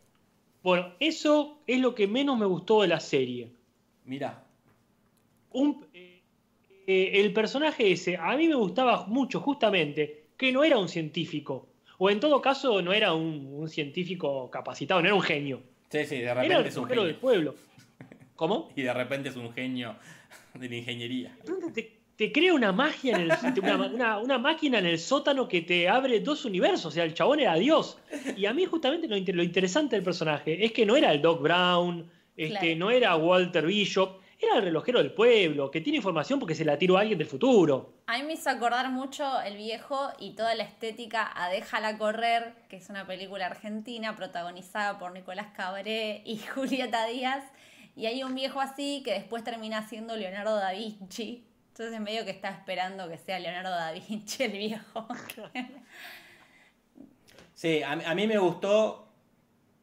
[0.61, 3.51] Bueno, eso es lo que menos me gustó de la serie.
[4.05, 4.43] Mirá.
[5.51, 6.21] Un- eh,
[6.87, 11.69] eh, el personaje ese, a mí me gustaba mucho, justamente, que no era un científico.
[11.97, 15.61] O en todo caso, no era un, un científico capacitado, no era un genio.
[15.89, 17.21] Sí, sí, de Era repente el es un relojero del genio.
[17.21, 17.55] pueblo.
[18.35, 18.69] ¿Cómo?
[18.75, 19.95] Y de repente es un genio
[20.55, 21.37] de la ingeniería.
[21.73, 23.31] Te, te crea una magia en el,
[23.61, 26.85] una, una- una máquina en el sótano que te abre dos universos.
[26.85, 27.97] O sea, el chabón era Dios.
[28.37, 31.21] Y a mí, justamente, lo, inter- lo interesante del personaje es que no era el
[31.21, 32.75] Doc Brown, este, Claro.
[32.77, 36.77] no era Walter Bishop, era el relojero del pueblo, que tiene información porque se la
[36.77, 37.93] tiró a alguien del futuro.
[38.07, 42.53] A mí me hizo acordar mucho el viejo y toda la estética a Déjala correr,
[42.69, 47.43] que es una película argentina protagonizada por Nicolás Cabré y Julieta Díaz.
[47.95, 51.43] Y hay un viejo así que después termina siendo Leonardo da Vinci.
[51.73, 55.07] Entonces medio que está esperando que sea Leonardo da Vinci el viejo.
[57.53, 59.07] Sí, a, mí- me gustó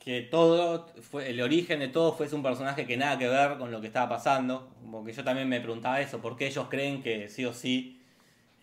[0.04, 0.86] que todo,
[1.24, 4.08] el origen de todo fuese un personaje que nada que ver con lo que estaba
[4.08, 4.70] pasando.
[4.82, 8.00] Como que yo también me preguntaba eso, ¿por qué ellos creen que sí o sí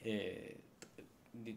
[0.03, 0.57] eh,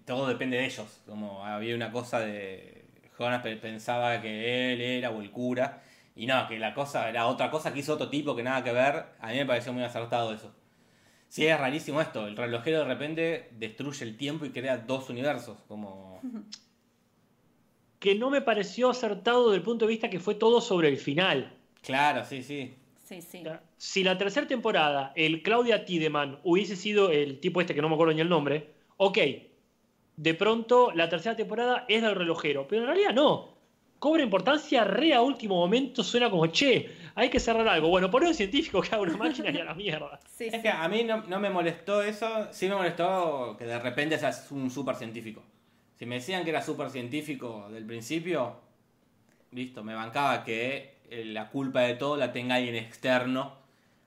[0.06, 1.01] todo depende de ellos?
[1.06, 2.84] Como había una cosa de...
[3.18, 5.82] Jonas pe- pensaba que él era o el cura,
[6.16, 8.72] y no, que la cosa era otra cosa que hizo otro tipo que nada que
[8.72, 9.06] ver.
[9.20, 10.55] A mí me pareció muy acertado eso.
[11.31, 12.27] Sí, es rarísimo esto.
[12.27, 15.57] El relojero de repente destruye el tiempo y crea dos universos.
[15.66, 16.20] Como...
[18.01, 20.97] Que no me pareció acertado desde el punto de vista que fue todo sobre el
[20.97, 21.52] final.
[21.82, 22.74] Claro, sí, sí.
[23.05, 23.43] Sí, sí.
[23.77, 27.97] Si la tercera temporada, el Claudia Tiedemann hubiese sido el tipo este que no me
[27.97, 29.19] acuerdo ni el nombre, ok.
[30.16, 33.55] De pronto la tercera temporada es del relojero, pero en realidad no.
[33.98, 37.89] Cobra importancia re a último momento, suena como, che, hay que cerrar algo.
[37.89, 40.19] Bueno, poner un científico que haga una máquina y a la mierda.
[40.28, 40.62] Sí, Es sí.
[40.62, 44.51] que a mí no, no me molestó eso, sí me molestó que de repente seas
[44.51, 45.43] un super científico.
[45.99, 48.57] Si me decían que era super científico del principio,
[49.53, 53.57] listo, me bancaba que eh, la culpa de todo la tenga alguien externo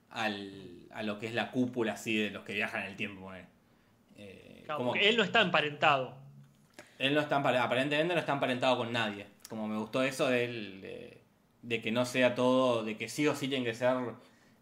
[0.10, 3.32] al, a lo que es la cúpula así de los que viajan en el tiempo.
[4.18, 6.16] Eh, Claro, como- él no está emparentado.
[6.98, 9.26] Él no está aparentemente no está emparentado con nadie.
[9.50, 11.13] Como me gustó eso de, él, de,
[11.64, 13.96] de que no sea todo, de que sí o sí tienen que ser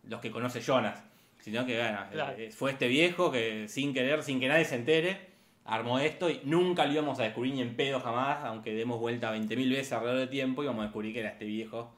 [0.08, 1.04] los que conoce Jonas.
[1.40, 2.34] Sino que bueno, Claro.
[2.38, 5.30] eh, fue este viejo que sin querer, sin que nadie se entere,
[5.66, 9.32] armó esto y nunca lo íbamos a descubrir ni en pedo jamás, aunque demos vuelta
[9.36, 11.92] 20.000 veces alrededor del tiempo, íbamos a descubrir que era este viejo.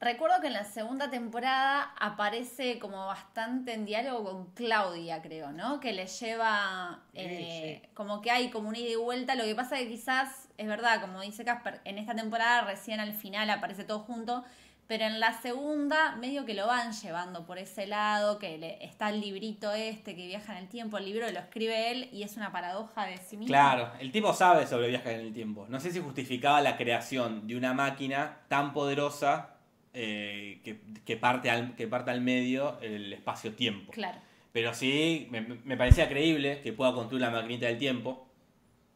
[0.00, 5.80] Recuerdo que en la segunda temporada aparece como bastante en diálogo con Claudia, creo, ¿no?
[5.80, 7.88] Que le lleva, eh, sí.
[7.94, 9.34] como que hay como un ida y vuelta.
[9.34, 13.12] Lo que pasa que quizás, es verdad, como dice Casper, en esta temporada recién al
[13.12, 14.44] final aparece todo junto,
[14.86, 19.08] pero en la segunda medio que lo van llevando por ese lado, que le, está
[19.08, 22.36] el librito este que viaja en el tiempo, el libro lo escribe él y es
[22.36, 23.46] una paradoja de sí mismo.
[23.46, 25.66] Claro, el tipo sabe sobre viajes en el tiempo.
[25.68, 29.56] No sé si justificaba la creación de una máquina tan poderosa
[29.94, 33.92] eh, que, que parte al, que parte al medio el espacio-tiempo.
[33.92, 34.18] Claro.
[34.52, 38.28] Pero sí, me, me parecía creíble que pueda construir la maquinita del tiempo,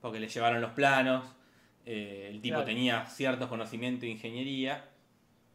[0.01, 1.35] porque le llevaron los planos,
[1.91, 2.67] eh, el tipo Claro.
[2.67, 4.85] tenía ciertos conocimientos de ingeniería,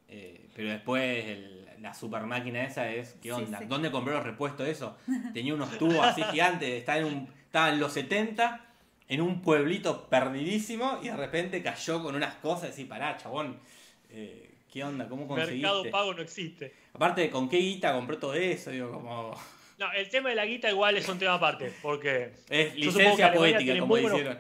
[0.07, 3.59] eh, pero después el- la super máquina esa es, ¿qué onda?
[3.59, 3.65] sí.
[3.65, 4.97] ¿Dónde compró los repuestos de eso?
[5.33, 8.65] Tenía unos tubos así gigantes, estaba en, un, estaba en los 70,
[9.09, 13.59] en un pueblito perdidísimo, y de repente cayó con unas cosas y pará, chabón,
[14.09, 15.07] eh, ¿qué onda?
[15.07, 15.61] ¿Cómo conseguiste?
[15.67, 16.73] Mercado Pago no existe.
[16.93, 18.71] Aparte, ¿con qué guita compró todo eso?
[18.71, 19.35] Digo, como...
[19.83, 23.17] No, el tema de la guita igual es un tema aparte, porque Es Yo supongo
[23.17, 24.39] que licencia poética, como bueno- hicieron.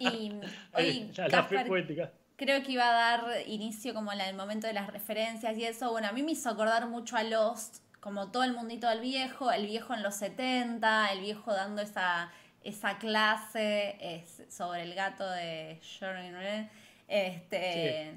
[0.00, 0.32] Y
[0.74, 2.12] hoy la, la fe poética.
[2.36, 5.90] creo que iba a dar inicio como en el momento de las referencias y eso.
[5.92, 9.52] Bueno, a mí me hizo acordar mucho a Lost, como todo el mundito del viejo,
[9.52, 12.32] el viejo en los 70, el viejo dando esa,
[12.64, 16.68] esa clase es, sobre el gato de Jordan.
[17.06, 18.14] Este,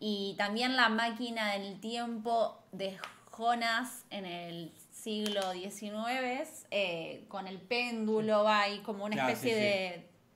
[0.00, 2.98] Y también la máquina del tiempo de
[3.30, 4.72] Jonas en el
[5.02, 9.64] siglo XIX, eh, con el péndulo, va ahí como una Ah, especie sí, sí.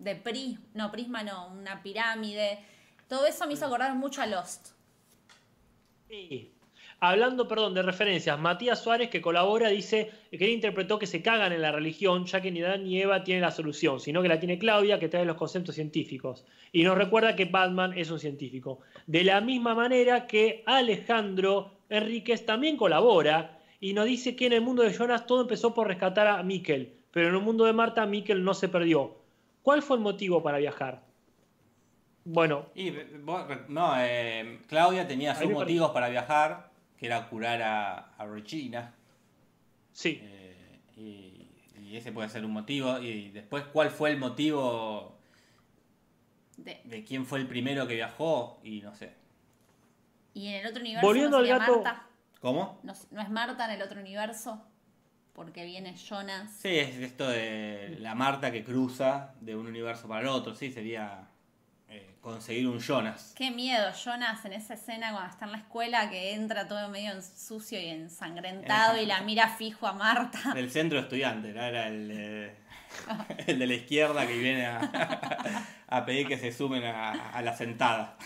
[0.04, 2.58] de, de prisma, no, prisma no, una pirámide.
[3.08, 4.70] Todo eso me hizo acordar mucho a Lost.
[6.08, 6.52] Sí.
[6.98, 11.52] Hablando, perdón, de referencias, Matías Suárez, que colabora, dice que él interpretó que se cagan
[11.52, 14.40] en la religión, ya que ni Adán ni Eva tienen la solución, sino que la
[14.40, 16.44] tiene Claudia, que trae los conceptos científicos.
[16.72, 18.80] Y nos recuerda que Batman es un científico.
[19.06, 24.60] De la misma manera que Alejandro Enríquez también colabora y nos dice que en el
[24.60, 28.06] mundo de Jonas todo empezó por rescatar a Mikkel, pero en el mundo de Marta
[28.06, 29.16] Mikkel no se perdió.
[29.62, 31.02] ¿Cuál fue el motivo para viajar?
[32.24, 32.92] Bueno, Y
[33.68, 38.92] no, eh, Claudia tenía sus motivos para viajar, que era curar a, a Regina.
[39.92, 40.20] sí.
[40.22, 41.46] eh, y,
[41.82, 42.98] y ese puede ser un motivo.
[42.98, 45.16] Y después, ¿cuál fue el motivo
[46.56, 48.58] De- de quién fue el primero que viajó?
[48.64, 49.12] Y no sé.
[50.34, 52.06] y en el otro universo Volviendo no al sería gato- Marta.
[52.40, 52.80] ¿Cómo?
[52.82, 54.62] No, ¿No es Marta en el otro universo?
[55.32, 56.50] Porque viene Jonas.
[56.60, 60.54] Sí, es esto de la Marta que cruza de un universo para el otro.
[60.54, 61.28] Sí, sería.
[61.88, 63.32] eh, conseguir un Jonas.
[63.36, 67.12] Qué miedo, Jonas, en esa escena cuando está en la escuela que entra todo medio
[67.12, 70.38] en sucio y ensangrentado y la mira fijo a Marta.
[70.54, 71.62] Del centro estudiante, ¿no?
[71.62, 72.56] Era el, eh,
[73.46, 74.80] el de la izquierda que viene a,
[75.88, 78.16] a pedir que se sumen a, a la sentada.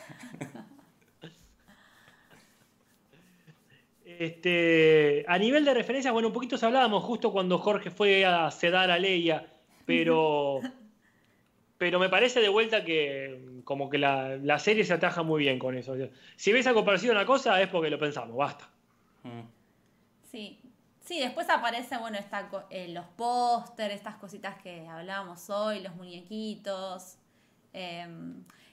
[4.21, 8.51] Este, a nivel de referencias, bueno, un poquito se hablábamos justo cuando Jorge fue a
[8.51, 9.51] sedar a Leia,
[9.87, 10.61] pero,
[11.79, 15.59] pero me parece de vuelta que como que la, la serie se ataja muy bien
[15.59, 15.95] con eso.
[16.37, 18.69] Si ves algo parecido a una cosa es porque lo pensamos, basta.
[19.23, 19.41] Mm.
[20.31, 20.61] Sí.
[21.01, 27.17] Sí, después aparece, bueno, está eh, los póster, estas cositas que hablábamos hoy, los muñequitos.
[27.73, 28.07] Eh,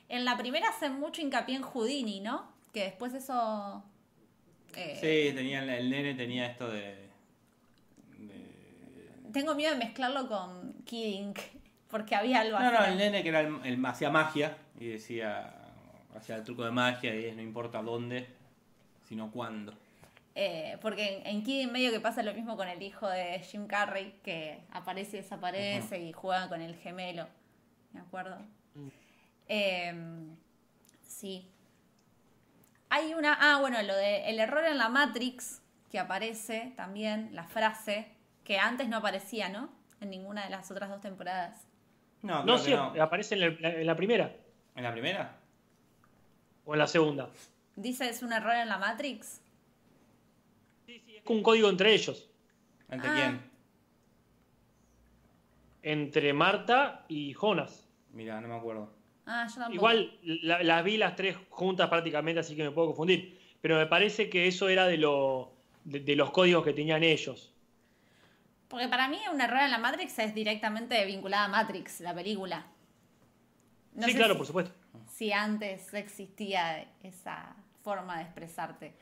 [0.09, 2.51] en la primera hace mucho hincapié en Houdini, ¿no?
[2.73, 3.85] Que después eso...
[4.75, 4.97] eh,
[5.29, 7.07] Sí, tenía, el- el nene tenía esto de...
[8.17, 11.33] de- Tengo miedo de mezclarlo con Kidding,
[11.89, 15.53] porque había algo No, no, el nene que era el, el- hacía magia y decía,
[16.15, 18.27] hacía el truco de magia y es no importa dónde,
[19.07, 19.73] sino cuándo.
[20.35, 23.65] Eh, porque en, en Kidding medio que pasa lo mismo con el hijo de Jim
[23.65, 27.27] Carrey, que aparece y desaparece y juega con el gemelo.
[27.93, 28.37] ¿Me acuerdo?
[29.49, 29.93] Eh,
[31.01, 31.49] sí.
[32.89, 33.37] Hay una.
[33.39, 35.61] Ah, bueno, lo de el error en la Matrix,
[35.91, 38.07] que aparece también, la frase,
[38.43, 39.69] que antes no aparecía, ¿no?
[39.99, 41.65] En ninguna de las otras dos temporadas.
[42.21, 42.93] No, No, sí, no.
[43.01, 44.35] aparece en la, en la primera
[44.75, 45.37] ¿En la primera?
[46.65, 47.29] o en la segunda.
[47.75, 49.41] Dice es un error en la Matrix.
[50.85, 52.29] Sí, sí, es un código entre ellos,
[52.89, 53.13] ¿Entre Ah.
[53.15, 53.51] quién?
[55.83, 57.87] entre Marta y Jonas.
[58.11, 58.91] Mira, no me acuerdo.
[59.29, 59.75] Ah, yo tampoco.
[59.75, 63.37] Igual la- las vi las tres juntas prácticamente, así que me puedo confundir.
[63.61, 65.51] Pero me parece que eso era de, lo,
[65.83, 67.53] de, de los códigos que tenían ellos.
[68.69, 72.65] Porque para mí un error en la Matrix es directamente vinculada a Matrix, la película.
[73.93, 74.71] No sí, claro, si- por supuesto.
[75.09, 78.93] Si antes existía esa forma de expresarte.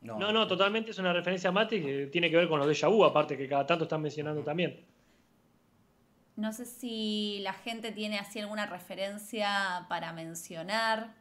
[0.00, 2.80] No, No, no, totalmente es una referencia a Matrix que tiene que ver con los
[2.80, 4.84] de vu, aparte que cada tanto están mencionando también.
[6.36, 11.14] No sé si la gente tiene así alguna referencia para mencionar.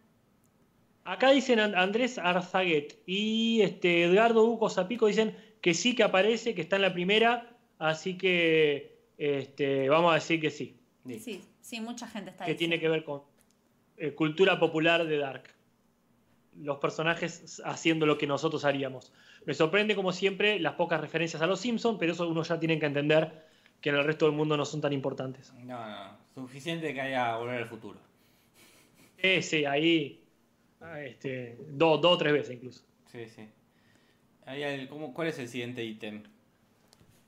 [1.04, 6.56] Acá dicen And- Andrés Arzaguet y este Edgardo Hugo Zapico dicen que sí que aparece,
[6.56, 10.78] que está en la primera, así que este, vamos a decir que sí.
[11.20, 13.24] Sí, sí, mucha gente está que tiene que ver con
[13.98, 15.44] eh, cultura popular de Dark.
[16.58, 19.12] Los personajes haciendo lo que nosotros haríamos.
[19.46, 22.78] Me sorprende, como siempre, las pocas referencias a los Simpsons, pero eso uno ya tiene
[22.80, 23.46] que entender
[23.82, 25.52] que en el resto del mundo no son tan importantes.
[25.64, 28.00] No, no, suficiente que haya volver al futuro.
[29.18, 30.24] Eh, sí, ahí
[30.82, 32.84] ah, este, dos dos o tres veces incluso.
[33.12, 33.48] Sí, sí.
[34.46, 36.24] Ahí el- ¿cómo- ¿Cuál es el siguiente ítem?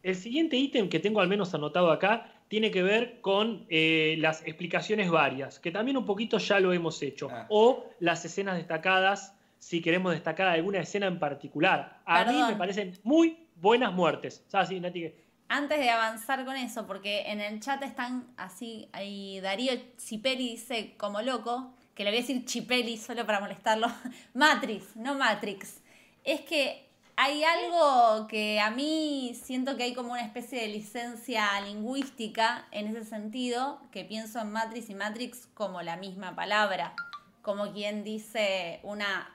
[0.02, 4.46] El siguiente ítem que tengo al menos anotado acá tiene que ver con eh, las
[4.46, 7.46] explicaciones varias, que también un poquito ya lo hemos hecho, Ah.
[7.50, 12.02] o las escenas destacadas, si queremos destacar alguna escena en particular.
[12.06, 14.44] A mí me parecen muy buenas muertes.
[14.48, 15.12] ¿Sabes, sí, Nati?
[15.56, 19.72] Antes de avanzar con eso, porque en el chat están así, ahí Darío
[20.04, 23.86] Chipeli dice como loco, que le voy a decir Chipeli solo para molestarlo,
[24.34, 25.76] Matrix, no Matrix.
[26.24, 31.62] Es que hay algo que a mí siento que hay como una especie de licencia
[31.62, 36.96] lingüística en ese sentido, que pienso en Matrix y Matrix como la misma palabra,
[37.44, 39.30] como quien dice una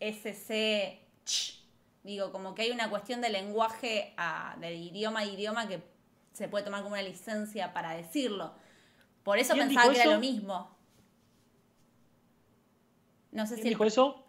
[0.00, 1.57] SC, ch.
[2.04, 5.82] Digo, como que hay una cuestión de lenguaje a- de idioma a idioma que
[6.32, 8.52] se puede tomar como una licencia para decirlo.
[9.24, 10.76] Por eso ¿Quién pensaba que era lo mismo.
[13.32, 14.24] No sé ¿Quién si el- dijo eso?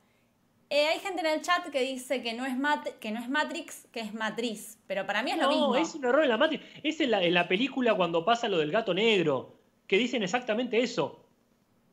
[0.70, 3.30] eh, hay gente en el chat que dice que no es mat que no es
[3.30, 5.76] Matrix, que es Matriz, pero para mí es lo No, mismo.
[5.78, 6.64] es un error en la Matrix.
[6.84, 9.56] Es en la, en la película cuando pasa lo del gato negro,
[9.88, 11.26] que dicen exactamente eso.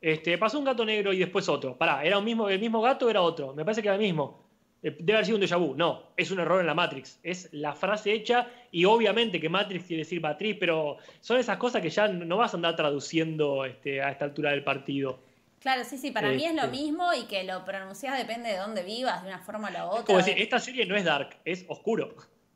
[0.01, 1.75] Este, pasó un gato negro y después otro.
[1.77, 3.53] Pará, ¿era un mismo, el mismo gato o era otro?
[3.55, 4.46] Me parece que era el mismo.
[4.83, 5.75] Eh, Debe haber sido un déjà vu.
[5.75, 7.19] No, es un error en la Matrix.
[7.23, 11.81] Es la frase hecha y obviamente que Matrix quiere decir matriz, pero son esas cosas
[11.81, 15.19] que ya no vas a andar traduciendo este, a esta altura del partido.
[15.59, 16.77] Claro, sí, sí, para mí es lo Este.
[16.77, 20.03] mismo y que lo pronuncias depende de dónde vivas, de una forma o la otra.
[20.05, 22.15] Como decir, esta serie no es dark, es oscuro.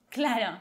[0.10, 0.60] Claro.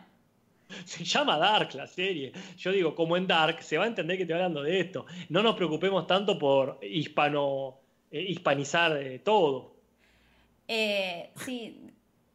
[0.85, 2.33] Se llama Dark la serie.
[2.57, 5.05] Yo digo, como en Dark, se va a entender que estoy hablando de esto.
[5.29, 7.79] No nos preocupemos tanto por hispano,
[8.11, 9.75] eh, hispanizar eh, todo.
[10.73, 11.81] Eh, sí,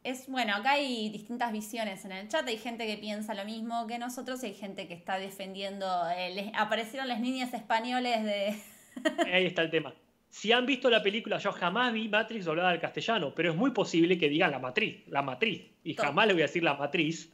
[0.04, 3.86] es bueno, acá hay distintas visiones en el chat, hay gente que piensa lo mismo
[3.86, 8.54] que nosotros y hay gente que está defendiendo, eh, les- aparecieron las niñas españoles de...
[9.32, 9.94] Ahí está el tema.
[10.28, 13.70] Si han visto la película, yo jamás vi Matrix doblada al castellano, pero es muy
[13.70, 15.62] posible que digan la matriz, la matriz.
[15.82, 17.32] Y jamás le voy a decir la matriz.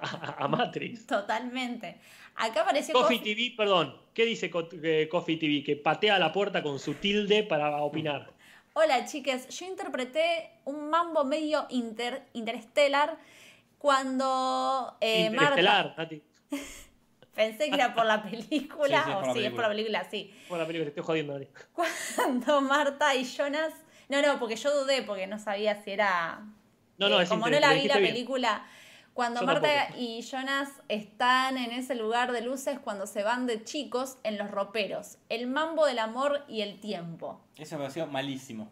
[0.00, 1.06] a, a Matrix.
[1.06, 1.98] Totalmente.
[2.34, 3.94] Acá apareció Coffee Coffee- TV, perdón.
[4.12, 4.50] ¿Qué dice
[4.82, 5.62] eh, Coffee TV?
[5.62, 8.33] Que patea la puerta con su tilde para opinar.
[8.76, 13.16] Hola chiques, yo interpreté un mambo medio inter, interstellar
[13.78, 15.60] cuando eh, Marta...
[15.60, 16.22] Interestelar, Nati.
[17.36, 19.62] Pensé que era por la película, Sí, o por la sí, es por película.
[19.62, 20.34] la película, sí.
[20.48, 21.38] Por la película, estoy jodiendo.
[22.16, 23.72] Cuando Marta y Jonas...
[24.08, 26.44] No, no, porque yo dudé, porque no sabía si era...
[26.98, 28.26] No, no, eh, es como no la vi la bien.
[29.14, 30.00] Cuando Yo Marta tampoco.
[30.00, 34.50] y Jonas están en ese lugar de luces cuando se van de chicos en los
[34.50, 35.18] roperos.
[35.28, 37.40] El mambo del amor y el tiempo.
[37.56, 38.70] Eso me pareció malísimo.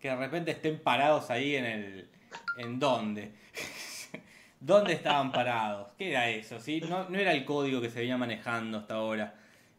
[0.00, 2.08] que de repente estén parados ahí en el.
[2.56, 3.32] ¿En dónde?
[4.60, 5.92] ¿Dónde estaban parados?
[5.96, 6.60] ¿Qué era eso?
[6.60, 6.80] ¿sí?
[6.80, 9.34] No, no era el código que se venía manejando hasta ahora.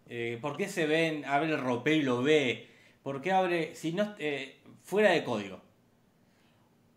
[0.07, 2.67] Eh, ¿Por qué se ven, abre el ropero y lo ve?
[3.03, 5.61] ¿Por qué abre, si no, eh, fuera de código?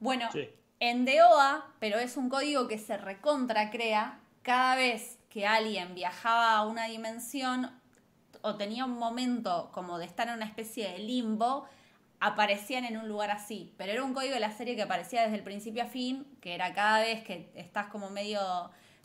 [0.00, 0.48] Bueno, Sí.
[0.84, 6.56] En DOA, pero es un código que se recontra crea, cada vez que alguien viajaba
[6.56, 7.70] a una dimensión
[8.40, 11.66] o tenía un momento como de estar en una especie de limbo,
[12.18, 13.72] aparecían en un lugar así.
[13.78, 16.52] Pero era un código de la serie que aparecía desde el principio a fin, que
[16.52, 18.40] era cada vez que estás como medio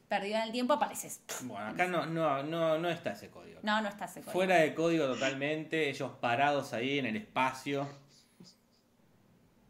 [0.08, 1.22] perdido en el tiempo, apareces.
[1.44, 3.60] Bueno, acá no, no, no, no está ese código.
[3.62, 4.32] No, no está ese código.
[4.32, 7.88] Fuera de código totalmente, ellos parados ahí en el espacio,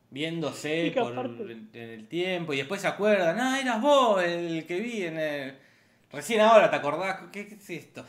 [0.09, 5.03] viéndose por en el tiempo, y después se acuerdan, ah, eras vos el que vi
[5.03, 5.55] en el...
[6.11, 8.05] Recién ahora te acordás, ¿qué, qué es esto?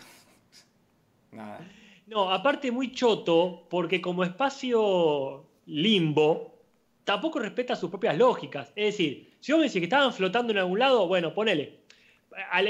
[1.32, 1.60] Nada.
[2.06, 6.58] No, aparte muy choto, porque como espacio limbo,
[7.04, 8.72] tampoco respeta sus propias lógicas.
[8.74, 11.80] Es decir, si vos me decís que estaban flotando en algún lado, bueno, ponele.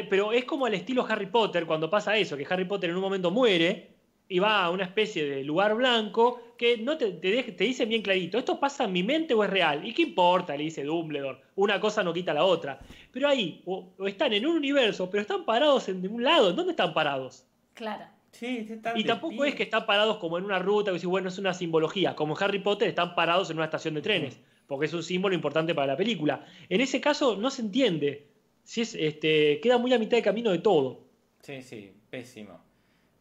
[0.08, 3.02] Pero es como al estilo Harry Potter cuando pasa eso, que Harry Potter en un
[3.02, 3.97] momento muere
[4.28, 8.02] y va a una especie de lugar blanco que no te, te, te dicen bien
[8.02, 9.86] clarito, ¿esto pasa en mi mente o es real?
[9.86, 10.56] ¿Y qué importa?
[10.56, 11.38] Le dice Dumbledore.
[11.54, 12.78] Una cosa no quita la otra.
[13.12, 16.50] Pero ahí, o, o están en un universo, pero están parados en un lado.
[16.50, 17.46] ¿En dónde están parados?
[17.74, 18.04] Claro.
[18.32, 19.48] Sí, están Y tampoco pie.
[19.48, 22.14] es que están parados como en una ruta, que decís, bueno, es una simbología.
[22.14, 25.34] Como en Harry Potter están parados en una estación de trenes, porque es un símbolo
[25.34, 26.44] importante para la película.
[26.68, 28.26] En ese caso no se entiende.
[28.64, 31.00] Si es, este, queda muy a mitad de camino de todo.
[31.40, 32.60] Sí, sí, pésimo.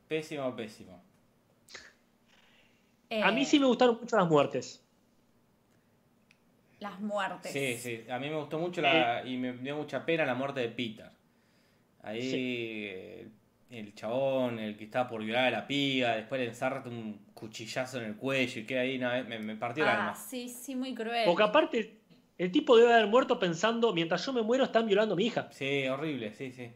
[0.08, 1.04] Pésimo, pésimo.
[3.20, 4.84] A mí Eh, sí me gustaron mucho las muertes.
[6.80, 7.52] Las muertes.
[7.52, 10.60] Sí, sí, a mí me gustó mucho la, y me dio mucha pena la muerte
[10.62, 11.10] de Peter.
[12.04, 13.30] Ahí eh,
[13.72, 18.00] el chabón, el que estaba por violar a la piba, después le ensarta un cuchillazo
[18.00, 20.16] en el cuello y queda ahí, no, me, me partió el Ah, alma.
[20.16, 21.26] sí, sí, muy cruel.
[21.26, 22.02] Porque aparte,
[22.38, 25.50] el tipo debe haber muerto pensando, mientras yo me muero están violando a mi hija.
[25.52, 26.72] Sí, horrible, sí, sí.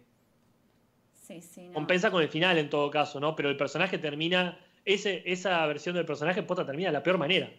[1.31, 1.73] Sí, sí, no.
[1.73, 3.35] Compensa con el final en todo caso, ¿no?
[3.35, 7.51] Pero el personaje termina, ese, esa versión del personaje posta termina de la peor manera.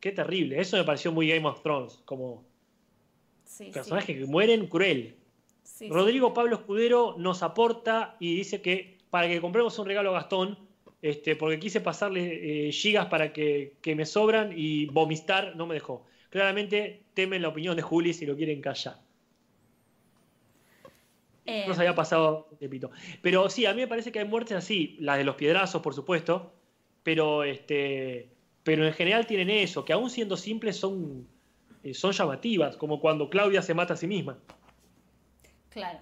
[0.00, 0.60] Qué terrible.
[0.60, 2.44] Eso me pareció muy Game of Thrones, como
[3.44, 3.70] Sí, sí.
[3.70, 5.16] personajes que mueren cruel.
[5.62, 5.88] Sí.
[5.88, 10.58] Rodrigo Pablo Escudero nos aporta y dice que para que compremos un regalo a Gastón,
[11.02, 15.74] este, porque quise pasarle eh, gigas para que, que me sobran y vomistar no me
[15.74, 16.04] dejó.
[16.30, 19.05] Claramente temen la opinión de Juli si lo quieren callar.
[21.46, 22.90] Eh, No se había pasado un tiempito.
[23.22, 25.94] Pero sí, a mí me parece que hay muertes así, las de los piedrazos, por
[25.94, 26.52] supuesto,
[27.02, 28.36] pero este
[28.66, 31.28] pero en general tienen eso, que aún siendo simples son,
[31.84, 34.40] eh, son llamativas, como cuando Claudia se mata a sí misma.
[35.68, 36.00] Claro.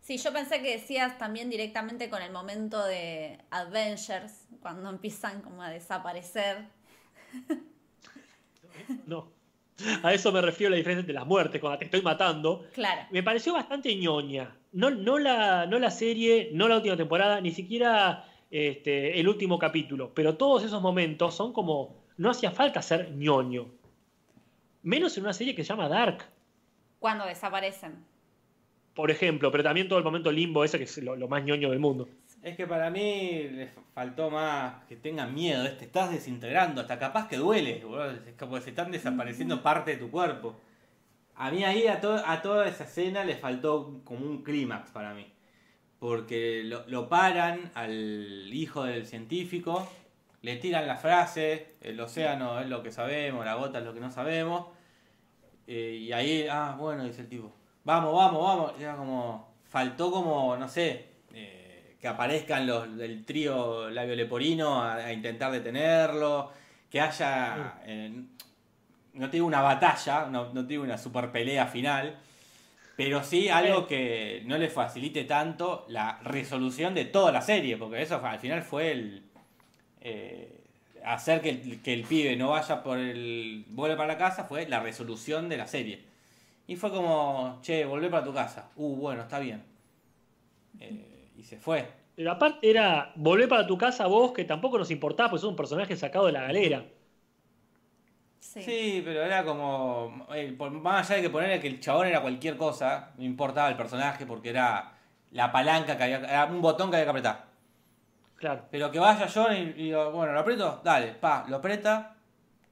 [0.00, 5.60] Sí, yo pensé que decías también directamente con el momento de Avengers, cuando empiezan como
[5.60, 6.68] a desaparecer.
[9.06, 9.32] No.
[10.02, 12.64] A eso me refiero la diferencia entre las muertes, cuando te estoy matando.
[12.72, 13.02] Claro.
[13.10, 14.56] Me pareció bastante ñoña.
[14.72, 19.58] No, no, la, no la serie, no la última temporada, ni siquiera este, el último
[19.58, 20.12] capítulo.
[20.14, 22.04] Pero todos esos momentos son como.
[22.16, 23.66] No hacía falta ser ñoño.
[24.82, 26.24] Menos en una serie que se llama Dark,
[26.98, 27.96] Cuando desaparecen.
[28.94, 29.50] por ejemplo.
[29.50, 32.08] Pero también todo el momento limbo, ese que es lo, lo más ñoño del mundo.
[32.46, 37.26] Es que para mí le faltó más que tengan miedo, te estás desintegrando, hasta capaz
[37.28, 37.78] que duele,
[38.24, 40.54] es como que se están desapareciendo parte de tu cuerpo.
[41.36, 45.14] A mí ahí a, to- a toda esa escena le faltó como un clímax para
[45.14, 45.26] mí.
[45.98, 49.88] Porque lo, lo paran al hijo del científico,
[50.42, 54.00] le tiran la frase, el océano es lo que sabemos, la gota es lo que
[54.00, 54.66] no sabemos.
[55.66, 57.52] eh, y ahí, ah, bueno, dice el tipo,
[57.84, 58.72] vamos, vamos, vamos.
[58.80, 61.15] Era como, faltó como, no sé,
[62.06, 66.52] que aparezcan los del trío Labio Leporino a, a intentar detenerlo,
[66.88, 68.12] que haya, eh,
[69.14, 72.16] no te digo una batalla, no, no te digo una super pelea final,
[72.96, 78.02] pero sí algo que no le facilite tanto la resolución de toda la serie, porque
[78.02, 79.24] eso al final fue el
[80.00, 80.60] eh,
[81.04, 84.68] hacer que el, que el pibe no vaya por el vuelo para la casa, fue
[84.68, 86.04] la resolución de la serie.
[86.68, 88.70] Y fue como, che, volvé para tu casa.
[88.76, 89.64] Uh, bueno, está bien.
[90.78, 91.86] Eh, y se fue.
[92.16, 95.56] Pero aparte era volver para tu casa vos, que tampoco nos importaba, porque sos un
[95.56, 96.84] personaje sacado de la galera.
[98.40, 98.62] Sí.
[98.62, 100.26] Sí, pero era como.
[100.34, 103.68] eh, por- más allá de que ponerle que el chabón era cualquier cosa, no importaba
[103.68, 104.92] el personaje porque era
[105.32, 106.18] la palanca que había.
[106.18, 107.44] Era un botón que había que apretar.
[108.36, 108.62] Claro.
[108.70, 112.14] Pero que vaya John y, y digo, bueno, lo aprieto, dale, pa, lo aprieta.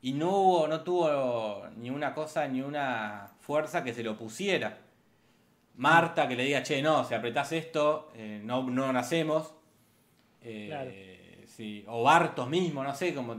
[0.02, 4.78] Y no hubo, no tuvo ni una cosa, ni una fuerza que se lo pusiera.
[5.76, 9.54] Marta que le diga, che, no, si apretás esto, eh, no, no nacemos.
[10.42, 10.90] Eh, Claro.
[11.46, 13.34] sí, O Bartos mismo, no sé, como.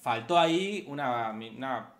[0.00, 1.92] Faltó ahí una, una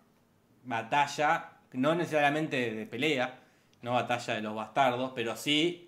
[0.63, 3.39] batalla, no necesariamente de pelea,
[3.81, 5.87] no batalla de los bastardos, pero sí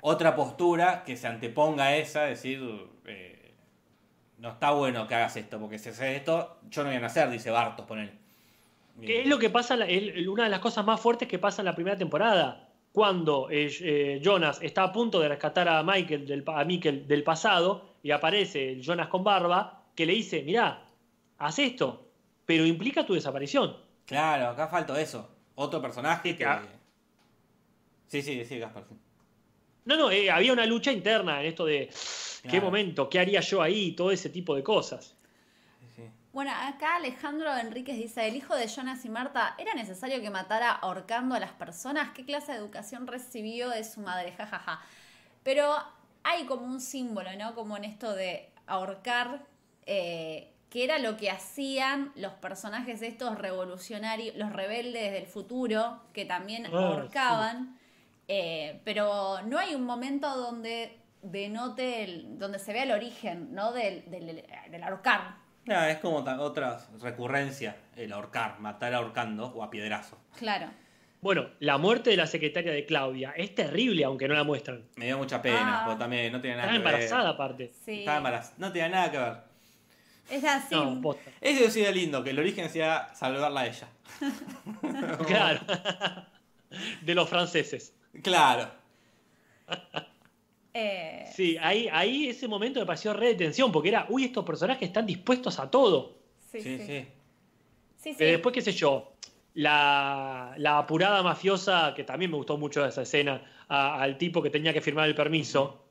[0.00, 2.60] otra postura que se anteponga a esa, decir,
[3.06, 3.52] eh,
[4.38, 7.30] no está bueno que hagas esto, porque si haces esto, yo no voy a nacer,
[7.30, 8.12] dice Bartos, ponele.
[9.00, 11.66] Que es lo que pasa, el- una de las cosas más fuertes que pasa en
[11.66, 12.65] la primera temporada.
[12.96, 18.10] Cuando eh, eh, Jonas está a punto de rescatar a Michael del, a pasado y
[18.10, 20.82] aparece el Jonas con barba que le dice, mirá,
[21.36, 22.08] haz esto,
[22.46, 23.76] pero implica tu desaparición.
[24.06, 25.28] Claro, acá faltó eso.
[25.56, 26.46] Otro personaje que...
[28.06, 28.84] Sí, sí, sí, Gaspar.
[28.88, 28.96] sí.
[29.84, 31.90] No, no, eh, había una lucha interna en esto de
[32.50, 35.14] qué momento, qué haría yo ahí, todo ese tipo de cosas.
[36.36, 40.70] Bueno, acá Alejandro Enríquez dice, el hijo de Jonas y Marta, ¿era necesario que matara
[40.70, 42.10] ahorcando a las personas?
[42.10, 44.32] ¿Qué clase de educación recibió de su madre?
[44.32, 44.80] Ja, ja, ja.
[45.42, 45.74] Pero
[46.24, 47.54] hay como un símbolo, ¿no?
[47.54, 49.46] Como en esto de ahorcar,
[49.86, 56.26] eh, que era lo que hacían los personajes estos revolucionarios, los rebeldes del futuro, que
[56.26, 57.78] también Ah, ahorcaban.
[58.28, 63.72] Eh, pero no hay un momento donde denote, el- donde se vea el origen, ¿no?
[63.72, 65.45] Del, del, del ahorcar.
[65.66, 70.16] Es como ta- otra recurrencia, el ahorcar, matar ahorcando o a piedrazo.
[70.38, 70.68] Claro.
[71.20, 74.84] Bueno, la muerte de la secretaria de Claudia es terrible, aunque no la muestran.
[74.96, 75.84] Me dio mucha pena, Ah.
[75.86, 77.30] porque también no tiene nada que embarazada ver.
[77.32, 77.72] aparte.
[77.84, 78.00] Sí.
[78.00, 78.54] Estaba embarazada.
[78.58, 79.36] No tenía nada que ver.
[80.30, 80.74] Es así.
[80.74, 81.30] No, posta.
[81.40, 83.88] Eso lindo, que el origen sea salvarla a ella.
[85.26, 85.60] Claro.
[87.02, 87.92] de los franceses.
[88.22, 88.70] Claro.
[90.78, 94.44] Eh, Sí, ahí, ahí ese momento me pareció re de tensión, porque era, uy, estos
[94.44, 96.16] personajes están dispuestos a todo.
[96.52, 96.86] sí, Sí, sí.
[96.86, 97.06] sí.
[97.96, 98.14] Sí, sí.
[98.18, 99.12] Pero después, qué sé yo,
[99.54, 104.50] la, la apurada mafiosa, que también me gustó mucho esa escena, a- al tipo que
[104.50, 105.82] tenía que firmar el permiso,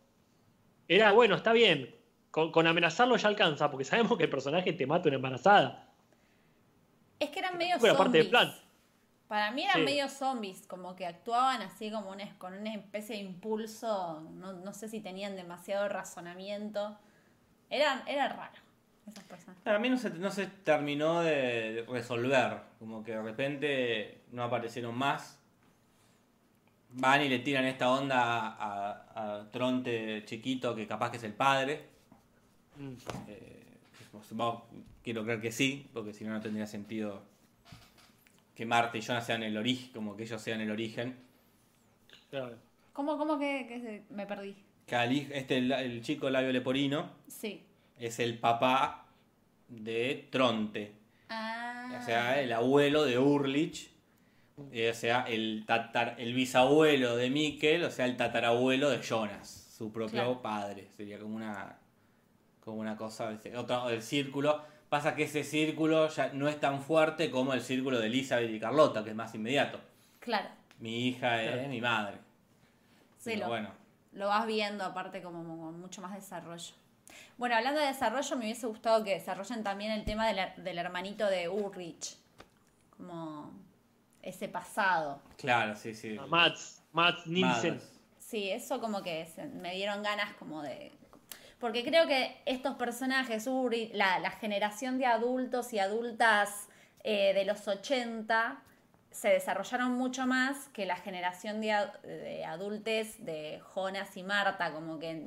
[0.88, 1.94] era, bueno, está bien,
[2.32, 5.90] con, con amenazarlo ya alcanza, porque sabemos que el personaje te mata una embarazada.
[7.20, 8.54] Es que eran medio Bueno, parte del plan.
[9.28, 9.86] Para mí eran Sí.
[9.86, 14.22] medio zombies, como que actuaban así como una, con una especie de impulso.
[14.36, 16.98] No, no sé si tenían demasiado razonamiento.
[17.70, 18.60] Eran, era raro
[19.08, 19.58] esas personas.
[19.66, 22.60] A mí no se, no se terminó de resolver.
[22.80, 25.40] Como que de repente no aparecieron más.
[26.98, 31.34] Van y le tiran esta onda a, a Tronte chiquito, que capaz que es el
[31.34, 31.90] padre.
[32.78, 32.94] Mm.
[33.28, 33.78] Eh,
[34.12, 34.28] pues,
[35.04, 37.22] quiero creer que sí, porque si no, no tendría sentido
[38.56, 41.16] que Marta y Jonas sean el origen, como que ellos sean el origen.
[42.30, 42.58] Claro.
[42.94, 44.56] ¿Cómo, cómo que, que se- me perdí?
[44.86, 47.64] Que al hij- este, el, el chico labio leporino, Sí.
[48.00, 49.06] es el papá
[49.68, 50.94] de Tronte.
[51.30, 52.00] Ah.
[52.02, 53.90] O sea, el abuelo de Urlich.
[54.72, 59.50] eh, O sea, el, tatar, el bisabuelo de Mikkel, o sea, el tatarabuelo de Jonas,
[59.78, 60.42] su propio Claro.
[60.42, 60.88] padre.
[60.96, 61.78] Sería como una
[62.62, 64.60] como una cosa, otro el círculo.
[64.96, 68.62] Pasa que ese círculo ya no es tan fuerte como el círculo de Elizabeth y
[68.62, 69.78] Carlota, que es más inmediato.
[70.22, 70.48] Claro.
[70.80, 71.68] Mi hija es Claro.
[71.68, 72.18] mi madre.
[73.18, 73.70] Sí, Pero lo, bueno.
[74.14, 76.74] lo vas viendo aparte como con mucho más desarrollo.
[77.38, 81.26] Bueno, hablando de desarrollo, me hubiese gustado que desarrollen también el tema del, del hermanito
[81.28, 82.16] de Ulrich.
[82.96, 83.52] Como
[84.22, 85.20] ese pasado.
[85.38, 86.18] Claro, sí, sí.
[86.18, 87.82] A Mats, Mats Nielsen.
[88.18, 90.94] Sí, eso como que se- me dieron ganas como de...
[91.60, 96.68] Porque creo que estos personajes, Uri, la, la generación de adultos y adultas
[97.04, 98.62] eh, de los 80,
[99.10, 101.74] se desarrollaron mucho más que la generación de,
[102.04, 105.24] de adultes de Jonas y Marta, como que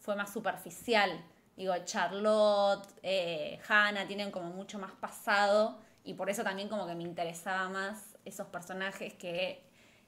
[0.00, 1.24] fue más superficial.
[1.56, 6.94] Digo, Charlotte, eh, Hannah tienen como mucho más pasado y por eso también como que
[6.94, 9.62] me interesaba más esos personajes que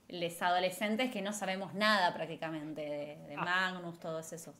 [0.08, 3.44] les adolescentes que no sabemos nada prácticamente de, de Ah.
[3.44, 4.54] Magnus, todos esos.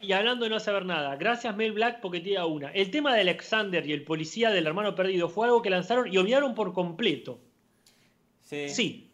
[0.00, 2.70] Y hablando de no saber nada, gracias Mel Black porque tira una.
[2.70, 6.16] El tema de Alexander y el policía del hermano perdido fue algo que lanzaron y
[6.18, 7.40] olvidaron por completo.
[8.42, 8.68] Sí.
[8.68, 9.10] Sí.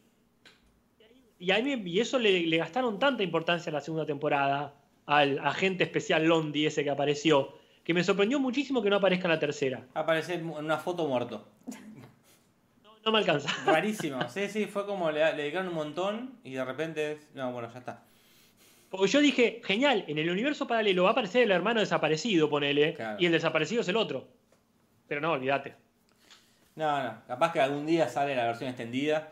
[1.38, 4.74] Y, a mí, y eso le, le gastaron tanta importancia en la segunda temporada
[5.06, 9.32] al agente especial Londi ese que apareció, que me sorprendió muchísimo que no aparezca en
[9.32, 9.86] la tercera.
[9.94, 11.46] Aparece en una foto muerto.
[13.04, 13.50] no me alcanza.
[13.66, 14.18] Rarísimo.
[14.28, 17.12] Sí, sí, fue como le, le dedicaron un montón y de repente.
[17.12, 18.02] es- No, bueno, ya está.
[18.96, 22.94] Porque yo dije, genial, en el universo paralelo va a aparecer el hermano desaparecido, ponele,
[22.94, 23.16] Claro.
[23.20, 24.28] y el desaparecido es el otro.
[25.08, 25.74] Pero no, olvídate.
[26.76, 27.14] No, no.
[27.26, 29.30] Capaz que algún día sale la versión extendida.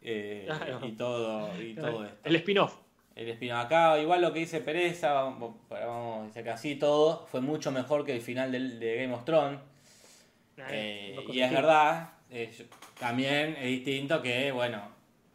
[0.00, 0.86] eh, Claro.
[0.86, 2.16] y todo, y todo esto.
[2.24, 2.76] El spin-off.
[3.16, 7.40] El espino acá, igual lo que dice Pereza, vamos, vamos, dice que así todo fue
[7.40, 9.58] mucho mejor que el final del- de, Game of Thrones.
[10.70, 12.64] Eh, y es verdad, eh, yo-
[12.98, 14.82] también es distinto que, bueno,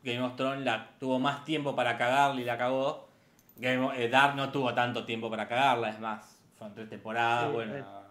[0.04, 3.10] Game of Thrones la, tuvo más tiempo para cagarla y la cagó.
[3.58, 7.48] Game of- eh, Dark no tuvo tanto tiempo para cagarla, es más, fueron tres temporadas,
[7.48, 8.04] Sí, bueno.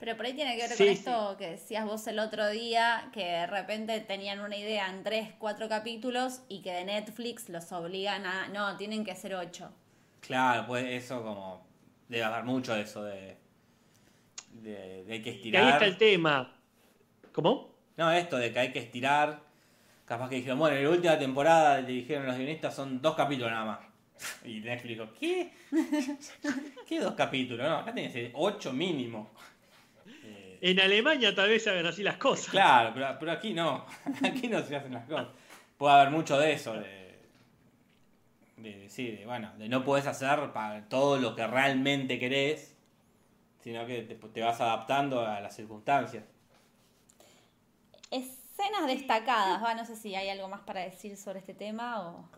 [0.00, 3.10] Pero por ahí tiene que ver Sí, con esto que decías vos el otro día,
[3.12, 7.72] que de repente tenían una idea en tres, cuatro capítulos y que de Netflix los
[7.72, 9.72] obligan a, no, tienen que ser ocho.
[10.20, 11.66] Claro, pues eso como,
[12.08, 13.38] debe haber mucho de eso de,
[14.52, 15.72] de, de hay que Y ahí estirar.
[15.72, 16.56] está el tema.
[17.32, 17.74] ¿Cómo?
[17.96, 19.40] No, esto de que hay que estirar.
[20.08, 23.50] Capaz que dijeron, bueno, en la última temporada le dijeron los guionistas son dos capítulos
[23.50, 23.78] nada más.
[24.44, 25.52] Y Netflix dijo, ¿qué?
[26.88, 27.68] ¿Qué dos capítulos?
[27.68, 29.30] No, acá tenés ocho mínimo.
[30.24, 32.48] Eh, En Alemania tal vez se hagan así las cosas.
[32.48, 33.84] claro, pero, pero aquí no.
[34.24, 35.28] Aquí no se hacen las cosas.
[35.76, 36.72] Puede haber mucho de eso.
[36.72, 37.18] De,
[38.56, 42.74] de, sí, de, bueno, de no puedes hacer para todo lo que realmente querés,
[43.62, 46.24] sino que te, te vas adaptando a las circunstancias.
[48.58, 52.28] Escenas destacadas, va, no sé si hay algo más para decir sobre este tema o...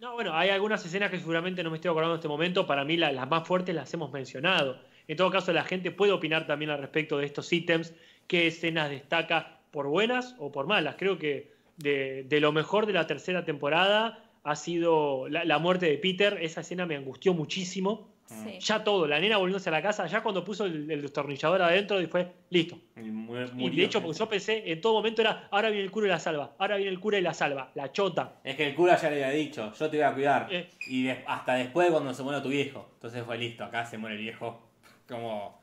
[0.00, 2.66] No, bueno, hay algunas escenas que seguramente no me estoy acordando en este momento.
[2.66, 4.78] Para mí la- las más fuertes las hemos mencionado.
[5.08, 7.94] En todo caso, la gente puede opinar también al respecto de estos ítems.
[8.28, 10.96] ¿Qué escenas destaca por buenas o por malas?
[10.98, 15.86] Creo que de, de lo mejor de la tercera temporada ha sido la, la muerte
[15.86, 16.38] de Peter.
[16.42, 18.08] Esa escena me angustió muchísimo.
[18.28, 18.58] Sí.
[18.60, 21.98] Ya todo, la nena volviéndose a la casa, ya cuando puso el, el destornillador adentro
[21.98, 22.78] y fue listo.
[22.94, 26.10] Y de hecho, porque yo pensé, en todo momento era, ahora viene el cura y
[26.10, 28.34] la salva, ahora viene el cura y la salva, la chota.
[28.44, 30.46] Es que el cura ya le había dicho, yo te voy a cuidar.
[30.50, 30.68] Eh.
[30.88, 32.90] Y de- hasta después cuando se muere tu viejo.
[32.94, 34.60] Entonces fue listo, acá se muere el viejo.
[35.08, 35.58] Como...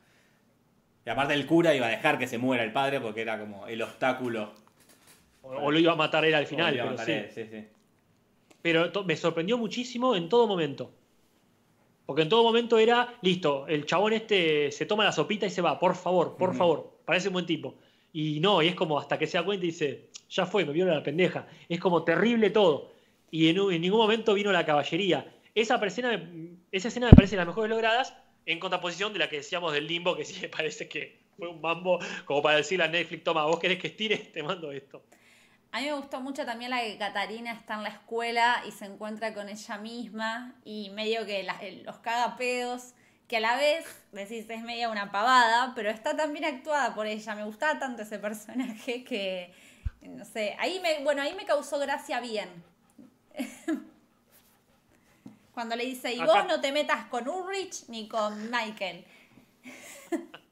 [1.06, 3.68] Y aparte el cura iba a dejar que se muera el padre porque era como
[3.68, 4.54] el obstáculo.
[5.44, 7.68] O, o lo iba a matar él al final, Iba a pero él, sí, sí.
[8.64, 10.92] Pero me sorprendió muchísimo en todo momento.
[12.06, 15.62] Porque en todo momento era, listo, el chabón este se toma la sopita y se
[15.62, 17.76] va, por favor, por favor, parece un buen tipo.
[18.14, 20.72] Y no, y es como hasta que se da cuenta y dice, ya fue, me
[20.72, 21.48] vieron la pendeja.
[21.68, 22.92] Es como terrible todo.
[23.32, 25.34] Y en, ningún momento vino la caballería.
[25.54, 28.14] Esa escena, me- esa escena me parece las mejores logradas
[28.46, 31.60] en contraposición de la que decíamos del limbo, que sí me parece que fue un
[31.60, 35.02] mambo como para decirle a Netflix, toma, vos querés que estire, te mando esto.
[35.76, 38.86] A mí me gustó mucho también la que Catarina está en la escuela y se
[38.86, 42.94] encuentra con ella misma y medio que la- los caga pedos,
[43.28, 47.08] que a la vez decís es media una pavada, pero está tan bien actuada por
[47.08, 47.36] ella.
[47.36, 49.54] Me gustaba tanto ese personaje que,
[50.04, 52.48] no sé, ahí me, bueno, ahí me causó gracia bien.
[55.54, 59.04] Cuando le dice, y vos no te metas con Ulrich ni con Michael.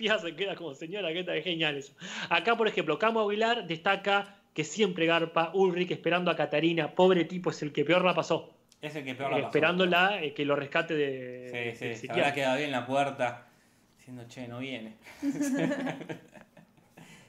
[0.00, 1.92] Se queda como señora, que está genial eso.
[2.28, 6.94] Acá, por ejemplo, Camo Aguilar destaca que siempre garpa Ulrich esperando a Catarina.
[6.94, 8.54] Pobre tipo, es el que peor la pasó.
[8.80, 9.48] Es el que peor la pasó.
[9.48, 11.74] Esperándola eh, que lo rescate de.
[11.76, 13.46] Sí, sí, se habrá quedado bien en la puerta.
[13.98, 14.96] Diciendo, che, no viene.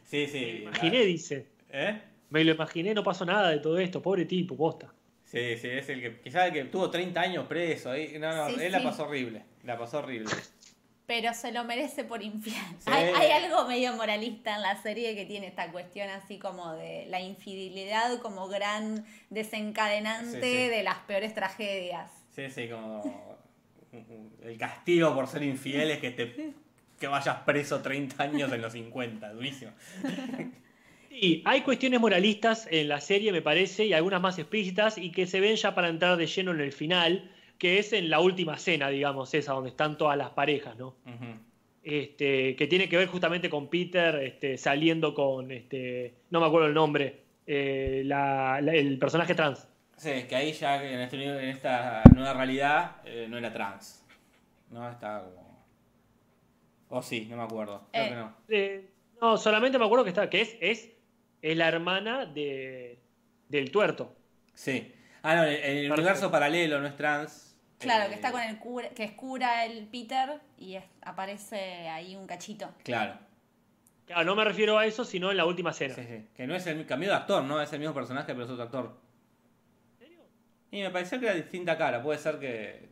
[0.05, 0.39] sí, sí.
[0.39, 1.47] Me lo imaginé, dice.
[1.69, 2.01] ¿Eh?
[2.29, 4.01] Me lo imaginé, no pasó nada de todo esto.
[4.01, 4.93] Pobre tipo, posta.
[5.25, 7.91] Sí, sí, es el que quizás el que tuvo 30 años preso.
[7.91, 8.17] ahí.
[8.19, 9.43] No, no, Sí, él la pasó horrible.
[9.63, 10.29] La pasó horrible.
[11.11, 12.55] Pero se lo merece por infiel.
[12.79, 12.89] Sí.
[12.89, 17.05] Hay, hay algo medio moralista en la serie que tiene esta cuestión así como de
[17.09, 20.67] la infidelidad como gran desencadenante Sí, sí.
[20.69, 22.09] de las peores tragedias.
[22.33, 23.37] Sí, sí, como
[24.41, 26.53] el castigo por ser infiel es que te
[26.97, 29.71] que vayas preso 30 años en los 50, durísimo.
[31.09, 35.27] Y hay cuestiones moralistas en la serie, me parece, y algunas más explícitas, y que
[35.27, 37.29] se ven ya para entrar de lleno en el final,
[37.61, 40.95] que es en la última cena, digamos, esa donde están todas las parejas, ¿no?
[41.83, 46.67] Este, que tiene que ver justamente con Peter este, saliendo con, este, no me acuerdo
[46.69, 49.67] el nombre, eh, la- la- el personaje trans.
[49.95, 54.03] Sí, que ahí ya en, este, en esta nueva realidad eh, no era trans.
[54.71, 55.63] No, está como...
[56.89, 57.87] O sí, no me acuerdo.
[57.91, 58.09] Creo Eh.
[58.09, 58.33] que no.
[58.49, 58.89] Eh,
[59.21, 60.89] no, solamente me acuerdo que está, que es, es,
[61.43, 62.97] es la hermana de,
[63.49, 64.15] del tuerto.
[64.55, 64.91] Sí.
[65.21, 65.93] Ah, no, en en el Perfecto.
[66.01, 67.49] universo paralelo no es trans.
[67.81, 71.87] Claro, Eh, que está con el cura, que es cura el Peter y es- aparece
[71.89, 72.69] ahí un cachito.
[72.83, 73.15] Claro.
[74.05, 75.95] Claro, no me refiero a eso, sino en la última cena.
[75.95, 76.27] Sí, sí.
[76.35, 77.61] Que no es el cambio de actor, ¿no?
[77.61, 78.97] Es el mismo personaje, pero es otro actor.
[80.71, 82.01] Y me pareció que era distinta cara.
[82.01, 82.89] Puede ser que.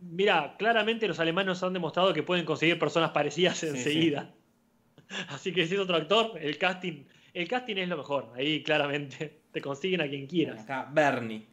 [0.00, 4.32] Mira, claramente los alemanes nos han demostrado que pueden conseguir personas parecidas Sí, enseguida.
[5.28, 8.32] Así que si es otro actor, el casting, el casting es lo mejor.
[8.36, 10.62] Ahí claramente te consiguen a quien quieras.
[10.62, 11.46] Acá, Bernie.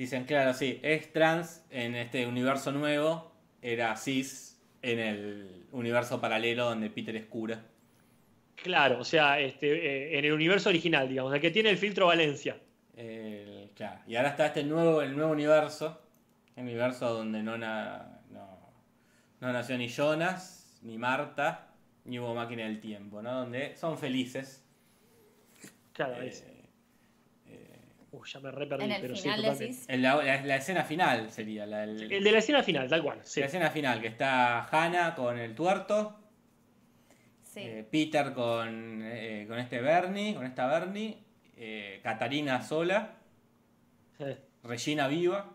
[0.00, 6.64] Dicen, claro, sí, es trans en este universo nuevo, era cis en el universo paralelo
[6.64, 7.66] donde Peter es cura.
[8.56, 9.66] Claro, o sea, este,
[10.14, 12.56] eh, en el universo original, digamos, el que tiene el filtro Valencia.
[12.96, 14.00] El- claro.
[14.06, 16.00] Y ahora está este nuevo, el nuevo universo,
[16.56, 18.58] el universo donde no, na- no,
[19.40, 21.68] no nació ni Jonas, ni Marta,
[22.06, 23.34] ni hubo máquina del tiempo, ¿no?
[23.34, 24.64] Donde son felices.
[25.92, 26.49] Claro, Eh,
[28.12, 29.92] Uy, ya me re perdí, En el pero sí, final totalmente.
[29.94, 33.02] en la, la- la escena final sería la, el- El de la escena final, tal
[33.02, 33.20] cual.
[33.22, 33.38] Sí.
[33.40, 36.16] la escena final, que está Hannah con el tuerto,
[37.42, 37.60] Sí.
[37.62, 41.18] eh, Peter con, eh, con este Bernie, con esta Bernie,
[41.56, 43.14] eh, Catarina sola,
[44.62, 45.52] Regina viva.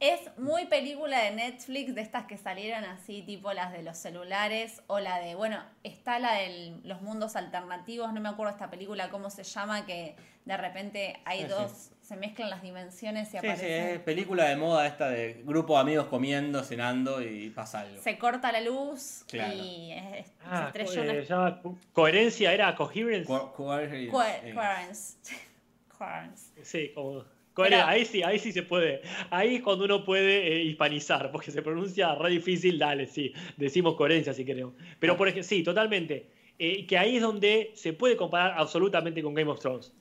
[0.00, 4.80] Es muy película de Netflix, de estas que salieron así, tipo las de los celulares,
[4.86, 9.10] o la de, bueno, está la de los mundos alternativos, no me acuerdo esta película
[9.10, 10.14] cómo se llama, que
[10.44, 11.50] de repente hay Sí, sí.
[11.50, 13.70] dos, se mezclan las dimensiones y Sí, sí, aparecen.
[13.96, 18.00] es película de moda esta de grupo de amigos comiendo, cenando y pasa algo.
[18.00, 19.52] Se corta la luz Claro.
[19.52, 23.26] y es- se Ah, eh, una ya, co- coherencia era coherence.
[23.26, 25.16] Co- coherence, Coher- coherence.
[25.98, 26.52] Coherence.
[26.62, 27.24] Sí, como.
[27.64, 29.02] Ahí sí, ahí sí se puede.
[29.30, 33.32] Ahí es cuando uno puede eh, hispanizar, porque se pronuncia re difícil, dale, sí.
[33.56, 34.74] Decimos coherencia si queremos.
[34.98, 36.26] Pero por ejemplo, sí, totalmente.
[36.58, 39.92] Eh, que ahí es donde se puede comparar absolutamente con Game of Thrones.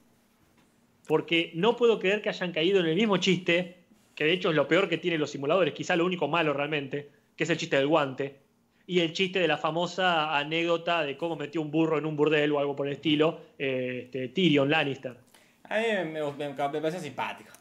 [1.07, 3.77] Porque no puedo creer que hayan caído en el mismo chiste,
[4.15, 7.09] que de hecho es lo peor que tienen los simuladores, quizá lo único malo realmente,
[7.35, 8.39] que es el chiste del guante.
[8.87, 12.51] Y el chiste de la famosa anécdota de cómo metió un burro en un burdel
[12.53, 15.26] o algo por el estilo, eh, este, Tyrion Lannister.
[15.69, 17.51] A mí me, me, me pareció simpático.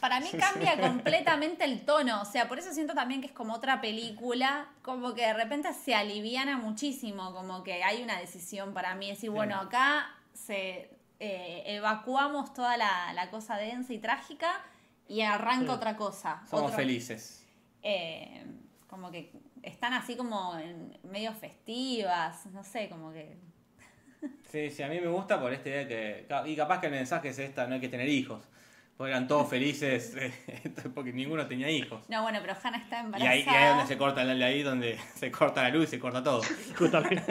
[0.00, 3.54] Para mí cambia completamente el tono, o sea, por eso siento también que es como
[3.54, 8.94] otra película, como que de repente se aliviana muchísimo, como que hay una decisión para
[8.94, 14.60] mí, decir, bueno, acá se eh, evacuamos toda la, la cosa densa y trágica
[15.08, 15.76] y arranca Sí.
[15.78, 16.42] otra cosa.
[16.50, 17.42] Somos otro- felices.
[17.82, 18.44] eh,
[18.86, 23.36] como que están así como en medio festivas, no sé, como que...
[24.50, 26.26] Sí, sí, a mí me gusta por esta idea que.
[26.46, 28.42] Y capaz que el mensaje es esta: no hay que tener hijos.
[28.96, 30.32] Porque eran todos felices eh,
[30.94, 32.08] porque ninguno tenía hijos.
[32.08, 33.30] No, bueno, pero Hannah está Y embarazada.
[33.32, 35.86] ahí, y ahí es donde se corta la, ahí donde se corta la luz y
[35.88, 36.40] se corta todo.
[36.78, 37.22] Justamente.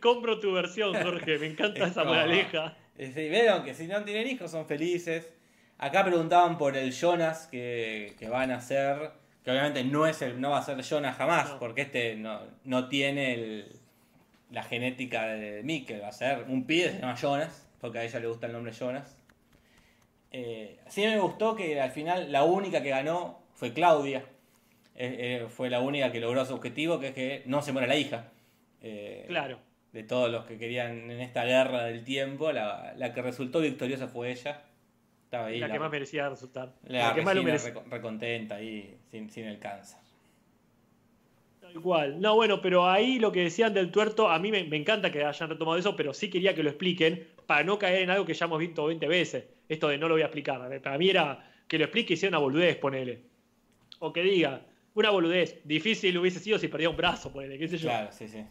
[0.00, 1.38] Compro tu versión, Jorge.
[1.38, 2.76] Me encanta Es esa como- moraleja.
[2.96, 5.32] Eh, sí, vieron que si no tienen hijos son felices.
[5.78, 9.12] Acá preguntaban por el Jonas que, que van a hacer.
[9.42, 11.58] Que obviamente no es el, no va a ser Jonas jamás, No.
[11.58, 13.79] porque este no, no tiene el-
[14.50, 16.02] la genética de Mikkel.
[16.02, 18.52] Va a ser un pibe que se llama Jonas, porque a ella le gusta el
[18.52, 19.16] nombre Jonas.
[20.32, 24.24] Eh, sí me gustó que al final la única que ganó fue Claudia.
[24.96, 27.86] Eh, eh, fue la única que logró su objetivo, que es que no se muera
[27.86, 28.28] la hija.
[28.82, 29.58] Eh, Claro.
[29.92, 34.06] de todos los que querían en esta guerra del tiempo, la, la que resultó victoriosa
[34.08, 34.62] fue ella.
[35.24, 35.58] Estaba ahí.
[35.58, 36.74] La que más merecía resultar.
[36.84, 39.98] la La que más lo reco- recontenta ahí, sin, sin el cáncer.
[41.72, 42.20] Tal cual.
[42.20, 45.24] No, bueno, pero ahí lo que decían del tuerto, a mí me, me encanta que
[45.24, 48.34] hayan retomado eso, pero sí quería que lo expliquen para no caer en algo que
[48.34, 49.44] ya hemos visto 20 veces.
[49.68, 50.80] Esto de no lo voy a explicar.
[50.80, 53.20] Para mí era que lo explique y sea una boludez, ponele.
[54.00, 55.60] O que diga, una boludez.
[55.64, 57.88] Difícil hubiese sido si perdía un brazo, ponele, qué sé yo.
[57.88, 58.44] Claro, sí, sí.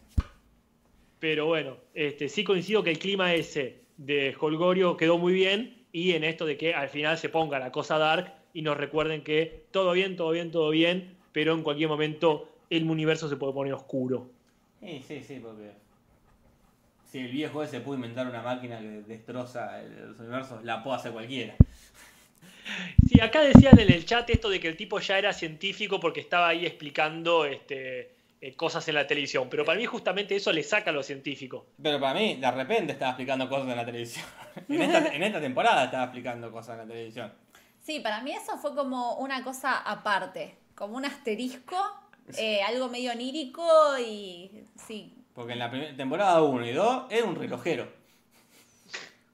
[1.18, 6.12] Pero bueno, este, sí coincido que el clima ese de Holgorio quedó muy bien y
[6.12, 9.64] en esto de que al final se ponga la cosa dark y nos recuerden que
[9.70, 13.72] todo bien, todo bien, todo bien, pero en cualquier momento el universo se puede poner
[13.74, 14.30] oscuro.
[14.80, 15.72] Sí, sí, sí, porque
[17.10, 20.96] si el viejo ese pudo inventar una máquina que destroza el- los universos, la puede
[20.96, 21.56] hacer cualquiera.
[23.08, 26.20] Sí, acá decían en el chat esto de que el tipo ya era científico porque
[26.20, 30.62] estaba ahí explicando este, eh, cosas en la televisión, pero para mí justamente eso le
[30.62, 31.66] saca a lo científico.
[31.82, 34.24] Pero para mí, de repente estaba explicando cosas en la televisión.
[34.68, 37.32] en, esta, en esta temporada estaba explicando cosas en la televisión.
[37.82, 41.76] Sí, para mí eso fue como una cosa aparte, como un asterisco,
[42.38, 43.62] eh, algo medio onírico
[43.98, 45.14] y sí.
[45.34, 47.88] Porque en la primera temporada 1 y 2 era un relojero.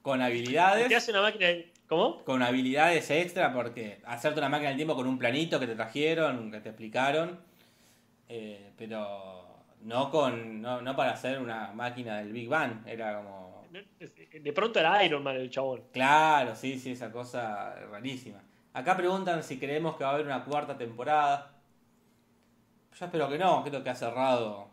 [0.03, 0.89] Con habilidades.
[0.89, 1.73] Te hace una máquina de...
[1.89, 2.25] ¿Cómo?
[2.25, 6.51] con habilidades extra, porque hacerte una máquina del tiempo con un planito que te trajeron,
[6.51, 7.39] que te explicaron,
[8.29, 13.65] eh, pero no con no, no para hacer una máquina del Big Bang, era como,
[14.33, 15.85] De pronto era Iron Man el chabón.
[15.93, 18.43] claro, sí, sí, esa cosa rarísima.
[18.73, 21.53] Acá preguntan si creemos que va a haber una cuarta temporada.
[22.99, 24.69] Yo espero que no, creo que ha cerrado.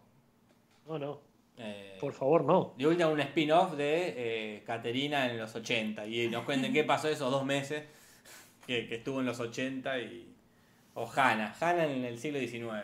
[0.88, 1.20] No, no.
[1.58, 2.74] eh, Por favor, no.
[2.78, 4.14] de última un spin-off de
[4.58, 7.84] eh, Caterina en los 80 y nos cuenten qué pasó esos dos meses
[8.66, 10.30] que, que estuvo en los 80 y...
[10.96, 12.84] O Hannah, Hannah en el siglo XIX.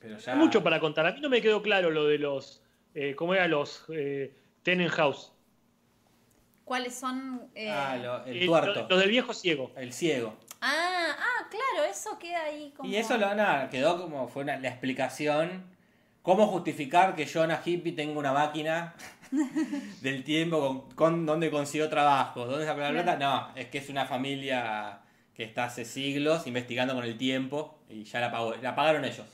[0.00, 0.32] Pero ya.
[0.32, 1.06] Hay mucho para contar.
[1.06, 2.62] A mí no me quedó claro lo de los.
[2.94, 5.32] Eh, ¿Cómo eran los eh, Tenenhaus?
[6.64, 7.50] ¿Cuáles son?
[7.54, 8.74] eh, Ah, lo- el Eh, tuerto.
[8.82, 9.70] lo- Los del viejo ciego.
[9.76, 10.34] El ciego.
[10.66, 12.88] Ah, ah, claro, eso queda ahí como.
[12.88, 15.64] Y eso lo, nada, quedó como fue una- la explicación.
[16.22, 18.94] ¿Cómo justificar que Jonah Hippie tenga una máquina
[20.02, 22.46] del tiempo con, con dónde consiguió trabajo?
[22.46, 23.16] ¿Dónde sacó la plata?
[23.16, 24.98] No, es que es una familia
[25.36, 29.26] que está hace siglos investigando con el tiempo y ya la, pagó, la pagaron ellos.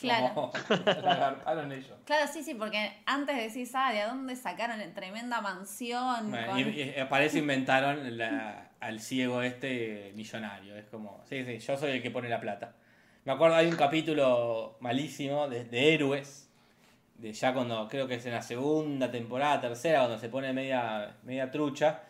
[0.00, 0.32] Claro.
[0.34, 0.52] Como-
[0.86, 1.92] la pagaron ellos.
[2.06, 6.30] Claro, sí, sí, porque antes decís, ah, ¿de dónde sacaron la tremenda mansión?
[6.30, 10.76] Bueno, con- y, eso inventaron la- al ciego este millonario.
[10.76, 12.74] Es como, sí, sí, yo soy el que pone la plata.
[13.26, 16.50] Me acuerdo, hay un capítulo malísimo de, de héroes,
[17.18, 21.16] de ya cuando creo que es en la segunda temporada, tercera, cuando se pone media,
[21.22, 22.00] media trucha,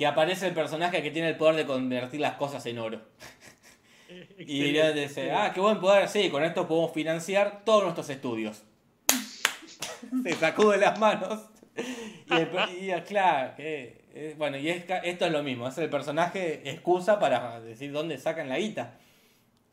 [0.00, 3.02] que aparece el personaje que tiene el poder de convertir las cosas en oro.
[4.38, 5.00] Y Excelente.
[5.02, 8.62] dice, ah, qué buen poder, sí, con esto podemos financiar todos nuestros estudios.
[10.24, 11.42] Se sacó de las manos.
[11.76, 15.90] Y, el- y, claro, que, eh, bueno, y es esto es lo mismo, es el
[15.90, 18.98] personaje excusa para decir dónde sacan la guita.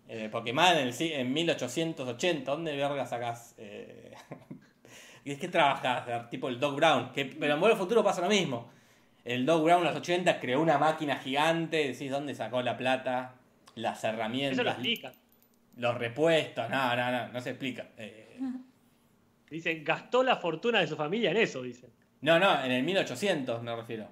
[0.09, 3.55] Eh, más en, el, en 1880, ¿dónde verga sacás?
[3.57, 4.11] Eh,
[5.23, 8.27] y es que trabajás, tipo el Doc Brown, que, pero en Vuelo Futuro pasa lo
[8.29, 8.75] mismo.
[9.27, 13.35] El Doc Brown en los 80 creó una máquina gigante, decís dónde sacó la plata,
[13.75, 15.13] las Eso lo herramientas, explica.
[15.75, 17.87] los repuestos, no, no, no, no se explica.
[17.97, 18.39] Eh,
[19.49, 21.89] Dicen, gastó la fortuna de su familia en eso, dicen.
[22.21, 24.07] no, no, en el 1800 me refiero.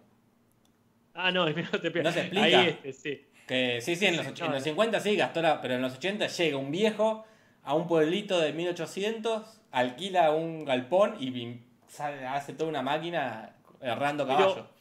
[1.13, 2.43] Ah, no, no te No se explica.
[2.43, 3.25] Ahí este, sí.
[3.47, 4.59] Que sí, sí, en los, en los no.
[4.59, 7.25] 50 sí gastó la, pero en los 80 llega un viejo
[7.63, 11.59] a un pueblito de 1800, alquila un galpón y
[12.27, 14.74] hace toda una máquina errando caballo.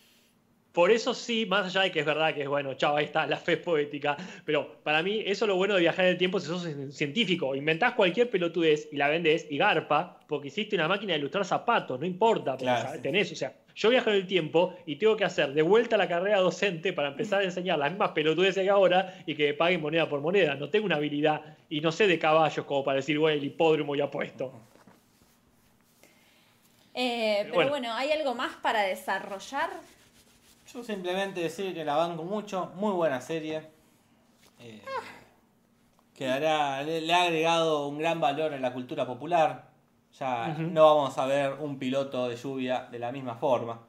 [0.74, 3.28] Por eso sí, más allá de que es verdad que es bueno, chao, ahí está,
[3.28, 4.16] la fe es poética.
[4.44, 7.54] Pero para mí, eso es lo bueno de viajar en el tiempo si sos científico.
[7.54, 12.00] Inventás cualquier pelotudez y la vendés y garpa, porque hiciste una máquina de ilustrar zapatos,
[12.00, 15.24] no importa, porque Claro, tenés, o sea, yo viajo en el tiempo y tengo que
[15.24, 19.22] hacer de vuelta la carrera docente para empezar a enseñar las mismas pelotudeces que ahora
[19.26, 20.56] y que paguen moneda por moneda.
[20.56, 21.40] No tengo una habilidad
[21.70, 24.52] y no sé de caballos como para decir, bueno, el hipódromo ya puesto.
[26.94, 27.70] Eh, pero bueno.
[27.70, 27.92] bueno.
[27.94, 29.70] ¿hay algo más para desarrollar?
[30.74, 33.62] Yo simplemente decir que la banco mucho, muy buena serie.
[34.58, 34.82] Eh,
[36.14, 39.70] quedará, le, le ha agregado un gran valor en la cultura popular.
[40.18, 43.80] Ya no vamos a ver un piloto de lluvia de la misma forma.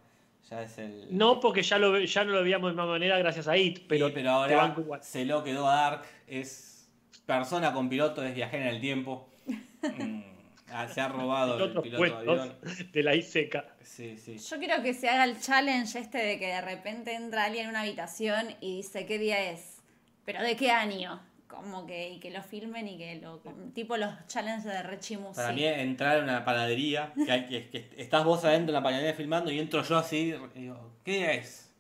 [0.50, 1.08] Ya es el.
[1.10, 4.08] No, porque ya, lo, ya no lo veíamos de misma manera gracias a IT, pero,
[4.08, 6.02] Sí, pero ahora se lo quedó a Dark.
[6.28, 6.88] Es
[7.26, 9.30] persona con piloto, es viajera en el tiempo.
[9.86, 10.24] Mm,
[10.72, 12.56] ah, se ha robado el Otros piloto de avión.
[12.92, 13.66] de la ISECA.
[13.82, 14.38] Sí, sí.
[14.38, 17.70] Yo quiero que se haga el challenge este de que de repente entra alguien en
[17.72, 19.82] una habitación y dice qué día es,
[20.26, 21.22] pero de qué año.
[21.48, 23.38] Como que, y que lo filmen y que lo.
[23.74, 25.36] Tipo los challenges de Rechimusi.
[25.36, 28.84] Para mí entrar en una panadería, que, hay, que, que estás vos adentro en la
[28.84, 31.72] panadería filmando y entro yo así y digo, ¿qué es?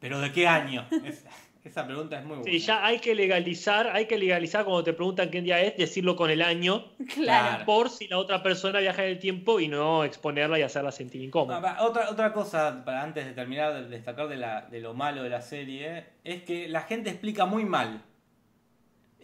[0.00, 0.86] ¿Pero de qué año?
[1.04, 1.24] Es-
[1.64, 2.50] esa pregunta es muy buena.
[2.52, 6.14] Sí, ya hay que legalizar, hay que legalizar cuando te preguntan qué día es, decirlo
[6.14, 6.84] con el año,
[7.14, 7.64] Claro.
[7.64, 11.22] por si la otra persona viaja en el tiempo y no exponerla y hacerla sentir
[11.22, 11.60] Ah, incómoda.
[11.60, 15.22] va, Otra, otra cosa, para antes de terminar de destacar de, la, de lo malo
[15.22, 18.02] de la serie, es que la gente explica muy mal.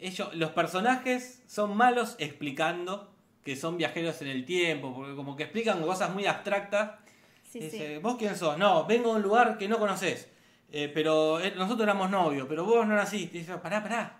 [0.00, 3.10] Ellos, los personajes son malos explicando
[3.44, 6.92] que son viajeros en el tiempo, porque como que explican cosas muy abstractas.
[7.50, 7.98] Sí, Dice, sí.
[8.00, 8.56] ¿vos quién sos?
[8.56, 10.29] No, vengo de un lugar que no conoces.
[10.72, 13.38] Eh, pero eh, nosotros éramos novios, pero vos no naciste.
[13.38, 14.16] Y dice, pará, pará.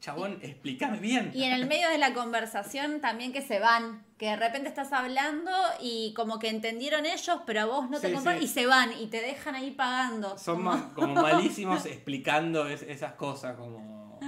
[0.00, 1.30] Chabón, explícame bien.
[1.32, 4.92] Y en el medio de la conversación también que se van, que de repente estás
[4.92, 8.46] hablando y como que entendieron ellos, pero a vos no te compran sí.
[8.46, 10.36] y se van y te dejan ahí pagando.
[10.38, 14.18] Son Como- como malísimos explicando es- esas cosas, como...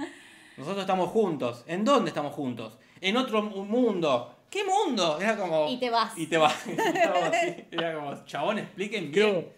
[0.55, 1.65] Nosotros estamos juntos.
[1.67, 2.77] ¿En dónde estamos juntos?
[3.01, 4.33] En otro mu- mundo.
[4.49, 5.19] ¿Qué mundo?
[5.19, 5.67] Era como...
[5.69, 6.17] Y te vas.
[6.17, 6.55] Y te vas.
[6.67, 9.13] Era como, así, era como, chabón, expliquen bien.
[9.13, 9.53] Creo,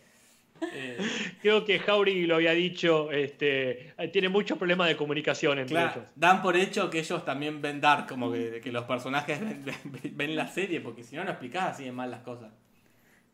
[0.73, 0.97] Eh,
[1.41, 6.11] creo que Jauregui lo había dicho, este, tiene muchos problemas de comunicación entre claro, ellos.
[6.15, 10.17] dan por hecho que ellos también ven Dark, como que, que los personajes ven, ven-
[10.17, 12.51] ven la serie, porque si no, no explicás así de mal las cosas.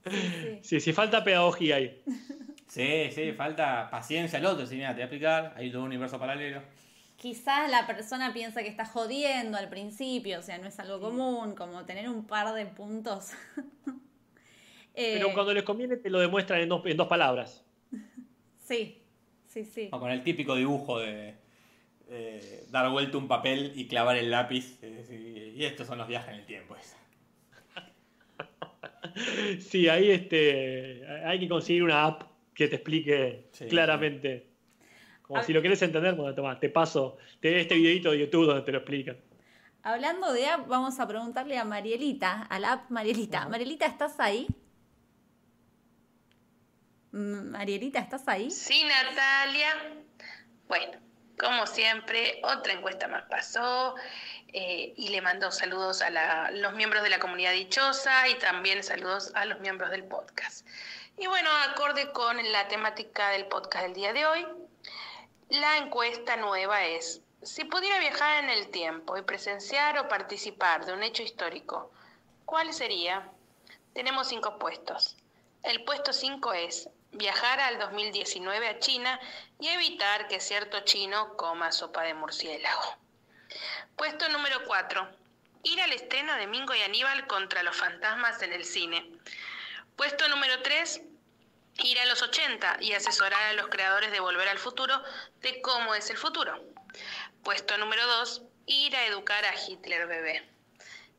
[0.05, 0.59] Sí.
[0.61, 2.01] Sí, sí, falta pedagogía ahí.
[2.67, 4.65] Sí, sí, falta paciencia al otro.
[4.65, 6.61] Si mira, te voy a explicar, hay todo un universo paralelo.
[7.15, 11.55] Quizás la persona piensa que está jodiendo al principio, o sea, no es algo común,
[11.55, 13.31] como tener un par de puntos.
[14.95, 17.63] Eh, Pero cuando les conviene te lo demuestran en dos, en dos palabras.
[18.59, 19.01] Sí,
[19.47, 19.89] sí, sí.
[19.91, 21.35] O con el típico dibujo de
[22.07, 24.79] eh, dar vuelta un papel y clavar el lápiz.
[24.81, 26.75] eh, y estos son los viajes en el tiempo.
[29.59, 33.67] Sí, ahí este, hay que conseguir una app que te explique Sí.
[33.67, 34.47] claramente.
[35.21, 38.61] Como si lo quieres entender, bueno, toma, te paso te- este videito de YouTube donde
[38.63, 39.17] te lo explican.
[39.83, 43.47] Hablando de app, vamos a preguntarle a Marielita, a la app Marielita.
[43.49, 44.47] Marielita, ¿estás ahí?
[47.13, 48.49] Mm, Marielita, ¿estás ahí?
[48.49, 49.69] Sí, Natalia.
[50.67, 50.97] Bueno,
[51.39, 53.93] como siempre, otra encuesta más pasó
[54.47, 59.31] eh, y le mando saludos a los miembros de la comunidad dichosa y también saludos
[59.35, 60.65] a los miembros del podcast.
[61.19, 64.47] Y bueno, acorde con la temática del podcast del día de hoy,
[65.49, 70.93] la encuesta nueva es, si pudiera viajar en el tiempo y presenciar o participar de
[70.93, 71.91] un hecho histórico,
[72.45, 73.29] ¿cuál sería?
[73.93, 75.15] Tenemos cinco puestos.
[75.63, 79.19] El puesto 5 es viajar al 2019 a China
[79.59, 82.97] y evitar que cierto chino coma sopa de murciélago.
[83.95, 85.07] Puesto número 4.
[85.63, 89.09] Ir al estreno de Mingo y Aníbal contra los fantasmas en el cine.
[89.95, 91.01] Puesto número 3.
[91.77, 95.01] Ir a los 80 y asesorar a los creadores de Volver al Futuro
[95.41, 96.63] de cómo es el futuro.
[97.43, 98.41] Puesto número 2.
[98.65, 100.49] Ir a educar a Hitler bebé.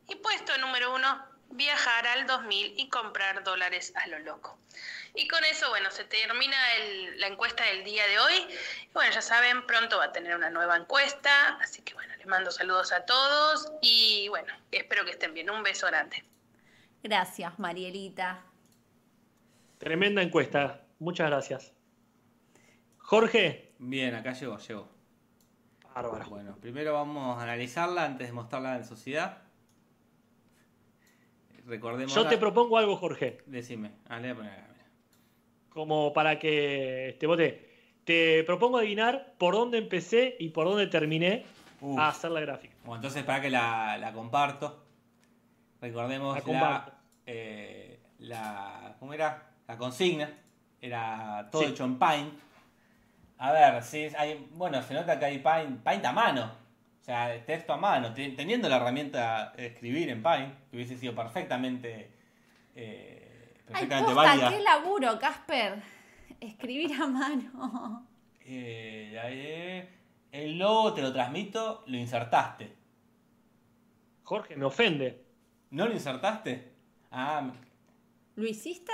[0.08, 4.58] Y puesto número uno, viajar al 2000 y comprar dólares a lo loco.
[5.14, 8.34] Y con eso, bueno, se termina el- la encuesta del día de hoy.
[8.82, 11.56] Y bueno, ya saben, pronto va a tener una nueva encuesta.
[11.62, 15.50] Así que bueno, les mando saludos a todos y bueno, espero que estén bien.
[15.50, 16.24] Un beso grande.
[17.02, 18.42] Gracias, Marielita.
[19.78, 20.80] Tremenda encuesta.
[20.98, 21.72] Muchas gracias.
[22.98, 23.72] Jorge.
[23.78, 24.88] Bien, acá llegó, llegó.
[25.94, 26.28] Bárbaro.
[26.28, 29.43] Bueno, primero vamos a analizarla antes de mostrarla en sociedad.
[31.66, 32.14] Recordemos.
[32.14, 33.38] Yo te propongo algo, Jorge.
[33.46, 33.90] Decime.
[34.10, 34.84] Le voy a poner acá, mira.
[35.70, 37.38] Como para que este, vos
[38.04, 41.44] te, propongo adivinar por dónde empecé y por dónde terminé
[41.80, 41.98] Uf.
[41.98, 42.74] a hacer la gráfica.
[42.84, 44.84] Bueno, entonces para que la, la comparto.
[45.80, 49.50] Recordemos La la, eh, la- ¿cómo era?
[49.66, 50.30] La consigna.
[50.80, 51.68] Era todo Sí.
[51.68, 52.34] hecho en Paint.
[53.38, 56.50] A ver, sí, hay, bueno, se nota que hay Paint, Paint a mano.
[57.04, 58.14] O sea, texto a mano.
[58.14, 62.10] Te- Teniendo la herramienta de escribir en Paint, que hubiese sido perfectamente,
[62.74, 64.48] eh, Ay, perfectamente posta, válida.
[64.48, 65.82] qué laburo, Casper.
[66.40, 68.06] Escribir a mano.
[68.46, 69.88] Eh, eh,
[70.32, 72.74] el logo te lo transmito, lo insertaste.
[74.22, 75.24] Jorge, me ofende.
[75.72, 76.72] ¿No lo insertaste?
[77.10, 77.50] Ah,
[78.36, 78.92] ¿Lo hiciste?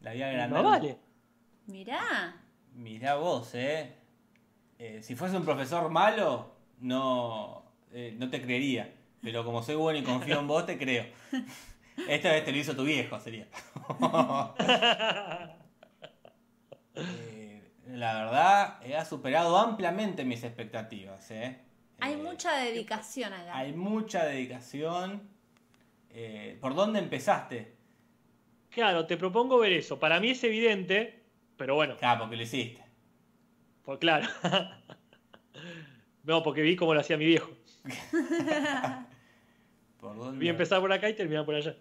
[0.00, 0.64] la había No agrandado.
[0.70, 0.98] vale.
[1.66, 2.34] Mirá.
[2.74, 3.92] Mirá vos, ¿eh?
[4.78, 7.62] Eh, Si fuese un profesor malo, no,
[7.92, 8.92] eh, no te creería.
[9.22, 11.04] Pero como soy bueno y confío en vos, te creo.
[12.08, 13.46] Esta vez te lo hizo tu viejo, sería.
[16.94, 21.58] Eh, la verdad, eh, ha superado ampliamente mis expectativas, ¿eh?
[22.00, 23.56] Hay Eh, mucha dedicación acá.
[23.56, 25.22] Hay mucha dedicación.
[26.10, 27.76] Eh, ¿Por dónde empezaste?
[28.70, 29.98] Claro, te propongo ver eso.
[29.98, 31.22] Para mí es evidente,
[31.56, 32.82] pero bueno, Claro, porque lo hiciste.
[33.84, 34.28] pues claro.
[36.24, 37.50] no, porque vi cómo lo hacía mi viejo.
[40.00, 40.38] ¿Por dónde?
[40.38, 41.74] Vi empezar por acá y terminar por allá.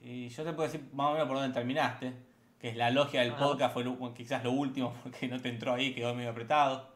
[0.00, 2.12] Y yo te puedo decir más o menos por dónde terminaste,
[2.58, 5.74] que es la logia del podcast, fue lo- quizás lo último, porque no te entró
[5.74, 6.90] ahí, quedó medio apretado.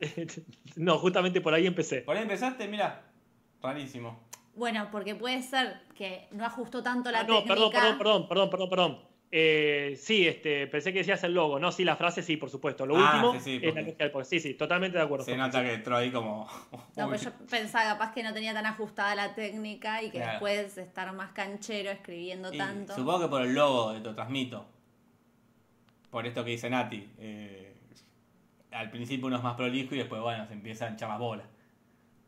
[0.76, 2.00] no, justamente por ahí empecé.
[2.02, 3.02] Por ahí empezaste, mira,
[3.62, 4.20] rarísimo.
[4.54, 7.54] Bueno, porque puede ser que no ajustó tanto la Ah, no, técnica.
[7.54, 8.98] perdón, perdón, perdón, perdón, perdón, perdón.
[9.34, 11.58] Eh, sí, este, pensé que decías el logo.
[11.58, 12.84] No, sí, la frase sí, por supuesto.
[12.84, 14.24] Lo Ah, último sí, sí, es porque- la logia del.
[14.26, 15.24] Sí, sí, totalmente de acuerdo.
[15.24, 16.46] Se nota que entró ahí como...
[16.96, 20.32] No, pues yo pensaba capaz que no tenía tan ajustada la técnica y que Claro.
[20.32, 22.94] después de estar más canchero escribiendo Y tanto.
[22.94, 24.66] Supongo que por el logo de Te lo transmito.
[26.10, 27.08] Por esto que dice Nati.
[27.18, 27.74] eh,
[28.70, 31.44] al principio uno es más prolijo y después, bueno, se empieza a echar más bola.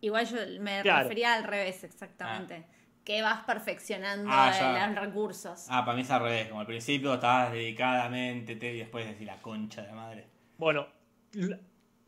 [0.01, 1.02] Igual yo me Claro.
[1.05, 2.64] refería al revés, exactamente.
[3.05, 4.86] Que vas perfeccionando Ah, ya.
[4.89, 5.66] los recursos.
[5.68, 6.48] Ah, para mí es al revés.
[6.48, 10.26] Como al principio estabas dedicadamente te- y después decís la concha de la madre.
[10.56, 10.86] Bueno,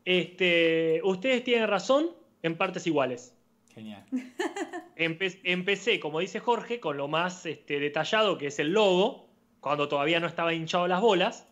[0.05, 2.07] este, ustedes tienen razón
[2.41, 3.35] en partes iguales.
[3.73, 4.03] Genial.
[4.95, 9.27] Empe- empecé, como dice Jorge, con lo más este, detallado que es el logo,
[9.59, 11.47] cuando todavía no estaba hinchado las bolas.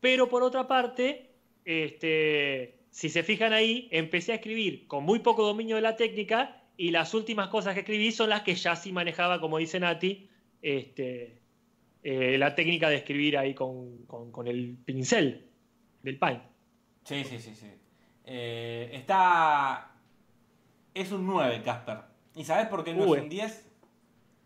[0.00, 1.30] Pero por otra parte,
[1.64, 6.60] este, si se fijan ahí, empecé a escribir con muy poco dominio de la técnica
[6.76, 10.28] y las últimas cosas que escribí son las que ya sí manejaba, como dice Nati,
[10.62, 11.38] este,
[12.02, 15.46] eh, la técnica de escribir ahí con, con- con el pincel
[16.02, 16.42] del paint.
[17.04, 17.66] Sí, sí, sí, sí.
[18.26, 19.90] Eh, está.
[20.94, 21.98] Es un 9, Casper.
[22.34, 23.18] ¿Y sabes por qué no Uy.
[23.18, 23.66] es un 10?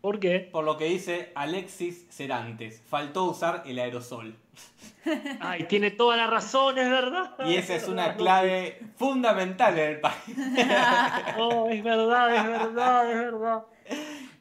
[0.01, 0.39] ¿Por qué?
[0.51, 2.81] Por lo que dice Alexis Cerantes.
[2.87, 4.35] Faltó usar el aerosol.
[5.39, 7.31] Ay, tiene toda la razón, es verdad.
[7.45, 10.35] Y esa es una clave fundamental en el país.
[11.37, 13.63] Oh, es verdad, es verdad, es verdad.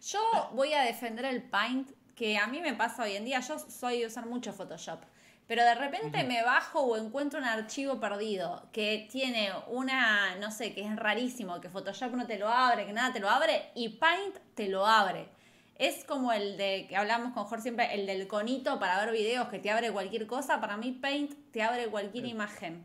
[0.07, 3.41] Yo voy a defender el Paint, que a mí me pasa hoy en día.
[3.41, 5.01] Yo soy de usar mucho Photoshop.
[5.47, 10.75] Pero de repente me bajo o encuentro un archivo perdido que tiene una, no sé,
[10.75, 13.89] que es rarísimo, que Photoshop no te lo abre, que nada te lo abre, y
[13.89, 15.31] Paint te lo abre.
[15.79, 19.49] Es como el de que hablamos con Jorge siempre, el del conito para ver videos
[19.49, 20.61] que te abre cualquier cosa.
[20.61, 22.85] Para mí, Paint te abre cualquier imagen.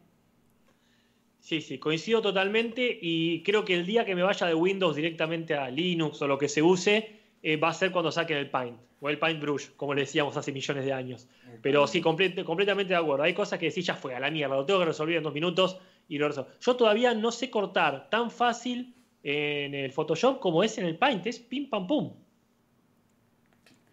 [1.40, 5.56] Sí, sí, coincido totalmente y creo que el día que me vaya de Windows directamente
[5.56, 8.80] a Linux o lo que se use, eh, va a ser cuando saquen el Paint
[9.02, 11.28] o el Paint Brush, como le decíamos hace millones de años.
[11.62, 13.24] Pero sí, comple- completamente de acuerdo.
[13.24, 15.34] Hay cosas que decís, ya fue, a la mierda, lo tengo que resolver en dos
[15.34, 16.52] minutos y lo resuelvo.
[16.62, 21.26] Yo todavía no sé cortar tan fácil en el Photoshop como es en el Paint,
[21.28, 22.14] es pim pam pum.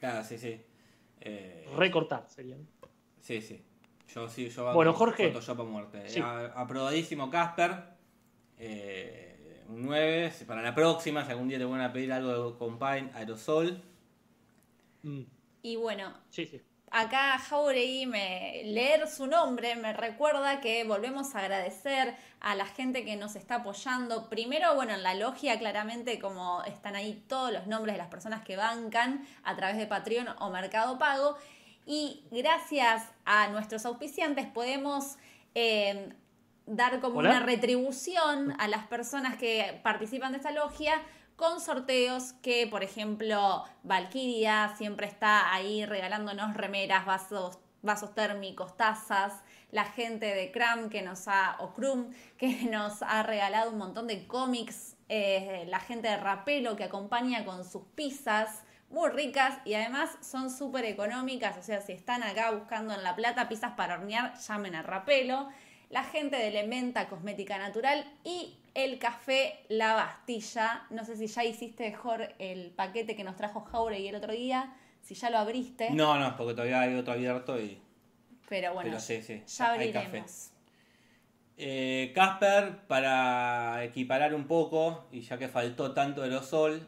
[0.00, 0.60] Claro, sí, sí.
[1.20, 2.56] Eh, Recortar sería.
[3.20, 3.62] sí, sí.
[4.12, 5.28] Yo sí, yo banco Bueno, Jorge.
[5.28, 6.08] Photoshop a muerte.
[6.08, 6.20] Sí.
[6.20, 7.84] Aprobadísimo Casper.
[8.58, 10.32] Eh, un 9.
[10.46, 13.80] Para la próxima, si algún día te van a pedir algo con Paint, aerosol.
[15.02, 15.20] Mm,
[15.62, 16.60] Y bueno, Sí, sí.
[16.90, 23.04] Acá Jauregui, me, leer su nombre me recuerda que volvemos a agradecer a la gente
[23.04, 24.28] que nos está apoyando.
[24.28, 28.42] Primero, bueno, en la logia claramente como están ahí todos los nombres de las personas
[28.42, 31.36] que bancan a través de Patreon o Mercado Pago.
[31.86, 35.16] Y gracias a nuestros auspiciantes podemos
[35.54, 36.12] eh,
[36.66, 37.30] dar como Hola.
[37.30, 41.00] una retribución a las personas que participan de esta logia
[41.40, 49.32] con sorteos que, por ejemplo, Valkyria siempre está ahí regalándonos remeras, vasos, vasos térmicos, tazas.
[49.70, 54.06] La gente de Cram que nos ha, o Crum, que nos ha regalado un montón
[54.06, 54.98] de cómics.
[55.08, 60.50] eh, la gente de Rapelo que acompaña con sus pizzas muy ricas y además son
[60.50, 61.56] súper económicas.
[61.56, 65.48] O sea, si están acá buscando en La Plata pizzas para hornear, llamen a Rapelo.
[65.88, 70.86] La gente de Elementa Cosmética Natural y el café La Bastilla.
[70.90, 74.72] No sé si ya hiciste mejor el paquete que nos trajo Jauregui el otro día,
[75.02, 75.90] si ya lo abriste.
[75.90, 77.80] No, no, porque todavía hay otro abierto y.
[78.48, 80.50] pero bueno, pero sí, sí, ya abriremos.
[81.62, 86.86] Eh, Casper, para equiparar un poco, y ya que faltó tanto aerosol,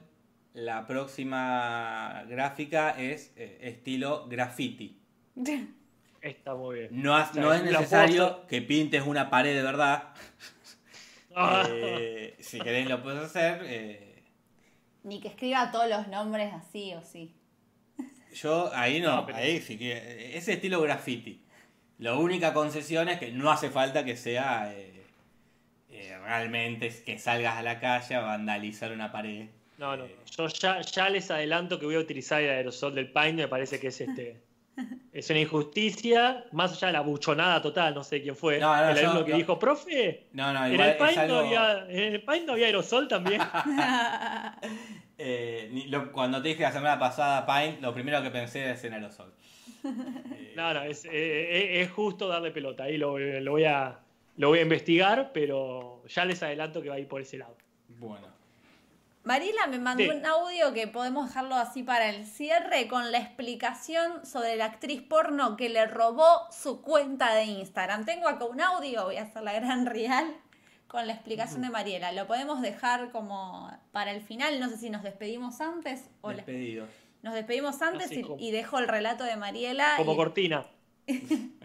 [0.54, 4.98] la próxima gráfica es eh, estilo graffiti.
[6.22, 6.88] Está muy bien.
[7.02, 10.14] No, has- O sea, no es necesario que pintes una pared de verdad.
[11.68, 13.62] Eh, si querés lo puedes hacer.
[13.64, 14.22] eh,
[15.04, 17.34] Ni que escriba todos los nombres así o sí.
[18.34, 21.40] yo ahí no, No, pero- ahí sí que ese estilo graffiti.
[21.98, 25.02] La única concesión es que no hace falta que sea eh,
[25.90, 29.46] eh, realmente que salgas a la calle a vandalizar una pared.
[29.78, 30.06] No, no.
[30.36, 33.78] Yo ya, ya les adelanto que voy a utilizar el aerosol del Paint, me parece
[33.80, 34.40] que es este.
[35.12, 38.58] Es una injusticia, más allá de la buchonada total, no sé quién fue.
[38.58, 40.28] No, no, el alumno que dijo, profe,
[40.66, 41.46] en el, no algo.
[41.46, 43.40] había, en el no había aerosol también.
[45.18, 48.94] eh, lo- cuando te dije la semana pasada Paint, lo primero que pensé es en
[48.94, 49.32] aerosol.
[49.84, 52.84] Eh, no, no, es, eh, es justo darle pelota.
[52.84, 53.98] Ahí lo, lo voy a,
[54.36, 57.56] lo voy a investigar, pero ya les adelanto que va a ir por ese lado.
[57.88, 58.31] Bueno.
[59.24, 60.10] Mariela me mandó Sí.
[60.10, 65.00] un audio que podemos dejarlo así para el cierre con la explicación sobre la actriz
[65.02, 68.04] porno que le robó su cuenta de Instagram.
[68.04, 70.26] Tengo acá un audio, voy a hacer la gran real
[70.88, 72.10] con la explicación de Mariela.
[72.12, 76.44] Lo podemos dejar como para el final, no sé si nos despedimos antes o les-
[77.22, 79.94] nos despedimos antes y, como- y dejo el relato de Mariela.
[79.98, 80.66] Como y- cortina.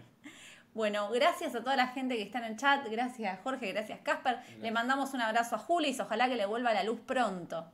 [0.78, 4.38] bueno, gracias a toda la gente que está en el chat, gracias Jorge, gracias Casper.
[4.60, 7.66] Le mandamos un abrazo a Julis, ojalá que le vuelva la luz pronto.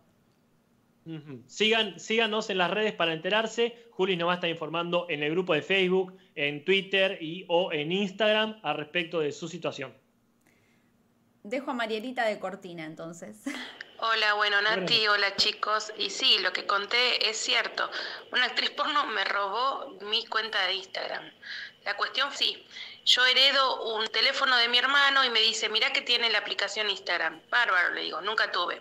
[1.47, 3.76] Sigan, síganos en las redes para enterarse.
[3.90, 7.74] Juli nos va a estar informando en el grupo de Facebook, en Twitter y o
[7.74, 9.93] en Instagram al respecto de su situación.
[11.43, 13.43] Dejo a Marielita de cortina entonces.
[13.98, 15.93] Hola, bueno, Nati, hola chicos.
[15.98, 17.90] Y sí, lo que conté es cierto.
[18.32, 21.22] Una actriz porno me robó mi cuenta de Instagram.
[21.85, 22.66] La cuestión sí,
[23.05, 26.89] yo heredo un teléfono de mi hermano y me dice, mira que tiene la aplicación
[26.89, 27.40] Instagram.
[27.51, 28.81] Bárbaro, le digo, nunca tuve.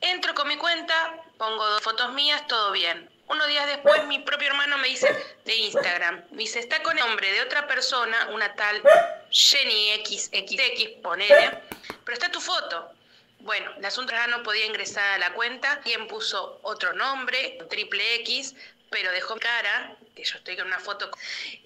[0.00, 3.10] Entro con mi cuenta, pongo dos fotos mías, todo bien.
[3.28, 5.08] Unos días después mi propio hermano me dice
[5.44, 8.80] de Instagram, me dice, está con el nombre de otra persona, una tal
[9.30, 11.60] Jenny XXX, ponele,
[12.04, 12.92] pero está tu foto.
[13.40, 18.54] Bueno, el asunto no podía ingresar a la cuenta, quien puso otro nombre, triple X,
[18.96, 21.10] pero dejó mi cara, que yo estoy con una foto,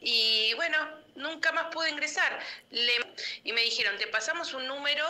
[0.00, 0.76] y bueno,
[1.14, 2.40] nunca más pude ingresar.
[2.72, 3.06] Le-
[3.44, 5.04] y me dijeron, te pasamos un número,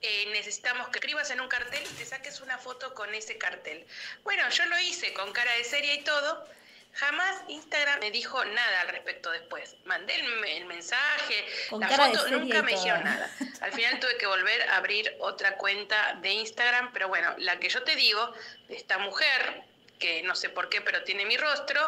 [0.00, 3.86] eh, necesitamos que escribas en un cartel y te saques una foto con ese cartel.
[4.24, 6.48] Bueno, yo lo hice con cara de serie y todo.
[6.94, 9.76] Jamás Instagram me dijo nada al respecto después.
[9.84, 13.30] Mandé el, el mensaje, Con la foto, nunca me dijeron nada.
[13.60, 17.68] Al final tuve que volver a abrir otra cuenta de Instagram, pero bueno, la que
[17.68, 18.32] yo te digo,
[18.68, 19.62] de esta mujer,
[19.98, 21.80] que no sé por qué, pero tiene mi rostro,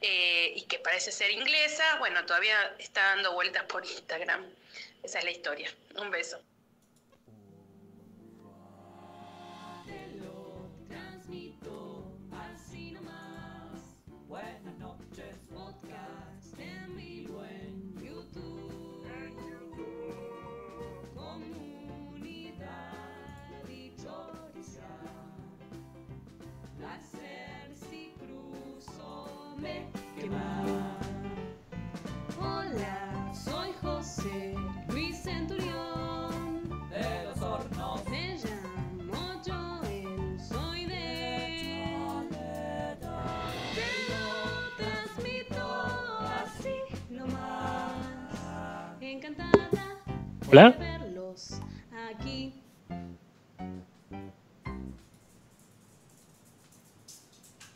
[0.00, 4.44] eh, y que parece ser inglesa, bueno, todavía está dando vueltas por Instagram.
[5.02, 5.70] Esa es la historia.
[5.96, 6.40] Un beso.
[50.50, 50.85] Transmito